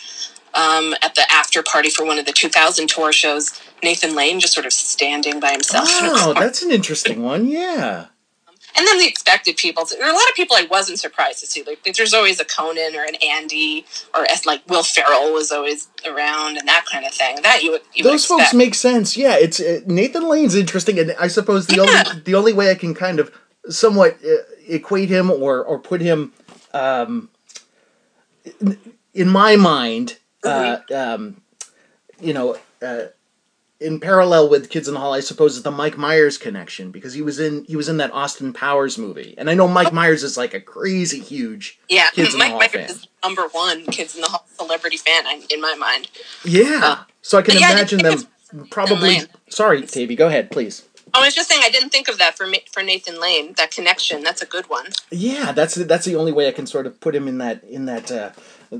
um, 0.53 0.93
at 1.01 1.15
the 1.15 1.23
after 1.31 1.63
party 1.63 1.89
for 1.89 2.05
one 2.05 2.19
of 2.19 2.25
the 2.25 2.31
2000 2.31 2.87
tour 2.89 3.13
shows, 3.13 3.59
Nathan 3.83 4.15
Lane 4.15 4.39
just 4.39 4.53
sort 4.53 4.65
of 4.65 4.73
standing 4.73 5.39
by 5.39 5.51
himself. 5.51 5.87
Oh, 5.89 6.33
that's 6.37 6.63
an 6.63 6.71
interesting 6.71 7.21
one. 7.23 7.47
Yeah. 7.47 8.07
And 8.75 8.87
then 8.87 8.97
the 8.97 9.07
expected 9.07 9.57
people. 9.57 9.85
There 9.85 10.03
are 10.03 10.09
a 10.09 10.13
lot 10.13 10.29
of 10.29 10.35
people 10.35 10.55
I 10.55 10.65
wasn't 10.69 10.99
surprised 10.99 11.39
to 11.39 11.47
see. 11.47 11.63
Like, 11.63 11.83
there's 11.95 12.13
always 12.13 12.39
a 12.39 12.45
Conan 12.45 12.95
or 12.95 13.03
an 13.03 13.15
Andy, 13.23 13.85
or 14.15 14.25
like 14.45 14.67
Will 14.67 14.83
Ferrell 14.83 15.33
was 15.33 15.51
always 15.51 15.87
around, 16.05 16.57
and 16.57 16.67
that 16.67 16.85
kind 16.91 17.05
of 17.05 17.13
thing. 17.13 17.37
That 17.43 17.63
you 17.63 17.71
would. 17.71 17.81
You 17.93 18.03
Those 18.03 18.29
would 18.29 18.39
folks 18.39 18.53
make 18.53 18.75
sense. 18.75 19.15
Yeah, 19.15 19.35
it's 19.37 19.59
uh, 19.59 19.81
Nathan 19.85 20.27
Lane's 20.27 20.55
interesting, 20.55 20.99
and 20.99 21.13
I 21.19 21.27
suppose 21.27 21.67
the 21.67 21.75
yeah. 21.75 21.81
only 21.81 22.21
the 22.21 22.35
only 22.35 22.53
way 22.53 22.71
I 22.71 22.75
can 22.75 22.93
kind 22.93 23.19
of 23.19 23.31
somewhat 23.69 24.17
uh, 24.25 24.43
equate 24.67 25.09
him 25.09 25.29
or 25.29 25.63
or 25.63 25.79
put 25.79 26.01
him 26.01 26.33
um, 26.73 27.29
in 29.13 29.29
my 29.29 29.55
mind, 29.55 30.17
uh, 30.43 30.77
um, 30.93 31.41
you 32.19 32.33
know, 32.33 32.57
uh, 32.81 33.05
in 33.83 33.99
parallel 33.99 34.49
with 34.49 34.69
Kids 34.69 34.87
in 34.87 34.93
the 34.93 34.99
Hall, 34.99 35.13
I 35.13 35.19
suppose 35.19 35.55
is 35.57 35.63
the 35.63 35.71
Mike 35.71 35.97
Myers 35.97 36.37
connection 36.37 36.91
because 36.91 37.13
he 37.13 37.21
was 37.21 37.39
in 37.39 37.65
he 37.65 37.75
was 37.75 37.89
in 37.89 37.97
that 37.97 38.11
Austin 38.13 38.53
Powers 38.53 38.97
movie, 38.97 39.35
and 39.37 39.49
I 39.49 39.53
know 39.53 39.67
Mike 39.67 39.93
Myers 39.93 40.23
is 40.23 40.37
like 40.37 40.53
a 40.53 40.61
crazy 40.61 41.19
huge 41.19 41.79
yeah. 41.89 42.09
Kids 42.11 42.35
Mike 42.35 42.53
Myers 42.53 42.71
fan. 42.71 42.89
is 42.89 43.07
number 43.23 43.47
one 43.49 43.85
Kids 43.87 44.15
in 44.15 44.21
the 44.21 44.29
Hall 44.29 44.45
celebrity 44.55 44.97
fan 44.97 45.25
in 45.49 45.61
my 45.61 45.75
mind. 45.75 46.09
Yeah, 46.43 46.79
uh, 46.83 47.03
so 47.21 47.37
I 47.37 47.41
can 47.41 47.57
imagine 47.57 47.99
yeah, 47.99 48.15
them 48.15 48.67
probably. 48.69 49.17
Sorry, 49.49 49.85
Tavy, 49.85 50.15
go 50.15 50.27
ahead, 50.27 50.49
please 50.49 50.87
I 51.13 51.23
was 51.23 51.35
just 51.35 51.47
saying 51.47 51.61
I 51.63 51.69
didn't 51.69 51.91
think 51.91 52.07
of 52.07 52.17
that 52.17 52.35
for 52.35 52.47
for 52.71 52.81
Nathan 52.81 53.21
Lane. 53.21 53.53
That 53.53 53.71
connection. 53.71 54.23
That's 54.23 54.41
a 54.41 54.47
good 54.47 54.69
one. 54.69 54.87
Yeah, 55.11 55.51
that's 55.51 55.75
that's 55.75 56.05
the 56.05 56.15
only 56.15 56.31
way 56.31 56.47
I 56.47 56.51
can 56.51 56.65
sort 56.65 56.87
of 56.87 56.99
put 56.99 57.15
him 57.15 57.27
in 57.27 57.37
that 57.37 57.63
in 57.63 57.85
that 57.85 58.11
uh, 58.11 58.31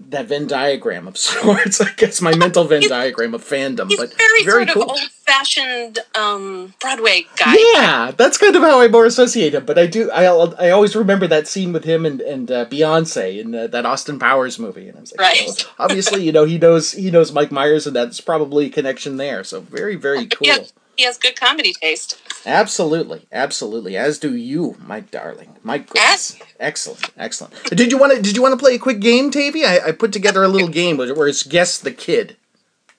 that 0.09 0.27
Venn 0.27 0.47
diagram 0.47 1.07
of 1.07 1.17
sorts. 1.29 1.81
I 1.81 1.91
guess 1.95 2.21
my 2.21 2.35
mental 2.35 2.63
Venn 2.65 2.87
diagram 2.87 3.33
of 3.33 3.43
fandom, 3.43 3.89
He's 3.89 3.99
but 3.99 4.13
very, 4.15 4.43
very 4.43 4.65
sort 4.65 4.69
cool. 4.69 4.83
of 4.83 4.89
old 4.89 4.99
fashioned 5.25 5.99
um, 6.15 6.73
Broadway 6.81 7.25
guy. 7.37 7.55
Yeah, 7.73 8.11
that's 8.15 8.37
kind 8.37 8.55
of 8.55 8.61
how 8.61 8.81
I 8.81 8.87
more 8.87 9.05
associate 9.05 9.53
him. 9.55 9.65
But 9.65 9.77
I 9.77 9.85
do, 9.87 10.09
I 10.11 10.23
I 10.25 10.69
always 10.71 10.95
remember 10.95 11.27
that 11.27 11.47
scene 11.47 11.73
with 11.73 11.83
him 11.83 12.05
and 12.05 12.21
and 12.21 12.51
uh, 12.51 12.65
Beyonce 12.65 13.39
in 13.39 13.53
uh, 13.55 13.67
that 13.67 13.85
Austin 13.85 14.19
Powers 14.19 14.59
movie, 14.59 14.87
and 14.89 14.97
I 14.97 15.01
was 15.01 15.11
like, 15.11 15.19
Right. 15.21 15.65
oh, 15.67 15.73
obviously, 15.79 16.23
you 16.23 16.31
know, 16.31 16.45
he 16.45 16.57
knows 16.57 16.91
he 16.93 17.11
knows 17.11 17.31
Mike 17.31 17.51
Myers, 17.51 17.87
and 17.87 17.95
that's 17.95 18.19
probably 18.21 18.67
a 18.67 18.69
connection 18.69 19.17
there. 19.17 19.43
So 19.43 19.61
very 19.61 19.95
very 19.95 20.25
cool. 20.27 20.47
Has, 20.47 20.73
he 20.97 21.03
has 21.05 21.17
good 21.17 21.39
comedy 21.39 21.73
taste. 21.73 22.19
Absolutely, 22.45 23.25
absolutely. 23.31 23.95
As 23.97 24.19
do 24.19 24.35
you, 24.35 24.75
my 24.85 24.99
darling. 25.01 25.55
My 25.63 25.77
goodness. 25.79 26.35
As- 26.35 26.41
Excellent, 26.59 27.09
excellent. 27.17 27.53
Did 27.65 27.91
you 27.91 27.97
want 27.97 28.15
to? 28.15 28.21
Did 28.21 28.35
you 28.37 28.41
want 28.41 28.53
to 28.53 28.57
play 28.63 28.75
a 28.75 28.79
quick 28.79 28.99
game, 29.01 29.31
Tavy? 29.31 29.65
I, 29.65 29.79
I 29.87 29.91
put 29.91 30.13
together 30.13 30.43
a 30.43 30.47
little 30.47 30.69
game 30.69 30.97
where 30.97 31.27
it's 31.27 31.43
guess 31.43 31.77
the 31.77 31.91
kid. 31.91 32.37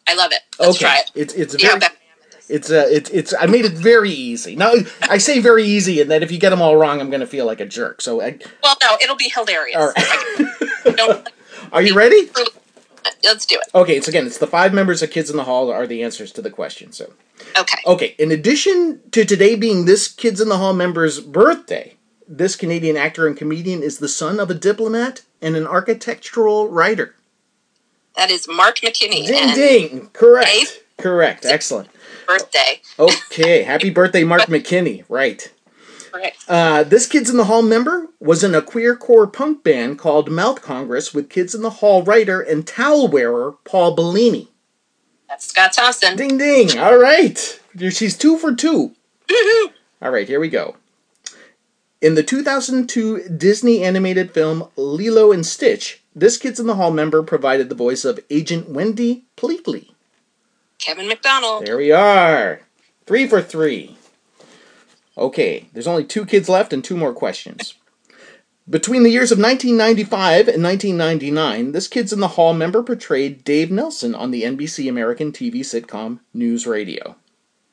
I 0.07 0.15
love 0.15 0.33
it. 0.33 0.41
Let's 0.59 0.77
okay, 0.77 0.85
try 0.85 0.99
it. 0.99 1.11
it's 1.15 1.33
it's 1.35 1.55
very. 1.55 1.79
bad 1.81 1.93
I 1.93 1.95
am 1.95 2.23
at 2.25 2.31
this. 2.33 2.51
It's 2.51 2.71
uh, 2.71 2.85
it's 2.91 3.11
it's. 3.11 3.33
I 3.39 3.47
made 3.47 3.65
it 3.65 3.73
very 3.73 4.11
easy. 4.11 4.55
Now 4.55 4.75
I 5.03 5.17
say 5.17 5.39
very 5.41 5.65
easy, 5.65 6.03
and 6.03 6.11
that 6.11 6.23
if 6.23 6.31
you 6.31 6.39
get 6.39 6.51
them 6.51 6.61
all 6.61 6.77
wrong, 6.77 7.01
I'm 7.01 7.09
gonna 7.11 7.27
feel 7.27 7.47
like 7.47 7.61
a 7.61 7.67
jerk. 7.67 8.03
So, 8.03 8.21
I, 8.21 8.39
Well, 8.63 8.77
no, 8.83 8.99
it'll 9.03 9.17
be 9.17 9.31
hilarious. 9.35 9.77
all 9.77 9.93
right. 9.97 11.29
Are 11.73 11.81
you 11.83 11.95
ready? 11.95 12.29
Let's 13.25 13.47
do 13.47 13.57
it. 13.61 13.69
Okay. 13.75 13.97
It's 13.97 14.09
again. 14.09 14.27
It's 14.27 14.39
the 14.39 14.47
five 14.47 14.73
members 14.75 15.03
of 15.03 15.11
Kids 15.11 15.31
in 15.31 15.37
the 15.37 15.45
Hall 15.45 15.71
are 15.73 15.87
the 15.87 16.03
answers 16.03 16.33
to 16.33 16.43
the 16.43 16.51
question. 16.51 16.93
So, 16.93 17.13
Okay. 17.59 17.79
okay. 17.87 18.15
In 18.19 18.31
addition 18.33 19.01
to 19.13 19.25
today 19.25 19.55
being 19.57 19.85
this 19.85 20.09
Kids 20.09 20.41
in 20.41 20.49
the 20.49 20.59
Hall 20.59 20.73
member's 20.73 21.21
birthday, 21.21 21.95
this 22.29 22.57
Canadian 22.57 22.97
actor 22.97 23.27
and 23.27 23.37
comedian 23.37 23.83
is 23.83 23.99
the 23.99 24.09
son 24.09 24.41
of 24.41 24.51
a 24.51 24.55
diplomat 24.55 25.23
and 25.43 25.57
an 25.57 25.67
architectural 25.67 26.69
writer. 26.69 27.15
That 28.17 28.31
is 28.31 28.47
Mark 28.49 28.77
McKinney. 28.77 29.27
Ding 29.27 29.55
ding. 29.55 30.11
Correct. 30.13 30.49
Dave? 30.49 30.79
Correct. 30.99 31.45
Excellent. 31.45 31.89
birthday. 32.27 32.81
Okay. 32.99 33.63
Happy 33.65 33.91
birthday, 33.91 34.25
Mark 34.25 34.43
McKinney. 34.49 35.05
Right. 35.09 35.53
Right. 36.15 36.35
Uh, 36.47 36.85
this 36.85 37.07
Kids 37.07 37.29
in 37.29 37.37
the 37.37 37.47
Hall 37.47 37.63
member 37.63 38.07
was 38.21 38.45
in 38.45 38.55
a 38.55 38.63
queercore 38.63 39.31
punk 39.33 39.65
band 39.65 39.99
called 39.99 40.31
Mouth 40.31 40.63
Congress 40.63 41.13
with 41.13 41.29
Kids 41.29 41.57
in 41.57 41.63
the 41.63 41.71
Hall 41.71 42.05
writer 42.05 42.41
and 42.41 42.65
towel 42.65 43.09
wearer 43.09 43.57
Paul 43.65 43.97
Bellini. 43.97 44.49
That's 45.29 45.49
Scott 45.49 45.73
Thompson. 45.73 46.17
Ding 46.17 46.39
ding. 46.39 46.79
All 46.79 46.97
right. 46.97 47.61
She's 47.91 48.17
two 48.17 48.39
for 48.39 48.55
two. 48.55 48.95
All 50.01 50.11
right, 50.13 50.29
here 50.29 50.39
we 50.39 50.49
go. 50.49 50.77
In 52.01 52.15
the 52.15 52.23
2002 52.23 53.31
Disney 53.31 53.83
animated 53.83 54.31
film 54.31 54.69
Lilo 54.77 55.33
and 55.33 55.45
Stitch, 55.45 56.03
this 56.15 56.37
Kids 56.37 56.61
in 56.61 56.69
the 56.69 56.77
Hall 56.77 56.93
member 56.93 57.25
provided 57.25 57.69
the 57.69 57.75
voice 57.75 58.05
of 58.05 58.21
Agent 58.31 58.69
Wendy 58.69 59.25
Pleakley. 59.37 59.91
Kevin 60.79 61.09
McDonald. 61.09 61.67
There 61.67 61.79
we 61.79 61.91
are. 61.91 62.61
Three 63.07 63.27
for 63.27 63.43
three. 63.43 63.97
Okay, 65.17 65.69
there's 65.73 65.87
only 65.87 66.05
two 66.05 66.25
kids 66.25 66.49
left 66.49 66.73
and 66.73 66.83
two 66.83 66.97
more 66.97 67.13
questions. 67.13 67.75
Between 68.69 69.03
the 69.03 69.11
years 69.11 69.31
of 69.31 69.39
1995 69.39 70.49
and 70.49 70.63
1999, 70.63 71.73
this 71.73 71.87
Kids 71.87 72.15
in 72.15 72.21
the 72.21 72.29
Hall 72.29 72.55
member 72.55 72.83
portrayed 72.83 73.45
Dave 73.45 73.71
Nelson 73.71 74.15
on 74.15 74.31
the 74.31 74.43
NBC 74.43 74.89
American 74.89 75.33
TV 75.33 75.57
sitcom 75.57 76.21
News 76.33 76.67
Radio. 76.67 77.17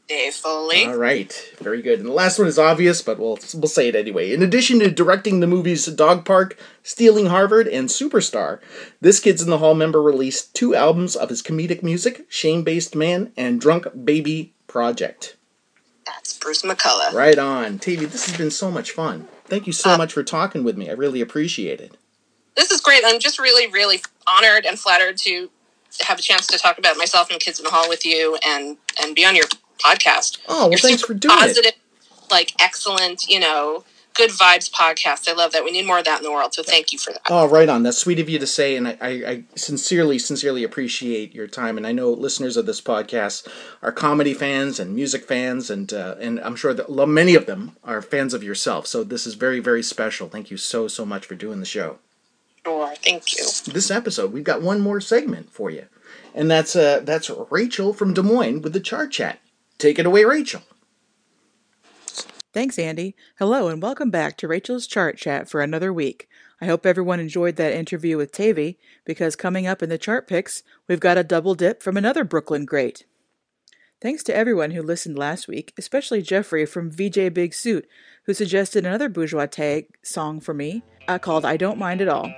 Dave 0.09 0.33
Foley. 0.33 0.85
All 0.85 0.97
right, 0.97 1.53
very 1.59 1.81
good. 1.81 1.99
And 1.99 2.09
the 2.09 2.13
last 2.13 2.37
one 2.37 2.49
is 2.49 2.59
obvious, 2.59 3.01
but 3.01 3.17
we'll 3.17 3.39
we'll 3.53 3.69
say 3.69 3.87
it 3.87 3.95
anyway. 3.95 4.33
In 4.33 4.43
addition 4.43 4.79
to 4.79 4.91
directing 4.91 5.39
the 5.39 5.47
movies 5.47 5.85
Dog 5.85 6.25
Park, 6.25 6.59
Stealing 6.83 7.27
Harvard, 7.27 7.69
and 7.69 7.87
Superstar, 7.87 8.59
this 8.99 9.21
Kids 9.21 9.41
in 9.41 9.49
the 9.49 9.59
Hall 9.59 9.73
member 9.73 10.01
released 10.01 10.53
two 10.53 10.75
albums 10.75 11.15
of 11.15 11.29
his 11.29 11.41
comedic 11.41 11.81
music, 11.81 12.25
Shame 12.27 12.63
Based 12.63 12.93
Man 12.93 13.31
and 13.37 13.61
Drunk 13.61 13.87
Baby 14.03 14.53
Project. 14.67 15.37
That's 16.15 16.37
Bruce 16.37 16.61
McCulloch. 16.63 17.13
Right 17.13 17.37
on. 17.37 17.79
Tavy, 17.79 18.05
this 18.05 18.25
has 18.27 18.37
been 18.37 18.51
so 18.51 18.69
much 18.71 18.91
fun. 18.91 19.27
Thank 19.45 19.67
you 19.67 19.73
so 19.73 19.91
Uh, 19.91 19.97
much 19.97 20.13
for 20.13 20.23
talking 20.23 20.63
with 20.63 20.77
me. 20.77 20.89
I 20.89 20.93
really 20.93 21.21
appreciate 21.21 21.79
it. 21.79 21.95
This 22.55 22.71
is 22.71 22.81
great. 22.81 23.01
I'm 23.05 23.19
just 23.19 23.39
really, 23.39 23.67
really 23.71 24.01
honored 24.27 24.65
and 24.65 24.77
flattered 24.77 25.17
to 25.19 25.49
have 26.01 26.19
a 26.19 26.21
chance 26.21 26.47
to 26.47 26.57
talk 26.57 26.77
about 26.77 26.97
myself 26.97 27.29
and 27.31 27.39
Kids 27.39 27.59
in 27.59 27.65
the 27.65 27.71
Hall 27.71 27.87
with 27.89 28.05
you 28.05 28.37
and 28.45 28.77
and 29.01 29.15
be 29.15 29.25
on 29.25 29.35
your 29.35 29.45
podcast. 29.79 30.37
Oh, 30.47 30.63
well, 30.63 30.69
You're 30.71 30.79
thanks 30.79 31.01
for 31.01 31.13
doing 31.13 31.37
it. 31.37 31.39
positive, 31.41 31.73
like 32.29 32.53
excellent, 32.61 33.23
you 33.27 33.39
know, 33.39 33.83
good 34.13 34.29
vibes 34.31 34.71
podcast. 34.71 35.29
I 35.29 35.33
love 35.33 35.51
that. 35.53 35.63
We 35.63 35.71
need 35.71 35.85
more 35.85 35.99
of 35.99 36.05
that 36.05 36.19
in 36.19 36.23
the 36.23 36.31
world. 36.31 36.53
So 36.53 36.63
thank 36.63 36.91
you 36.91 36.99
for 36.99 37.11
that. 37.13 37.21
Oh, 37.29 37.47
right 37.47 37.69
on. 37.69 37.83
That's 37.83 37.97
sweet 37.97 38.19
of 38.19 38.29
you 38.29 38.39
to 38.39 38.47
say, 38.47 38.75
and 38.75 38.87
I, 38.87 38.97
I, 39.01 39.09
I 39.09 39.43
sincerely, 39.55 40.19
sincerely 40.19 40.63
appreciate 40.63 41.33
your 41.33 41.47
time. 41.47 41.77
And 41.77 41.87
I 41.87 41.91
know 41.91 42.11
listeners 42.11 42.57
of 42.57 42.65
this 42.65 42.81
podcast 42.81 43.47
are 43.81 43.91
comedy 43.91 44.33
fans 44.33 44.79
and 44.79 44.95
music 44.95 45.25
fans, 45.25 45.69
and 45.69 45.91
uh, 45.93 46.15
and 46.19 46.39
I'm 46.39 46.55
sure 46.55 46.73
that 46.73 46.89
many 47.07 47.35
of 47.35 47.45
them 47.45 47.77
are 47.83 48.01
fans 48.01 48.33
of 48.33 48.43
yourself. 48.43 48.87
So 48.87 49.03
this 49.03 49.25
is 49.25 49.35
very, 49.35 49.59
very 49.59 49.83
special. 49.83 50.29
Thank 50.29 50.51
you 50.51 50.57
so, 50.57 50.87
so 50.87 51.05
much 51.05 51.25
for 51.25 51.35
doing 51.35 51.59
the 51.59 51.65
show. 51.65 51.99
Sure. 52.65 52.93
Thank 53.03 53.37
you. 53.37 53.45
This 53.73 53.89
episode, 53.89 54.31
we've 54.31 54.43
got 54.43 54.61
one 54.61 54.81
more 54.81 55.01
segment 55.01 55.51
for 55.51 55.69
you, 55.69 55.85
and 56.35 56.49
that's 56.49 56.75
uh, 56.75 57.01
that's 57.03 57.31
Rachel 57.49 57.93
from 57.93 58.13
Des 58.13 58.21
Moines 58.21 58.61
with 58.61 58.73
the 58.73 58.79
chart 58.79 59.11
chat. 59.11 59.39
Take 59.77 59.97
it 59.97 60.05
away, 60.05 60.25
Rachel. 60.25 60.61
Thanks, 62.53 62.77
Andy. 62.77 63.15
Hello, 63.39 63.69
and 63.69 63.81
welcome 63.81 64.09
back 64.09 64.35
to 64.37 64.47
Rachel's 64.47 64.85
Chart 64.85 65.15
Chat 65.15 65.49
for 65.49 65.61
another 65.61 65.93
week. 65.93 66.27
I 66.59 66.65
hope 66.65 66.85
everyone 66.85 67.21
enjoyed 67.21 67.55
that 67.55 67.71
interview 67.71 68.17
with 68.17 68.33
Tavy, 68.33 68.77
because 69.05 69.37
coming 69.37 69.67
up 69.67 69.81
in 69.81 69.87
the 69.87 69.97
chart 69.97 70.27
picks, 70.27 70.61
we've 70.85 70.99
got 70.99 71.17
a 71.17 71.23
double 71.23 71.55
dip 71.55 71.81
from 71.81 71.95
another 71.95 72.25
Brooklyn 72.25 72.65
great. 72.65 73.05
Thanks 74.01 74.21
to 74.23 74.35
everyone 74.35 74.71
who 74.71 74.81
listened 74.81 75.17
last 75.17 75.47
week, 75.47 75.73
especially 75.77 76.21
Jeffrey 76.21 76.65
from 76.65 76.91
VJ 76.91 77.33
Big 77.33 77.53
Suit, 77.53 77.87
who 78.25 78.33
suggested 78.33 78.85
another 78.85 79.07
Bourgeois 79.07 79.45
Tagg 79.45 79.87
song 80.03 80.41
for 80.41 80.53
me 80.53 80.83
uh, 81.07 81.19
called 81.19 81.45
I 81.45 81.55
Don't 81.55 81.79
Mind 81.79 82.01
at 82.01 82.09
All. 82.09 82.33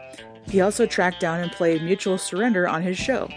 He 0.47 0.61
also 0.61 0.85
tracked 0.85 1.21
down 1.21 1.39
and 1.39 1.51
played 1.51 1.81
Mutual 1.81 2.19
Surrender 2.19 2.67
on 2.67 2.83
his 2.83 2.99
show. 2.99 3.29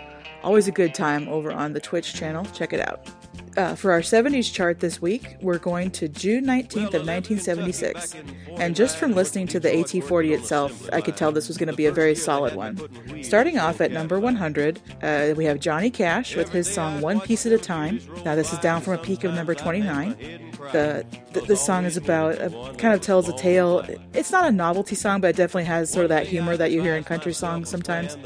Always 0.42 0.68
a 0.68 0.72
good 0.72 0.94
time 0.94 1.26
over 1.28 1.50
on 1.50 1.72
the 1.72 1.80
Twitch 1.80 2.12
channel. 2.12 2.44
Check 2.52 2.74
it 2.74 2.86
out. 2.86 3.08
Uh, 3.56 3.74
for 3.74 3.90
our 3.90 4.00
70s 4.00 4.52
chart 4.52 4.80
this 4.80 5.00
week, 5.00 5.36
we're 5.40 5.58
going 5.58 5.90
to 5.90 6.08
June 6.08 6.44
19th 6.44 6.92
of 6.92 7.06
1976. 7.06 8.14
And 8.58 8.76
just 8.76 8.98
from 8.98 9.14
listening 9.14 9.46
to 9.48 9.60
the 9.60 9.68
AT40 9.68 10.32
itself, 10.38 10.88
I 10.92 11.00
could 11.00 11.16
tell 11.16 11.32
this 11.32 11.48
was 11.48 11.56
going 11.56 11.70
to 11.70 11.76
be 11.76 11.86
a 11.86 11.92
very 11.92 12.14
solid 12.14 12.54
one. 12.54 12.78
Starting 13.22 13.58
off 13.58 13.80
at 13.80 13.92
number 13.92 14.20
100, 14.20 14.80
uh, 15.02 15.34
we 15.36 15.46
have 15.46 15.58
Johnny 15.58 15.90
Cash 15.90 16.36
with 16.36 16.50
his 16.50 16.72
song 16.72 17.00
One 17.00 17.20
Piece 17.20 17.46
at 17.46 17.52
a 17.52 17.58
Time. 17.58 18.00
Now, 18.24 18.34
this 18.34 18.52
is 18.52 18.58
down 18.58 18.82
from 18.82 18.92
a 18.92 18.98
peak 18.98 19.24
of 19.24 19.32
number 19.32 19.54
29. 19.54 20.45
The, 20.72 21.04
this 21.32 21.64
song 21.64 21.84
is 21.84 21.96
about 21.96 22.40
uh, 22.40 22.72
kind 22.74 22.94
of 22.94 23.00
tells 23.00 23.28
a 23.28 23.36
tale. 23.36 23.86
It's 24.14 24.32
not 24.32 24.46
a 24.46 24.52
novelty 24.52 24.94
song, 24.94 25.20
but 25.20 25.30
it 25.30 25.36
definitely 25.36 25.64
has 25.64 25.90
sort 25.90 26.04
of 26.04 26.08
that 26.08 26.26
humor 26.26 26.56
that 26.56 26.72
you 26.72 26.82
hear 26.82 26.96
in 26.96 27.04
country 27.04 27.32
songs 27.32 27.68
sometimes, 27.68 28.16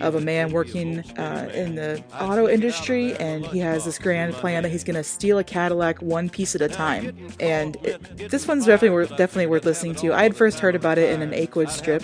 of 0.00 0.14
a 0.14 0.20
man 0.20 0.52
working 0.52 1.00
uh, 1.18 1.50
in 1.54 1.74
the 1.74 2.02
auto 2.18 2.48
industry, 2.48 3.14
and 3.16 3.46
he 3.46 3.58
has 3.58 3.84
this 3.84 3.98
grand 3.98 4.34
plan 4.34 4.62
that 4.62 4.70
he's 4.70 4.84
going 4.84 4.96
to 4.96 5.04
steal 5.04 5.38
a 5.38 5.44
Cadillac 5.44 6.00
one 6.00 6.28
piece 6.28 6.54
at 6.54 6.62
a 6.62 6.68
time. 6.68 7.16
And 7.38 7.76
it, 7.76 8.30
this 8.30 8.48
one's 8.48 8.66
definitely 8.66 8.94
worth, 8.94 9.10
definitely 9.10 9.46
worth 9.46 9.64
listening 9.64 9.94
to. 9.96 10.12
I 10.12 10.22
had 10.22 10.36
first 10.36 10.60
heard 10.60 10.74
about 10.74 10.98
it 10.98 11.12
in 11.12 11.22
an 11.22 11.32
Akewood 11.32 11.68
strip, 11.68 12.02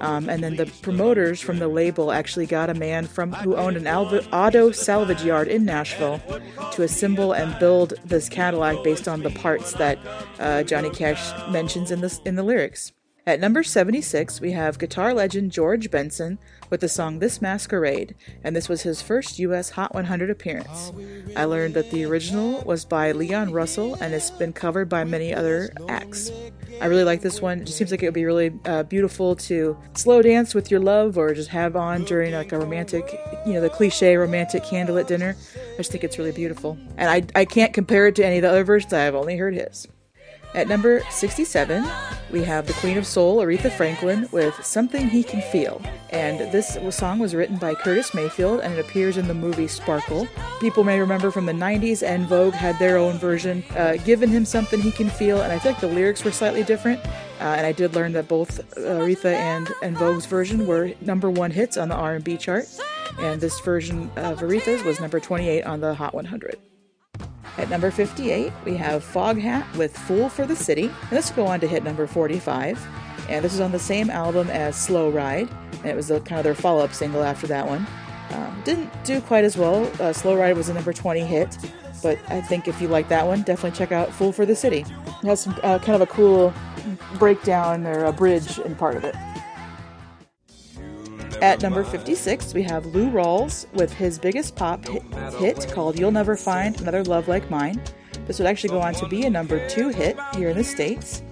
um, 0.00 0.28
and 0.28 0.42
then 0.42 0.56
the 0.56 0.66
promoters 0.82 1.40
from 1.40 1.58
the 1.58 1.68
label 1.68 2.10
actually 2.12 2.46
got 2.46 2.68
a 2.68 2.74
man 2.74 3.06
from 3.06 3.32
who 3.32 3.56
owned 3.56 3.76
an 3.76 3.86
auto 3.86 4.70
salvage 4.70 5.22
yard 5.22 5.48
in 5.48 5.64
Nashville 5.64 6.20
to 6.72 6.82
assemble 6.82 7.32
and 7.32 7.58
build 7.58 7.94
this 8.04 8.28
Cadillac 8.28 8.82
based 8.82 9.06
on 9.08 9.19
the 9.22 9.30
parts 9.30 9.72
that 9.74 9.98
uh, 10.38 10.62
Johnny 10.62 10.90
Cash 10.90 11.32
mentions 11.50 11.90
in 11.90 12.00
this 12.00 12.20
in 12.24 12.36
the 12.36 12.42
lyrics. 12.42 12.92
At 13.26 13.40
number 13.40 13.62
76, 13.62 14.40
we 14.40 14.52
have 14.52 14.78
guitar 14.78 15.14
legend 15.14 15.52
George 15.52 15.90
Benson 15.90 16.38
with 16.70 16.80
the 16.80 16.88
song 16.88 17.18
This 17.18 17.42
Masquerade, 17.42 18.14
and 18.42 18.54
this 18.54 18.68
was 18.68 18.82
his 18.82 19.02
first 19.02 19.38
US 19.40 19.70
Hot 19.70 19.92
100 19.92 20.30
appearance. 20.30 20.92
I 21.36 21.44
learned 21.44 21.74
that 21.74 21.90
the 21.90 22.04
original 22.04 22.62
was 22.62 22.84
by 22.84 23.12
Leon 23.12 23.52
Russell 23.52 23.94
and 24.00 24.14
it's 24.14 24.30
been 24.30 24.52
covered 24.52 24.88
by 24.88 25.04
many 25.04 25.34
other 25.34 25.72
acts. 25.88 26.30
I 26.80 26.86
really 26.86 27.04
like 27.04 27.20
this 27.20 27.42
one. 27.42 27.60
It 27.60 27.64
just 27.66 27.76
seems 27.76 27.90
like 27.90 28.02
it 28.02 28.06
would 28.06 28.14
be 28.14 28.24
really 28.24 28.52
uh, 28.64 28.84
beautiful 28.84 29.36
to 29.36 29.76
slow 29.94 30.22
dance 30.22 30.54
with 30.54 30.70
your 30.70 30.80
love 30.80 31.18
or 31.18 31.34
just 31.34 31.50
have 31.50 31.76
on 31.76 32.04
during 32.04 32.32
like 32.32 32.52
a 32.52 32.58
romantic, 32.58 33.20
you 33.44 33.52
know, 33.52 33.60
the 33.60 33.68
cliche 33.68 34.16
romantic 34.16 34.62
candlelit 34.62 35.06
dinner. 35.06 35.36
I 35.74 35.76
just 35.76 35.90
think 35.90 36.04
it's 36.04 36.18
really 36.18 36.32
beautiful. 36.32 36.78
And 36.96 37.10
I, 37.10 37.40
I 37.40 37.44
can't 37.44 37.74
compare 37.74 38.06
it 38.06 38.14
to 38.16 38.24
any 38.24 38.36
of 38.36 38.42
the 38.42 38.48
other 38.48 38.64
versions, 38.64 38.92
I've 38.92 39.14
only 39.14 39.36
heard 39.36 39.54
his. 39.54 39.88
At 40.52 40.66
number 40.66 41.02
67, 41.10 41.88
we 42.32 42.42
have 42.42 42.66
the 42.66 42.72
Queen 42.74 42.98
of 42.98 43.06
Soul, 43.06 43.38
Aretha 43.38 43.70
Franklin, 43.70 44.28
with 44.32 44.54
Something 44.64 45.08
He 45.08 45.22
Can 45.22 45.40
Feel. 45.52 45.80
And 46.10 46.40
this 46.52 46.76
song 46.90 47.20
was 47.20 47.36
written 47.36 47.56
by 47.56 47.74
Curtis 47.74 48.14
Mayfield 48.14 48.60
and 48.60 48.74
it 48.74 48.80
appears 48.80 49.16
in 49.16 49.28
the 49.28 49.34
movie 49.34 49.68
Sparkle. 49.68 50.26
People 50.60 50.82
may 50.82 50.98
remember 50.98 51.30
from 51.30 51.46
the 51.46 51.52
90s, 51.52 52.02
En 52.02 52.26
Vogue 52.26 52.54
had 52.54 52.76
their 52.80 52.98
own 52.98 53.16
version, 53.18 53.62
uh, 53.76 53.96
Giving 54.04 54.28
Him 54.28 54.44
Something 54.44 54.80
He 54.80 54.90
Can 54.90 55.08
Feel, 55.08 55.40
and 55.40 55.52
I 55.52 55.58
feel 55.60 55.72
like 55.72 55.80
the 55.80 55.86
lyrics 55.86 56.24
were 56.24 56.32
slightly 56.32 56.64
different. 56.64 57.00
Uh, 57.40 57.54
and 57.56 57.64
I 57.64 57.72
did 57.72 57.94
learn 57.94 58.12
that 58.12 58.26
both 58.26 58.60
Aretha 58.74 59.32
and 59.32 59.70
En 59.82 59.94
Vogue's 59.94 60.26
version 60.26 60.66
were 60.66 60.92
number 61.00 61.30
one 61.30 61.52
hits 61.52 61.76
on 61.76 61.88
the 61.88 61.94
R&B 61.94 62.36
chart. 62.36 62.66
And 63.20 63.40
this 63.40 63.60
version 63.60 64.10
of 64.16 64.40
Aretha's 64.40 64.82
was 64.82 65.00
number 65.00 65.20
28 65.20 65.62
on 65.62 65.80
the 65.80 65.94
Hot 65.94 66.12
100. 66.12 66.56
At 67.56 67.68
number 67.68 67.90
58, 67.90 68.52
we 68.64 68.76
have 68.76 69.04
Foghat 69.04 69.76
with 69.76 69.96
Fool 69.96 70.28
for 70.28 70.46
the 70.46 70.56
City. 70.56 70.84
And 70.84 71.10
this 71.10 71.28
will 71.30 71.44
go 71.44 71.50
on 71.50 71.60
to 71.60 71.66
hit 71.66 71.84
number 71.84 72.06
45. 72.06 72.86
And 73.28 73.44
this 73.44 73.52
is 73.52 73.60
on 73.60 73.72
the 73.72 73.78
same 73.78 74.10
album 74.10 74.48
as 74.50 74.76
Slow 74.76 75.10
Ride. 75.10 75.48
And 75.78 75.86
it 75.86 75.96
was 75.96 76.08
kind 76.08 76.32
of 76.32 76.44
their 76.44 76.54
follow 76.54 76.84
up 76.84 76.94
single 76.94 77.22
after 77.22 77.46
that 77.48 77.66
one. 77.66 77.86
Um, 78.30 78.62
didn't 78.64 78.90
do 79.04 79.20
quite 79.20 79.44
as 79.44 79.56
well. 79.56 79.90
Uh, 80.00 80.12
Slow 80.12 80.36
Ride 80.36 80.56
was 80.56 80.68
a 80.68 80.74
number 80.74 80.92
20 80.92 81.20
hit. 81.20 81.58
But 82.02 82.18
I 82.28 82.40
think 82.40 82.66
if 82.66 82.80
you 82.80 82.88
like 82.88 83.08
that 83.08 83.26
one, 83.26 83.42
definitely 83.42 83.76
check 83.76 83.92
out 83.92 84.12
Fool 84.12 84.32
for 84.32 84.46
the 84.46 84.56
City. 84.56 84.80
It 84.80 85.26
has 85.26 85.40
some 85.40 85.58
uh, 85.62 85.78
kind 85.80 86.00
of 86.00 86.00
a 86.00 86.06
cool 86.06 86.54
breakdown 87.18 87.86
or 87.86 88.04
a 88.04 88.12
bridge 88.12 88.58
in 88.60 88.74
part 88.74 88.96
of 88.96 89.04
it. 89.04 89.14
At 91.42 91.62
number 91.62 91.82
56, 91.84 92.52
we 92.52 92.62
have 92.64 92.84
Lou 92.84 93.10
Rawls 93.10 93.66
with 93.72 93.90
his 93.94 94.18
biggest 94.18 94.56
pop 94.56 94.86
hit, 95.38 95.66
called 95.72 95.98
You'll 95.98 96.10
Never 96.10 96.36
Find 96.36 96.78
Another 96.78 97.02
Love 97.02 97.28
Like 97.28 97.48
Mine. 97.48 97.80
This 98.26 98.38
would 98.38 98.46
actually 98.46 98.68
go 98.68 98.80
on 98.82 98.92
to 98.94 99.08
be 99.08 99.24
a 99.24 99.30
number 99.30 99.66
two 99.66 99.88
hit 99.88 100.18
here 100.34 100.50
in 100.50 100.58
the 100.58 100.64
States. 100.64 101.22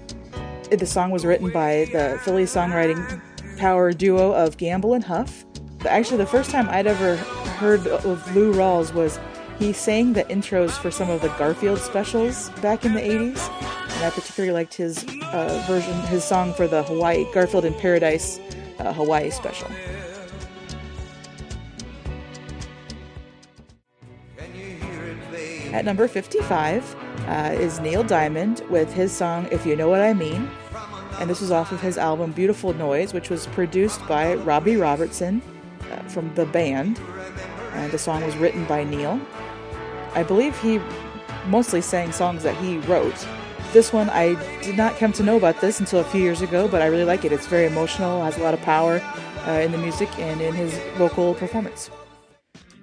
The 0.70 0.86
song 0.86 1.10
was 1.10 1.26
written 1.26 1.50
by 1.50 1.90
the 1.92 2.18
Philly 2.24 2.44
songwriting 2.44 3.20
power 3.58 3.92
duo 3.92 4.32
of 4.32 4.56
Gamble 4.56 4.94
and 4.94 5.04
Huff. 5.04 5.44
But 5.76 5.88
actually, 5.88 6.16
the 6.16 6.26
first 6.26 6.50
time 6.50 6.70
I'd 6.70 6.86
ever 6.86 7.16
heard 7.16 7.86
of 7.86 8.34
Lou 8.34 8.54
Rawls 8.54 8.94
was 8.94 9.20
he 9.58 9.74
sang 9.74 10.14
the 10.14 10.24
intros 10.24 10.70
for 10.70 10.90
some 10.90 11.10
of 11.10 11.20
the 11.20 11.28
Garfield 11.38 11.80
specials 11.80 12.48
back 12.62 12.86
in 12.86 12.94
the 12.94 13.00
80s. 13.00 13.46
And 13.96 14.04
I 14.06 14.10
particularly 14.10 14.54
liked 14.54 14.72
his 14.72 15.04
uh, 15.04 15.62
version, 15.68 16.00
his 16.06 16.24
song 16.24 16.54
for 16.54 16.66
the 16.66 16.82
Hawaii 16.84 17.26
Garfield 17.34 17.66
in 17.66 17.74
Paradise 17.74 18.40
uh, 18.78 18.92
Hawaii 18.92 19.30
special. 19.30 19.68
At 25.72 25.84
number 25.84 26.08
55 26.08 26.96
uh, 27.26 27.54
is 27.54 27.78
Neil 27.80 28.02
Diamond 28.02 28.62
with 28.70 28.90
his 28.92 29.12
song 29.12 29.46
If 29.52 29.66
You 29.66 29.76
Know 29.76 29.90
What 29.90 30.00
I 30.00 30.14
Mean. 30.14 30.50
And 31.20 31.28
this 31.28 31.42
was 31.42 31.50
off 31.50 31.72
of 31.72 31.80
his 31.82 31.98
album 31.98 32.32
Beautiful 32.32 32.72
Noise, 32.72 33.12
which 33.12 33.28
was 33.28 33.46
produced 33.48 34.06
by 34.08 34.34
Robbie 34.34 34.76
Robertson 34.76 35.42
uh, 35.92 35.96
from 36.04 36.34
the 36.34 36.46
band. 36.46 36.98
And 37.74 37.92
the 37.92 37.98
song 37.98 38.24
was 38.24 38.34
written 38.36 38.64
by 38.64 38.82
Neil. 38.82 39.20
I 40.14 40.22
believe 40.22 40.58
he 40.60 40.80
mostly 41.46 41.82
sang 41.82 42.12
songs 42.12 42.42
that 42.44 42.56
he 42.56 42.78
wrote. 42.78 43.26
This 43.74 43.92
one, 43.92 44.08
I 44.08 44.34
did 44.62 44.78
not 44.78 44.96
come 44.96 45.12
to 45.12 45.22
know 45.22 45.36
about 45.36 45.60
this 45.60 45.80
until 45.80 46.00
a 46.00 46.04
few 46.04 46.22
years 46.22 46.40
ago, 46.40 46.66
but 46.66 46.80
I 46.80 46.86
really 46.86 47.04
like 47.04 47.26
it. 47.26 47.32
It's 47.32 47.46
very 47.46 47.66
emotional, 47.66 48.22
has 48.24 48.38
a 48.38 48.42
lot 48.42 48.54
of 48.54 48.62
power 48.62 49.02
uh, 49.46 49.50
in 49.52 49.72
the 49.72 49.78
music 49.78 50.08
and 50.18 50.40
in 50.40 50.54
his 50.54 50.72
vocal 50.96 51.34
performance. 51.34 51.90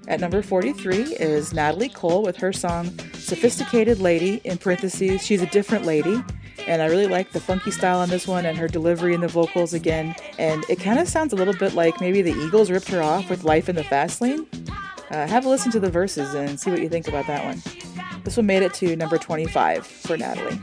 At 0.07 0.19
number 0.19 0.41
43 0.41 1.15
is 1.15 1.53
Natalie 1.53 1.89
Cole 1.89 2.21
with 2.21 2.37
her 2.37 2.53
song 2.53 2.97
Sophisticated 3.13 3.99
Lady, 3.99 4.39
in 4.43 4.59
parentheses, 4.59 5.25
she's 5.25 5.41
a 5.41 5.47
different 5.47 5.85
lady. 5.85 6.23
And 6.67 6.81
I 6.81 6.85
really 6.85 7.07
like 7.07 7.31
the 7.31 7.39
funky 7.39 7.71
style 7.71 7.99
on 7.99 8.09
this 8.09 8.27
one 8.27 8.45
and 8.45 8.57
her 8.57 8.67
delivery 8.67 9.13
in 9.13 9.21
the 9.21 9.27
vocals 9.27 9.73
again. 9.73 10.15
And 10.37 10.63
it 10.69 10.79
kind 10.79 10.99
of 10.99 11.07
sounds 11.07 11.33
a 11.33 11.35
little 11.35 11.55
bit 11.55 11.73
like 11.73 11.99
maybe 11.99 12.21
the 12.21 12.33
Eagles 12.33 12.69
ripped 12.69 12.87
her 12.89 13.01
off 13.01 13.29
with 13.29 13.43
Life 13.43 13.67
in 13.67 13.75
the 13.75 13.83
Fast 13.83 14.21
Lane. 14.21 14.47
Uh, 15.09 15.27
have 15.27 15.45
a 15.45 15.49
listen 15.49 15.71
to 15.71 15.79
the 15.79 15.89
verses 15.89 16.33
and 16.33 16.59
see 16.59 16.69
what 16.69 16.81
you 16.81 16.89
think 16.89 17.07
about 17.07 17.25
that 17.27 17.43
one. 17.43 17.61
This 18.23 18.37
one 18.37 18.45
made 18.45 18.63
it 18.63 18.73
to 18.75 18.95
number 18.95 19.17
25 19.17 19.85
for 19.85 20.17
Natalie. 20.17 20.59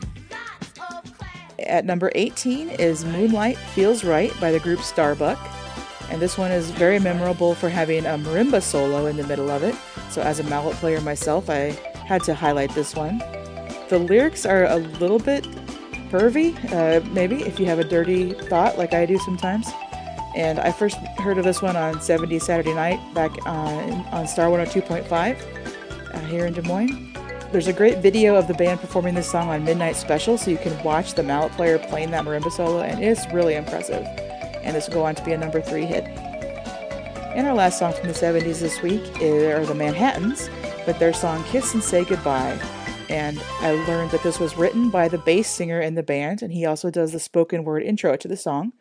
At 1.60 1.84
number 1.84 2.10
18 2.14 2.70
is 2.70 3.04
Moonlight 3.04 3.56
Feels 3.56 4.04
Right 4.04 4.32
by 4.40 4.50
the 4.50 4.60
group 4.60 4.80
Starbuck 4.80 5.38
and 6.12 6.20
this 6.20 6.36
one 6.36 6.52
is 6.52 6.70
very 6.70 6.98
memorable 6.98 7.54
for 7.54 7.70
having 7.70 8.04
a 8.04 8.18
marimba 8.18 8.62
solo 8.62 9.06
in 9.06 9.16
the 9.16 9.26
middle 9.26 9.50
of 9.50 9.62
it. 9.62 9.74
So, 10.10 10.20
as 10.20 10.40
a 10.40 10.44
mallet 10.44 10.76
player 10.76 11.00
myself, 11.00 11.48
I 11.48 11.70
had 12.06 12.22
to 12.24 12.34
highlight 12.34 12.74
this 12.74 12.94
one. 12.94 13.18
The 13.88 13.98
lyrics 13.98 14.44
are 14.44 14.66
a 14.66 14.76
little 14.76 15.18
bit 15.18 15.44
pervy, 16.10 16.54
uh, 16.70 17.02
maybe, 17.12 17.36
if 17.44 17.58
you 17.58 17.64
have 17.64 17.78
a 17.78 17.84
dirty 17.84 18.34
thought 18.34 18.76
like 18.76 18.92
I 18.92 19.06
do 19.06 19.18
sometimes. 19.20 19.70
And 20.36 20.58
I 20.58 20.70
first 20.70 20.98
heard 21.16 21.38
of 21.38 21.44
this 21.44 21.62
one 21.62 21.76
on 21.76 22.02
70 22.02 22.38
Saturday 22.40 22.74
Night 22.74 23.00
back 23.14 23.34
on, 23.46 24.04
on 24.12 24.28
Star 24.28 24.48
102.5 24.50 25.04
uh, 26.14 26.18
here 26.26 26.44
in 26.44 26.52
Des 26.52 26.62
Moines. 26.62 27.10
There's 27.52 27.68
a 27.68 27.72
great 27.72 27.98
video 27.98 28.36
of 28.36 28.48
the 28.48 28.54
band 28.54 28.80
performing 28.80 29.14
this 29.14 29.30
song 29.30 29.48
on 29.48 29.64
Midnight 29.64 29.96
Special, 29.96 30.36
so 30.36 30.50
you 30.50 30.58
can 30.58 30.82
watch 30.84 31.14
the 31.14 31.22
mallet 31.22 31.52
player 31.52 31.78
playing 31.78 32.10
that 32.10 32.24
marimba 32.24 32.52
solo, 32.52 32.82
and 32.82 33.02
it's 33.02 33.26
really 33.32 33.54
impressive 33.54 34.06
and 34.62 34.76
this 34.76 34.88
will 34.88 34.94
go 34.94 35.04
on 35.04 35.14
to 35.14 35.24
be 35.24 35.32
a 35.32 35.38
number 35.38 35.60
three 35.60 35.84
hit. 35.84 36.04
And 37.34 37.46
our 37.46 37.54
last 37.54 37.78
song 37.78 37.92
from 37.92 38.08
the 38.08 38.14
70s 38.14 38.60
this 38.60 38.82
week 38.82 39.02
are 39.22 39.64
the 39.64 39.74
Manhattans 39.74 40.50
with 40.86 40.98
their 40.98 41.12
song 41.12 41.42
Kiss 41.44 41.72
and 41.72 41.82
Say 41.82 42.04
Goodbye. 42.04 42.60
And 43.08 43.38
I 43.60 43.72
learned 43.86 44.10
that 44.10 44.22
this 44.22 44.38
was 44.38 44.56
written 44.56 44.90
by 44.90 45.08
the 45.08 45.18
bass 45.18 45.48
singer 45.48 45.80
in 45.80 45.94
the 45.94 46.02
band, 46.02 46.42
and 46.42 46.52
he 46.52 46.64
also 46.66 46.90
does 46.90 47.12
the 47.12 47.18
spoken 47.18 47.64
word 47.64 47.82
intro 47.82 48.16
to 48.16 48.28
the 48.28 48.36
song. 48.36 48.72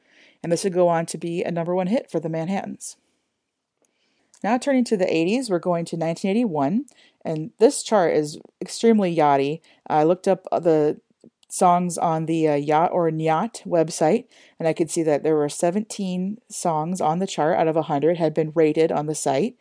And 0.44 0.52
this 0.52 0.64
would 0.64 0.74
go 0.74 0.88
on 0.88 1.06
to 1.08 1.18
be 1.18 1.44
a 1.44 1.52
number 1.52 1.76
one 1.76 1.88
hit 1.88 2.10
for 2.10 2.20
the 2.20 2.30
Manhattans. 2.30 2.98
Now, 4.44 4.58
turning 4.58 4.84
to 4.86 4.98
the 4.98 5.06
80s, 5.06 5.50
we're 5.50 5.60
going 5.60 5.86
to 5.86 5.96
1981, 5.96 6.86
and 7.24 7.52
this 7.60 7.84
chart 7.84 8.16
is 8.16 8.40
extremely 8.60 9.16
yachty. 9.16 9.62
I 9.88 10.04
looked 10.04 10.28
up 10.28 10.48
the 10.52 11.00
songs 11.52 11.98
on 11.98 12.26
the 12.26 12.48
uh, 12.48 12.56
Yacht 12.56 12.92
or 12.94 13.10
Nyacht 13.12 13.64
website, 13.66 14.26
and 14.58 14.68
I 14.68 14.74
could 14.74 14.90
see 14.90 15.04
that 15.04 15.24
there 15.24 15.36
were 15.36 15.50
17 15.50 16.38
songs 16.50 17.02
on 17.02 17.20
the 17.20 17.28
chart 17.28 17.58
out 17.58 17.68
of 17.68 17.76
100 17.76 18.18
had 18.18 18.34
been 18.34 18.52
rated 18.56 18.92
on 18.92 19.06
the 19.06 19.16
site, 19.16 19.56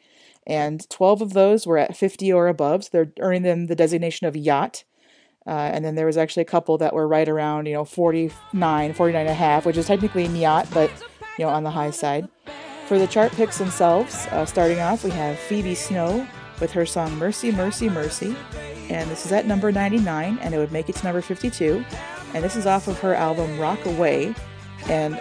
and 0.47 0.89
12 0.89 1.23
of 1.23 1.33
those 1.33 1.67
were 1.67 1.79
at 1.79 1.97
50 1.97 2.33
or 2.33 2.49
above, 2.49 2.85
so 2.85 2.91
they're 2.93 3.13
earning 3.21 3.43
them 3.43 3.67
the 3.67 3.77
designation 3.77 4.27
of 4.27 4.37
Yacht. 4.37 4.85
Uh, 5.47 5.71
and 5.73 5.85
then 5.85 5.95
there 5.95 6.07
was 6.07 6.19
actually 6.19 6.43
a 6.43 6.47
couple 6.47 6.79
that 6.79 6.95
were 6.95 7.09
right 7.09 7.29
around, 7.29 7.67
you 7.67 7.73
know, 7.73 7.85
49, 7.85 8.93
49 8.93 9.21
and 9.21 9.31
a 9.31 9.35
half, 9.35 9.67
which 9.67 9.77
is 9.77 9.87
technically 9.87 10.29
Nyacht, 10.29 10.73
but, 10.73 10.91
you 11.39 11.45
know, 11.45 11.51
on 11.51 11.65
the 11.65 11.71
high 11.71 11.91
side. 11.91 12.29
For 12.87 12.99
the 12.99 13.07
chart 13.07 13.33
picks 13.33 13.59
themselves, 13.59 14.27
uh, 14.31 14.45
starting 14.45 14.81
off, 14.81 15.03
we 15.03 15.11
have 15.11 15.39
Phoebe 15.39 15.75
Snow 15.75 16.27
with 16.61 16.73
her 16.73 16.87
song 16.87 17.17
Mercy, 17.17 17.51
Mercy, 17.51 17.89
Mercy 17.89 18.37
and 18.91 19.09
this 19.09 19.25
is 19.25 19.31
at 19.31 19.47
number 19.47 19.71
99, 19.71 20.39
and 20.43 20.53
it 20.53 20.59
would 20.59 20.73
make 20.73 20.89
it 20.89 20.97
to 20.97 21.05
number 21.05 21.23
52. 21.23 21.85
And 22.35 22.45
this 22.45 22.57
is 22.57 22.67
off 22.67 22.89
of 22.89 22.99
her 22.99 23.15
album 23.15 23.59
Rock 23.59 23.87
Away. 23.87 24.35
And 24.89 25.21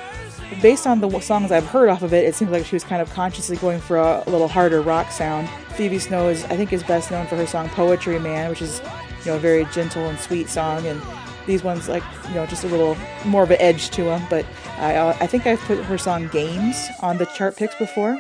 based 0.60 0.88
on 0.88 1.00
the 1.00 1.20
songs 1.20 1.52
I've 1.52 1.68
heard 1.68 1.88
off 1.88 2.02
of 2.02 2.12
it, 2.12 2.26
it 2.26 2.34
seems 2.34 2.50
like 2.50 2.66
she 2.66 2.76
was 2.76 2.84
kind 2.84 3.00
of 3.00 3.12
consciously 3.14 3.58
going 3.58 3.80
for 3.80 3.98
a, 3.98 4.24
little 4.26 4.48
harder 4.48 4.82
rock 4.82 5.12
sound. 5.12 5.48
Phoebe 5.76 6.00
Snow 6.00 6.30
is, 6.30 6.44
I 6.46 6.58
think, 6.58 6.74
is 6.74 6.82
best 6.82 7.12
known 7.12 7.28
for 7.28 7.36
her 7.36 7.46
song 7.46 7.70
Poetry 7.70 8.18
Man, 8.18 8.50
which 8.50 8.64
is, 8.64 8.82
you 9.20 9.32
know, 9.32 9.36
a 9.36 9.40
very 9.40 9.66
gentle 9.66 10.08
and 10.08 10.20
sweet 10.20 10.50
song. 10.50 10.88
And 10.88 11.00
these 11.46 11.64
ones, 11.64 11.88
like, 11.88 12.04
you 12.30 12.34
know, 12.34 12.48
just 12.48 12.64
a 12.64 12.68
little 12.68 12.98
more 13.24 13.44
of 13.44 13.52
an 13.52 13.58
edge 13.60 13.92
to 13.92 14.04
them. 14.04 14.24
But 14.32 14.48
I, 14.80 14.96
uh, 14.96 15.16
I 15.20 15.28
think 15.28 15.46
I've 15.46 15.62
put 15.62 15.78
her 15.78 15.98
song 16.00 16.28
Games 16.30 16.88
on 17.02 17.20
the 17.20 17.26
chart 17.26 17.56
picks 17.56 17.76
before. 17.76 18.20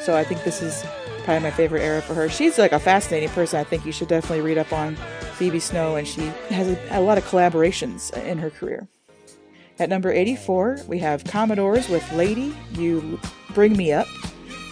So 0.00 0.16
I 0.16 0.24
think 0.24 0.44
this 0.44 0.62
is 0.62 0.84
probably 1.24 1.42
my 1.42 1.50
favorite 1.50 1.82
era 1.82 2.00
for 2.00 2.14
her. 2.14 2.28
She's 2.28 2.58
like 2.58 2.72
a 2.72 2.78
fascinating 2.78 3.28
person. 3.30 3.60
I 3.60 3.64
think 3.64 3.84
you 3.84 3.92
should 3.92 4.08
definitely 4.08 4.40
read 4.40 4.56
up 4.56 4.72
on 4.72 4.96
Phoebe 5.34 5.60
Snow, 5.60 5.96
and 5.96 6.08
she 6.08 6.22
has 6.48 6.68
a, 6.68 6.98
a 6.98 7.00
lot 7.00 7.18
of 7.18 7.24
collaborations 7.24 8.10
in 8.24 8.38
her 8.38 8.50
career. 8.50 8.88
At 9.78 9.88
number 9.90 10.10
84, 10.10 10.80
we 10.88 10.98
have 11.00 11.22
Commodores 11.24 11.88
with 11.88 12.10
Lady, 12.12 12.56
You 12.72 13.20
Bring 13.54 13.76
Me 13.76 13.92
Up. 13.92 14.08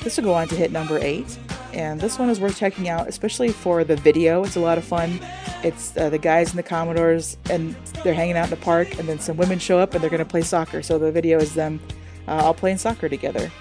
This 0.02 0.16
will 0.16 0.24
go 0.24 0.34
on 0.34 0.48
to 0.48 0.56
hit 0.56 0.72
number 0.72 0.98
8. 0.98 1.38
And 1.72 2.00
this 2.00 2.18
one 2.18 2.30
is 2.30 2.40
worth 2.40 2.58
checking 2.58 2.88
out, 2.88 3.06
especially 3.06 3.50
for 3.50 3.84
the 3.84 3.96
video. 3.96 4.42
It's 4.42 4.56
a 4.56 4.60
lot 4.60 4.78
of 4.78 4.84
fun. 4.84 5.20
It's 5.62 5.94
uh, 5.96 6.08
the 6.08 6.18
guys 6.18 6.50
in 6.50 6.56
the 6.56 6.62
Commodores, 6.62 7.36
and 7.50 7.76
they're 8.02 8.14
hanging 8.14 8.36
out 8.36 8.44
in 8.44 8.50
the 8.50 8.56
park, 8.56 8.98
and 8.98 9.06
then 9.06 9.18
some 9.18 9.36
women 9.36 9.58
show 9.58 9.78
up 9.78 9.92
and 9.92 10.02
they're 10.02 10.10
going 10.10 10.18
to 10.18 10.24
play 10.24 10.40
soccer. 10.40 10.82
So 10.82 10.98
the 10.98 11.12
video 11.12 11.38
is 11.38 11.54
them 11.54 11.80
uh, 12.26 12.36
all 12.44 12.54
playing 12.54 12.78
soccer 12.78 13.08
together 13.08 13.52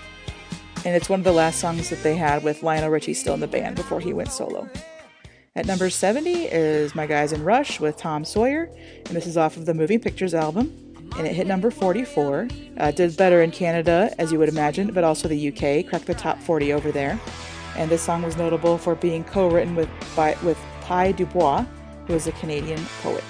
and 0.86 0.96
it's 0.96 1.10
one 1.10 1.20
of 1.20 1.24
the 1.24 1.32
last 1.32 1.60
songs 1.60 1.90
that 1.90 2.04
they 2.04 2.16
had 2.16 2.44
with 2.44 2.62
Lionel 2.62 2.90
Richie 2.90 3.16
still 3.16 3.34
in 3.34 3.40
the 3.40 3.48
band 3.48 3.76
before 3.76 4.00
he 4.00 4.14
went 4.14 4.32
solo. 4.32 4.70
At 5.56 5.66
number 5.66 5.90
70 5.90 6.46
is 6.46 6.94
My 6.94 7.08
Guys 7.08 7.34
in 7.34 7.44
Rush 7.44 7.80
with 7.80 7.98
Tom 7.98 8.24
Sawyer, 8.24 8.70
and 9.06 9.16
this 9.16 9.26
is 9.26 9.36
off 9.36 9.58
of 9.58 9.66
the 9.66 9.74
Moving 9.74 10.00
Pictures 10.00 10.34
album. 10.34 10.82
And 11.18 11.26
it 11.26 11.34
hit 11.34 11.48
number 11.48 11.72
44. 11.72 12.48
Uh, 12.78 12.92
did 12.92 13.16
better 13.16 13.42
in 13.42 13.52
Canada, 13.52 14.14
as 14.20 14.32
you 14.32 14.40
would 14.40 14.50
imagine, 14.50 14.92
but 14.92 15.04
also 15.04 15.28
the 15.28 15.48
UK, 15.48 15.88
cracked 15.90 16.08
the 16.08 16.14
top 16.14 16.40
40 16.40 16.74
over 16.74 16.92
there. 16.92 17.20
And 17.78 17.90
this 17.90 18.02
song 18.02 18.22
was 18.22 18.36
notable 18.36 18.78
for 18.78 18.96
being 18.96 19.24
co 19.24 19.50
written 19.50 19.76
with, 19.76 19.90
by, 20.16 20.36
with 20.44 20.58
Pye 20.82 21.14
Dubois, 21.14 21.66
who 22.08 22.14
is 22.14 22.28
a 22.28 22.34
Canadian 22.34 22.84
poet. 23.02 23.24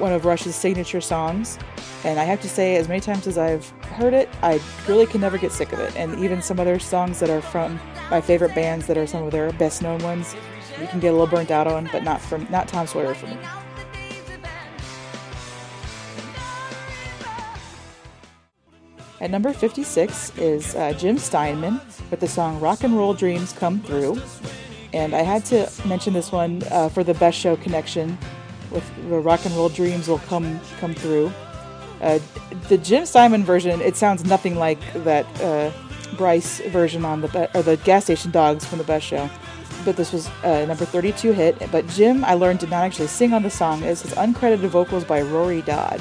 One 0.00 0.12
of 0.12 0.24
Rush's 0.24 0.56
signature 0.56 1.00
songs. 1.00 1.58
And 2.04 2.18
I 2.18 2.24
have 2.24 2.40
to 2.40 2.48
say, 2.48 2.76
as 2.76 2.88
many 2.88 3.00
times 3.00 3.26
as 3.26 3.36
I've 3.36 3.68
heard 3.82 4.14
it, 4.14 4.28
I 4.42 4.60
really 4.88 5.06
can 5.06 5.20
never 5.20 5.38
get 5.38 5.52
sick 5.52 5.72
of 5.72 5.78
it. 5.80 5.94
And 5.96 6.18
even 6.18 6.40
some 6.42 6.58
other 6.58 6.78
songs 6.78 7.20
that 7.20 7.30
are 7.30 7.42
from 7.42 7.78
my 8.10 8.20
favorite 8.20 8.54
bands 8.54 8.86
that 8.86 8.96
are 8.96 9.06
some 9.06 9.22
of 9.22 9.32
their 9.32 9.52
best 9.52 9.82
known 9.82 10.02
ones, 10.02 10.34
you 10.80 10.86
can 10.86 11.00
get 11.00 11.08
a 11.08 11.12
little 11.12 11.26
burnt 11.26 11.50
out 11.50 11.66
on, 11.66 11.88
but 11.92 12.02
not 12.02 12.20
from 12.20 12.46
not 12.50 12.68
Tom 12.68 12.86
Sawyer 12.86 13.14
for 13.14 13.26
me. 13.26 13.36
At 19.20 19.30
number 19.30 19.52
56 19.52 20.38
is 20.38 20.74
uh, 20.74 20.94
Jim 20.94 21.18
Steinman 21.18 21.78
with 22.10 22.20
the 22.20 22.28
song 22.28 22.58
Rock 22.58 22.84
and 22.84 22.96
Roll 22.96 23.12
Dreams 23.12 23.52
Come 23.52 23.80
Through. 23.80 24.20
And 24.94 25.14
I 25.14 25.20
had 25.20 25.44
to 25.46 25.70
mention 25.86 26.14
this 26.14 26.32
one 26.32 26.62
uh, 26.70 26.88
for 26.88 27.04
the 27.04 27.14
Best 27.14 27.38
Show 27.38 27.56
connection 27.56 28.16
with 28.70 28.84
the 29.08 29.18
Rock 29.18 29.44
and 29.44 29.54
Roll 29.54 29.68
Dreams 29.68 30.08
will 30.08 30.18
come 30.20 30.60
come 30.78 30.94
through. 30.94 31.32
Uh, 32.00 32.18
the 32.68 32.78
Jim 32.78 33.04
Steinman 33.04 33.44
version, 33.44 33.80
it 33.80 33.96
sounds 33.96 34.24
nothing 34.24 34.56
like 34.56 34.80
that 35.04 35.26
uh, 35.42 35.70
Bryce 36.16 36.60
version 36.68 37.04
on 37.04 37.20
the 37.20 37.28
be- 37.28 37.58
or 37.58 37.62
the 37.62 37.76
gas 37.78 38.04
station 38.04 38.30
dogs 38.30 38.64
from 38.64 38.78
the 38.78 38.84
Best 38.84 39.06
Show. 39.06 39.28
But 39.84 39.96
this 39.96 40.12
was 40.12 40.28
a 40.42 40.66
number 40.66 40.84
32 40.84 41.32
hit. 41.32 41.70
But 41.70 41.86
Jim, 41.88 42.24
I 42.24 42.34
learned, 42.34 42.58
did 42.58 42.70
not 42.70 42.84
actually 42.84 43.06
sing 43.08 43.32
on 43.32 43.42
the 43.42 43.50
song. 43.50 43.82
It's 43.82 44.02
his 44.02 44.12
uncredited 44.12 44.68
vocals 44.68 45.04
by 45.04 45.22
Rory 45.22 45.62
Dodd. 45.62 46.00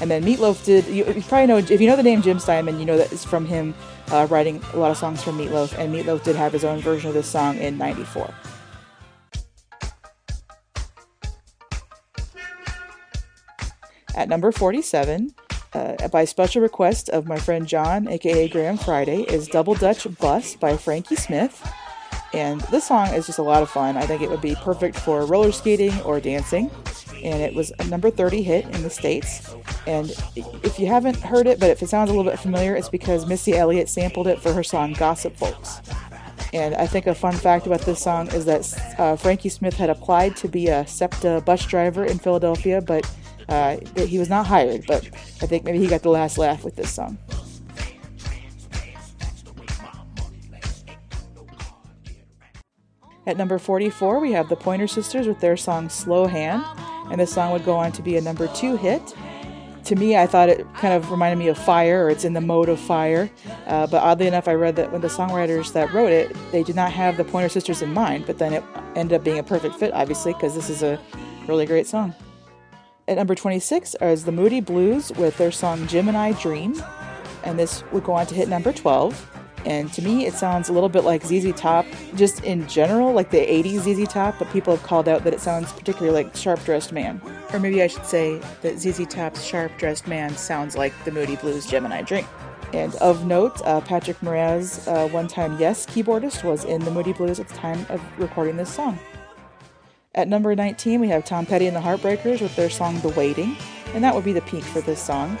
And 0.00 0.10
then 0.10 0.24
Meatloaf 0.24 0.64
did. 0.64 0.86
You, 0.86 1.04
you, 1.06 1.22
probably 1.22 1.46
know 1.46 1.58
if 1.58 1.80
you 1.80 1.86
know 1.86 1.94
the 1.94 2.02
name 2.02 2.22
Jim 2.22 2.40
Steinman, 2.40 2.80
you 2.80 2.84
know 2.84 2.96
that 2.96 3.12
it's 3.12 3.24
from 3.24 3.46
him 3.46 3.74
uh, 4.10 4.26
writing 4.28 4.60
a 4.72 4.76
lot 4.76 4.90
of 4.90 4.96
songs 4.96 5.22
for 5.22 5.30
Meatloaf. 5.30 5.78
And 5.78 5.94
Meatloaf 5.94 6.24
did 6.24 6.34
have 6.34 6.52
his 6.52 6.64
own 6.64 6.80
version 6.80 7.08
of 7.08 7.14
this 7.14 7.28
song 7.28 7.56
in 7.58 7.78
'94. 7.78 8.34
At 14.14 14.28
number 14.28 14.52
47, 14.52 15.34
uh, 15.74 16.08
by 16.08 16.24
special 16.24 16.62
request 16.62 17.08
of 17.08 17.26
my 17.26 17.38
friend 17.38 17.66
John, 17.66 18.08
aka 18.08 18.48
Graham 18.48 18.76
Friday, 18.76 19.22
is 19.22 19.48
Double 19.48 19.74
Dutch 19.74 20.06
Bus 20.18 20.54
by 20.56 20.76
Frankie 20.76 21.16
Smith. 21.16 21.66
And 22.34 22.60
this 22.62 22.86
song 22.86 23.08
is 23.08 23.26
just 23.26 23.38
a 23.38 23.42
lot 23.42 23.62
of 23.62 23.70
fun. 23.70 23.96
I 23.96 24.06
think 24.06 24.22
it 24.22 24.30
would 24.30 24.40
be 24.40 24.54
perfect 24.54 24.98
for 24.98 25.26
roller 25.26 25.52
skating 25.52 26.00
or 26.02 26.20
dancing 26.20 26.70
and 27.22 27.40
it 27.40 27.54
was 27.54 27.72
a 27.78 27.84
number 27.84 28.10
30 28.10 28.42
hit 28.42 28.64
in 28.66 28.82
the 28.82 28.90
States. 28.90 29.54
And 29.86 30.10
if 30.36 30.78
you 30.78 30.86
haven't 30.86 31.16
heard 31.16 31.46
it, 31.46 31.60
but 31.60 31.70
if 31.70 31.82
it 31.82 31.88
sounds 31.88 32.10
a 32.10 32.14
little 32.14 32.30
bit 32.30 32.38
familiar, 32.38 32.74
it's 32.74 32.88
because 32.88 33.26
Missy 33.26 33.56
Elliott 33.56 33.88
sampled 33.88 34.26
it 34.26 34.40
for 34.40 34.52
her 34.52 34.62
song 34.62 34.92
Gossip 34.94 35.36
Folks. 35.36 35.80
And 36.52 36.74
I 36.74 36.86
think 36.86 37.06
a 37.06 37.14
fun 37.14 37.34
fact 37.34 37.66
about 37.66 37.80
this 37.82 38.02
song 38.02 38.28
is 38.28 38.44
that 38.44 38.98
uh, 38.98 39.16
Frankie 39.16 39.48
Smith 39.48 39.74
had 39.74 39.88
applied 39.88 40.36
to 40.36 40.48
be 40.48 40.68
a 40.68 40.86
SEPTA 40.86 41.42
bus 41.46 41.64
driver 41.64 42.04
in 42.04 42.18
Philadelphia, 42.18 42.80
but 42.80 43.08
uh, 43.52 43.76
he 44.06 44.18
was 44.18 44.28
not 44.28 44.46
hired. 44.46 44.84
But 44.86 45.06
I 45.40 45.46
think 45.46 45.64
maybe 45.64 45.78
he 45.78 45.86
got 45.86 46.02
the 46.02 46.10
last 46.10 46.38
laugh 46.38 46.64
with 46.64 46.76
this 46.76 46.92
song. 46.92 47.18
At 53.26 53.36
number 53.36 53.58
44, 53.58 54.18
we 54.18 54.32
have 54.32 54.48
the 54.48 54.56
Pointer 54.56 54.88
Sisters 54.88 55.28
with 55.28 55.38
their 55.40 55.56
song 55.56 55.88
Slow 55.88 56.26
Hand 56.26 56.64
and 57.12 57.20
this 57.20 57.32
song 57.32 57.52
would 57.52 57.64
go 57.64 57.76
on 57.76 57.92
to 57.92 58.02
be 58.02 58.16
a 58.16 58.20
number 58.20 58.48
two 58.48 58.76
hit. 58.76 59.14
To 59.84 59.96
me, 59.96 60.16
I 60.16 60.26
thought 60.26 60.48
it 60.48 60.64
kind 60.74 60.94
of 60.94 61.10
reminded 61.10 61.38
me 61.38 61.48
of 61.48 61.58
Fire, 61.58 62.06
or 62.06 62.10
it's 62.10 62.24
in 62.24 62.32
the 62.32 62.40
mode 62.40 62.68
of 62.68 62.78
Fire. 62.78 63.30
Uh, 63.66 63.86
but 63.86 64.02
oddly 64.02 64.28
enough, 64.28 64.48
I 64.48 64.54
read 64.54 64.76
that 64.76 64.92
when 64.92 65.00
the 65.00 65.08
songwriters 65.08 65.72
that 65.72 65.92
wrote 65.92 66.12
it, 66.12 66.34
they 66.52 66.62
did 66.62 66.76
not 66.76 66.92
have 66.92 67.16
the 67.16 67.24
Pointer 67.24 67.48
Sisters 67.48 67.82
in 67.82 67.92
mind, 67.92 68.24
but 68.26 68.38
then 68.38 68.54
it 68.54 68.62
ended 68.94 69.16
up 69.16 69.24
being 69.24 69.38
a 69.38 69.42
perfect 69.42 69.74
fit, 69.74 69.92
obviously, 69.92 70.32
because 70.32 70.54
this 70.54 70.70
is 70.70 70.82
a 70.82 71.00
really 71.48 71.66
great 71.66 71.86
song. 71.86 72.14
At 73.12 73.18
number 73.18 73.34
26 73.34 73.94
is 74.00 74.24
the 74.24 74.32
Moody 74.32 74.60
Blues 74.60 75.12
with 75.12 75.36
their 75.36 75.52
song 75.52 75.86
Gemini 75.86 76.32
Dream, 76.32 76.82
and 77.44 77.58
this 77.58 77.84
would 77.92 78.04
go 78.04 78.14
on 78.14 78.26
to 78.28 78.34
hit 78.34 78.48
number 78.48 78.72
12. 78.72 79.30
And 79.66 79.92
to 79.92 80.00
me, 80.00 80.24
it 80.24 80.32
sounds 80.32 80.70
a 80.70 80.72
little 80.72 80.88
bit 80.88 81.04
like 81.04 81.22
ZZ 81.22 81.52
Top, 81.52 81.84
just 82.14 82.42
in 82.42 82.66
general, 82.68 83.12
like 83.12 83.30
the 83.30 83.36
80s 83.36 83.80
ZZ 83.80 84.10
Top, 84.10 84.38
but 84.38 84.50
people 84.50 84.74
have 84.74 84.82
called 84.82 85.10
out 85.10 85.24
that 85.24 85.34
it 85.34 85.40
sounds 85.40 85.70
particularly 85.74 86.24
like 86.24 86.34
Sharp 86.34 86.64
Dressed 86.64 86.90
Man. 86.90 87.20
Or 87.52 87.58
maybe 87.58 87.82
I 87.82 87.86
should 87.86 88.06
say 88.06 88.40
that 88.62 88.78
ZZ 88.78 89.06
Top's 89.06 89.44
Sharp 89.44 89.76
Dressed 89.76 90.08
Man 90.08 90.34
sounds 90.34 90.74
like 90.74 90.94
the 91.04 91.10
Moody 91.10 91.36
Blues 91.36 91.66
Gemini 91.66 92.00
Dream. 92.00 92.24
And 92.72 92.94
of 92.94 93.26
note, 93.26 93.60
uh, 93.66 93.82
Patrick 93.82 94.20
Moraz, 94.20 94.88
uh, 94.88 95.06
one 95.08 95.28
time 95.28 95.58
Yes 95.58 95.84
keyboardist, 95.84 96.44
was 96.44 96.64
in 96.64 96.82
the 96.82 96.90
Moody 96.90 97.12
Blues 97.12 97.40
at 97.40 97.48
the 97.48 97.54
time 97.56 97.84
of 97.90 98.00
recording 98.18 98.56
this 98.56 98.72
song. 98.72 98.98
At 100.14 100.28
number 100.28 100.54
19, 100.54 101.00
we 101.00 101.08
have 101.08 101.24
Tom 101.24 101.46
Petty 101.46 101.66
and 101.66 101.74
the 101.74 101.80
Heartbreakers 101.80 102.42
with 102.42 102.54
their 102.54 102.68
song 102.68 103.00
The 103.00 103.08
Waiting, 103.08 103.56
and 103.94 104.04
that 104.04 104.14
would 104.14 104.24
be 104.24 104.34
the 104.34 104.42
peak 104.42 104.62
for 104.62 104.82
this 104.82 105.00
song. 105.00 105.38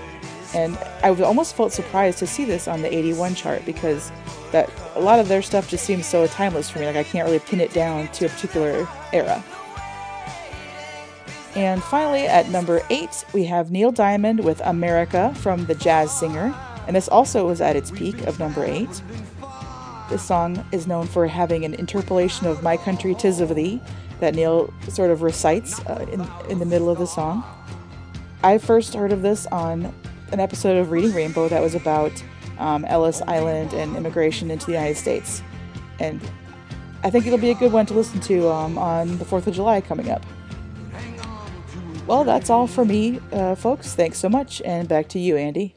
And 0.54 0.78
I 1.02 1.10
almost 1.10 1.54
felt 1.54 1.72
surprised 1.72 2.18
to 2.20 2.26
see 2.26 2.46
this 2.46 2.66
on 2.66 2.80
the 2.80 2.94
81 2.94 3.34
chart 3.34 3.66
because 3.66 4.10
that 4.50 4.70
a 4.94 5.00
lot 5.00 5.18
of 5.18 5.28
their 5.28 5.42
stuff 5.42 5.68
just 5.68 5.84
seems 5.84 6.06
so 6.06 6.26
timeless 6.26 6.70
for 6.70 6.78
me. 6.78 6.86
Like 6.86 6.96
I 6.96 7.02
can't 7.02 7.26
really 7.26 7.38
pin 7.40 7.60
it 7.60 7.74
down 7.74 8.08
to 8.12 8.26
a 8.26 8.28
particular 8.30 8.88
era. 9.12 9.44
And 11.54 11.82
finally, 11.82 12.26
at 12.26 12.48
number 12.48 12.80
eight, 12.88 13.26
we 13.34 13.44
have 13.44 13.70
Neil 13.70 13.92
Diamond 13.92 14.42
with 14.42 14.60
America 14.62 15.34
from 15.36 15.66
The 15.66 15.74
Jazz 15.74 16.18
Singer. 16.18 16.54
And 16.86 16.96
this 16.96 17.08
also 17.08 17.46
was 17.46 17.60
at 17.60 17.76
its 17.76 17.90
peak 17.90 18.22
of 18.22 18.38
number 18.38 18.64
eight. 18.64 19.02
This 20.08 20.22
song 20.22 20.64
is 20.72 20.86
known 20.86 21.06
for 21.06 21.26
having 21.26 21.66
an 21.66 21.74
interpolation 21.74 22.46
of 22.46 22.62
My 22.62 22.78
Country 22.78 23.14
Tis 23.14 23.40
of 23.40 23.54
Thee 23.54 23.78
that 24.22 24.36
Neil 24.36 24.72
sort 24.88 25.10
of 25.10 25.22
recites 25.22 25.80
uh, 25.80 26.06
in, 26.12 26.24
in 26.48 26.60
the 26.60 26.64
middle 26.64 26.88
of 26.88 26.98
the 26.98 27.06
song. 27.06 27.42
I 28.44 28.56
first 28.56 28.94
heard 28.94 29.12
of 29.12 29.22
this 29.22 29.46
on 29.46 29.92
an 30.30 30.38
episode 30.38 30.76
of 30.76 30.92
Reading 30.92 31.12
Rainbow 31.12 31.48
that 31.48 31.60
was 31.60 31.74
about 31.74 32.12
um, 32.58 32.84
Ellis 32.84 33.20
Island 33.22 33.72
and 33.72 33.96
immigration 33.96 34.52
into 34.52 34.66
the 34.66 34.72
United 34.72 34.96
States. 34.96 35.42
And 35.98 36.20
I 37.02 37.10
think 37.10 37.26
it'll 37.26 37.36
be 37.36 37.50
a 37.50 37.54
good 37.56 37.72
one 37.72 37.84
to 37.86 37.94
listen 37.94 38.20
to 38.20 38.48
um, 38.48 38.78
on 38.78 39.18
the 39.18 39.24
4th 39.24 39.48
of 39.48 39.54
July 39.54 39.80
coming 39.80 40.08
up. 40.08 40.24
Well, 42.06 42.22
that's 42.22 42.48
all 42.48 42.68
for 42.68 42.84
me, 42.84 43.20
uh, 43.32 43.56
folks. 43.56 43.94
Thanks 43.94 44.18
so 44.18 44.28
much, 44.28 44.62
and 44.64 44.88
back 44.88 45.08
to 45.08 45.18
you, 45.18 45.36
Andy. 45.36 45.74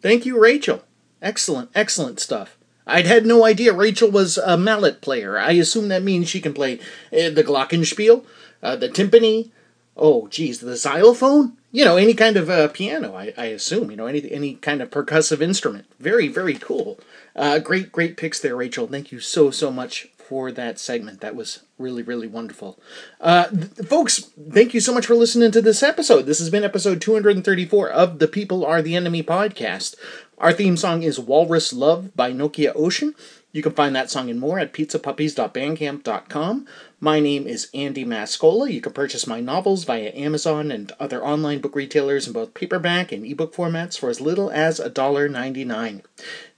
Thank 0.00 0.24
you, 0.24 0.40
Rachel. 0.40 0.84
Excellent, 1.20 1.70
excellent 1.74 2.20
stuff. 2.20 2.58
I'd 2.86 3.06
had 3.06 3.26
no 3.26 3.44
idea 3.44 3.72
Rachel 3.72 4.10
was 4.10 4.38
a 4.38 4.56
mallet 4.56 5.00
player. 5.00 5.38
I 5.38 5.52
assume 5.52 5.88
that 5.88 6.02
means 6.02 6.28
she 6.28 6.40
can 6.40 6.54
play 6.54 6.78
uh, 7.12 7.30
the 7.30 7.44
glockenspiel, 7.44 8.24
uh, 8.62 8.76
the 8.76 8.88
timpani, 8.88 9.50
oh, 9.96 10.28
geez, 10.28 10.60
the 10.60 10.76
xylophone? 10.76 11.56
you 11.72 11.84
know 11.84 11.96
any 11.96 12.14
kind 12.14 12.36
of 12.36 12.48
uh, 12.48 12.68
piano 12.68 13.16
I, 13.16 13.32
I 13.36 13.46
assume 13.46 13.90
you 13.90 13.96
know 13.96 14.06
any 14.06 14.30
any 14.30 14.54
kind 14.54 14.80
of 14.80 14.90
percussive 14.90 15.40
instrument. 15.40 15.86
Very 15.98 16.28
very 16.28 16.54
cool. 16.54 17.00
Uh, 17.34 17.58
great 17.58 17.90
great 17.90 18.16
picks 18.16 18.38
there 18.38 18.54
rachel. 18.54 18.86
Thank 18.86 19.10
you 19.10 19.18
so 19.18 19.50
so 19.50 19.72
much 19.72 20.08
for 20.16 20.52
that 20.52 20.78
segment. 20.78 21.20
That 21.20 21.34
was 21.34 21.64
really 21.78 22.02
really 22.02 22.28
wonderful. 22.28 22.78
Uh, 23.20 23.48
th- 23.48 23.88
folks 23.88 24.30
thank 24.50 24.74
you 24.74 24.80
so 24.80 24.94
much 24.94 25.06
for 25.06 25.14
listening 25.14 25.50
to 25.50 25.62
this 25.62 25.82
episode. 25.82 26.26
This 26.26 26.38
has 26.38 26.50
been 26.50 26.64
episode 26.64 27.00
234 27.00 27.88
of 27.88 28.18
the 28.18 28.28
people 28.28 28.64
are 28.64 28.82
the 28.82 28.94
enemy 28.94 29.22
podcast 29.22 29.96
our 30.38 30.52
theme 30.52 30.76
song 30.76 31.02
is 31.02 31.18
walrus 31.18 31.72
love 31.72 32.14
by 32.16 32.32
nokia 32.32 32.72
ocean 32.74 33.14
you 33.52 33.62
can 33.62 33.72
find 33.72 33.94
that 33.94 34.10
song 34.10 34.30
and 34.30 34.40
more 34.40 34.58
at 34.58 34.72
pizzapuppies.bandcamp.com. 34.72 36.66
My 37.00 37.20
name 37.20 37.46
is 37.46 37.68
Andy 37.74 38.04
Mascola. 38.04 38.72
You 38.72 38.80
can 38.80 38.94
purchase 38.94 39.26
my 39.26 39.40
novels 39.40 39.84
via 39.84 40.10
Amazon 40.14 40.70
and 40.70 40.90
other 40.98 41.22
online 41.22 41.60
book 41.60 41.76
retailers 41.76 42.26
in 42.26 42.32
both 42.32 42.54
paperback 42.54 43.12
and 43.12 43.26
ebook 43.26 43.54
formats 43.54 43.98
for 43.98 44.08
as 44.08 44.22
little 44.22 44.50
as 44.50 44.80
$1.99. 44.80 46.02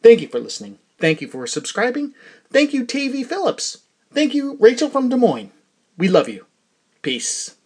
Thank 0.02 0.20
you 0.20 0.28
for 0.28 0.38
listening. 0.38 0.78
Thank 1.00 1.20
you 1.20 1.26
for 1.26 1.48
subscribing. 1.48 2.14
Thank 2.50 2.72
you, 2.72 2.86
Tavy 2.86 3.24
Phillips. 3.24 3.78
Thank 4.12 4.32
you, 4.32 4.56
Rachel 4.60 4.88
from 4.88 5.08
Des 5.08 5.16
Moines. 5.16 5.50
We 5.98 6.06
love 6.08 6.28
you. 6.28 6.46
Peace. 7.02 7.56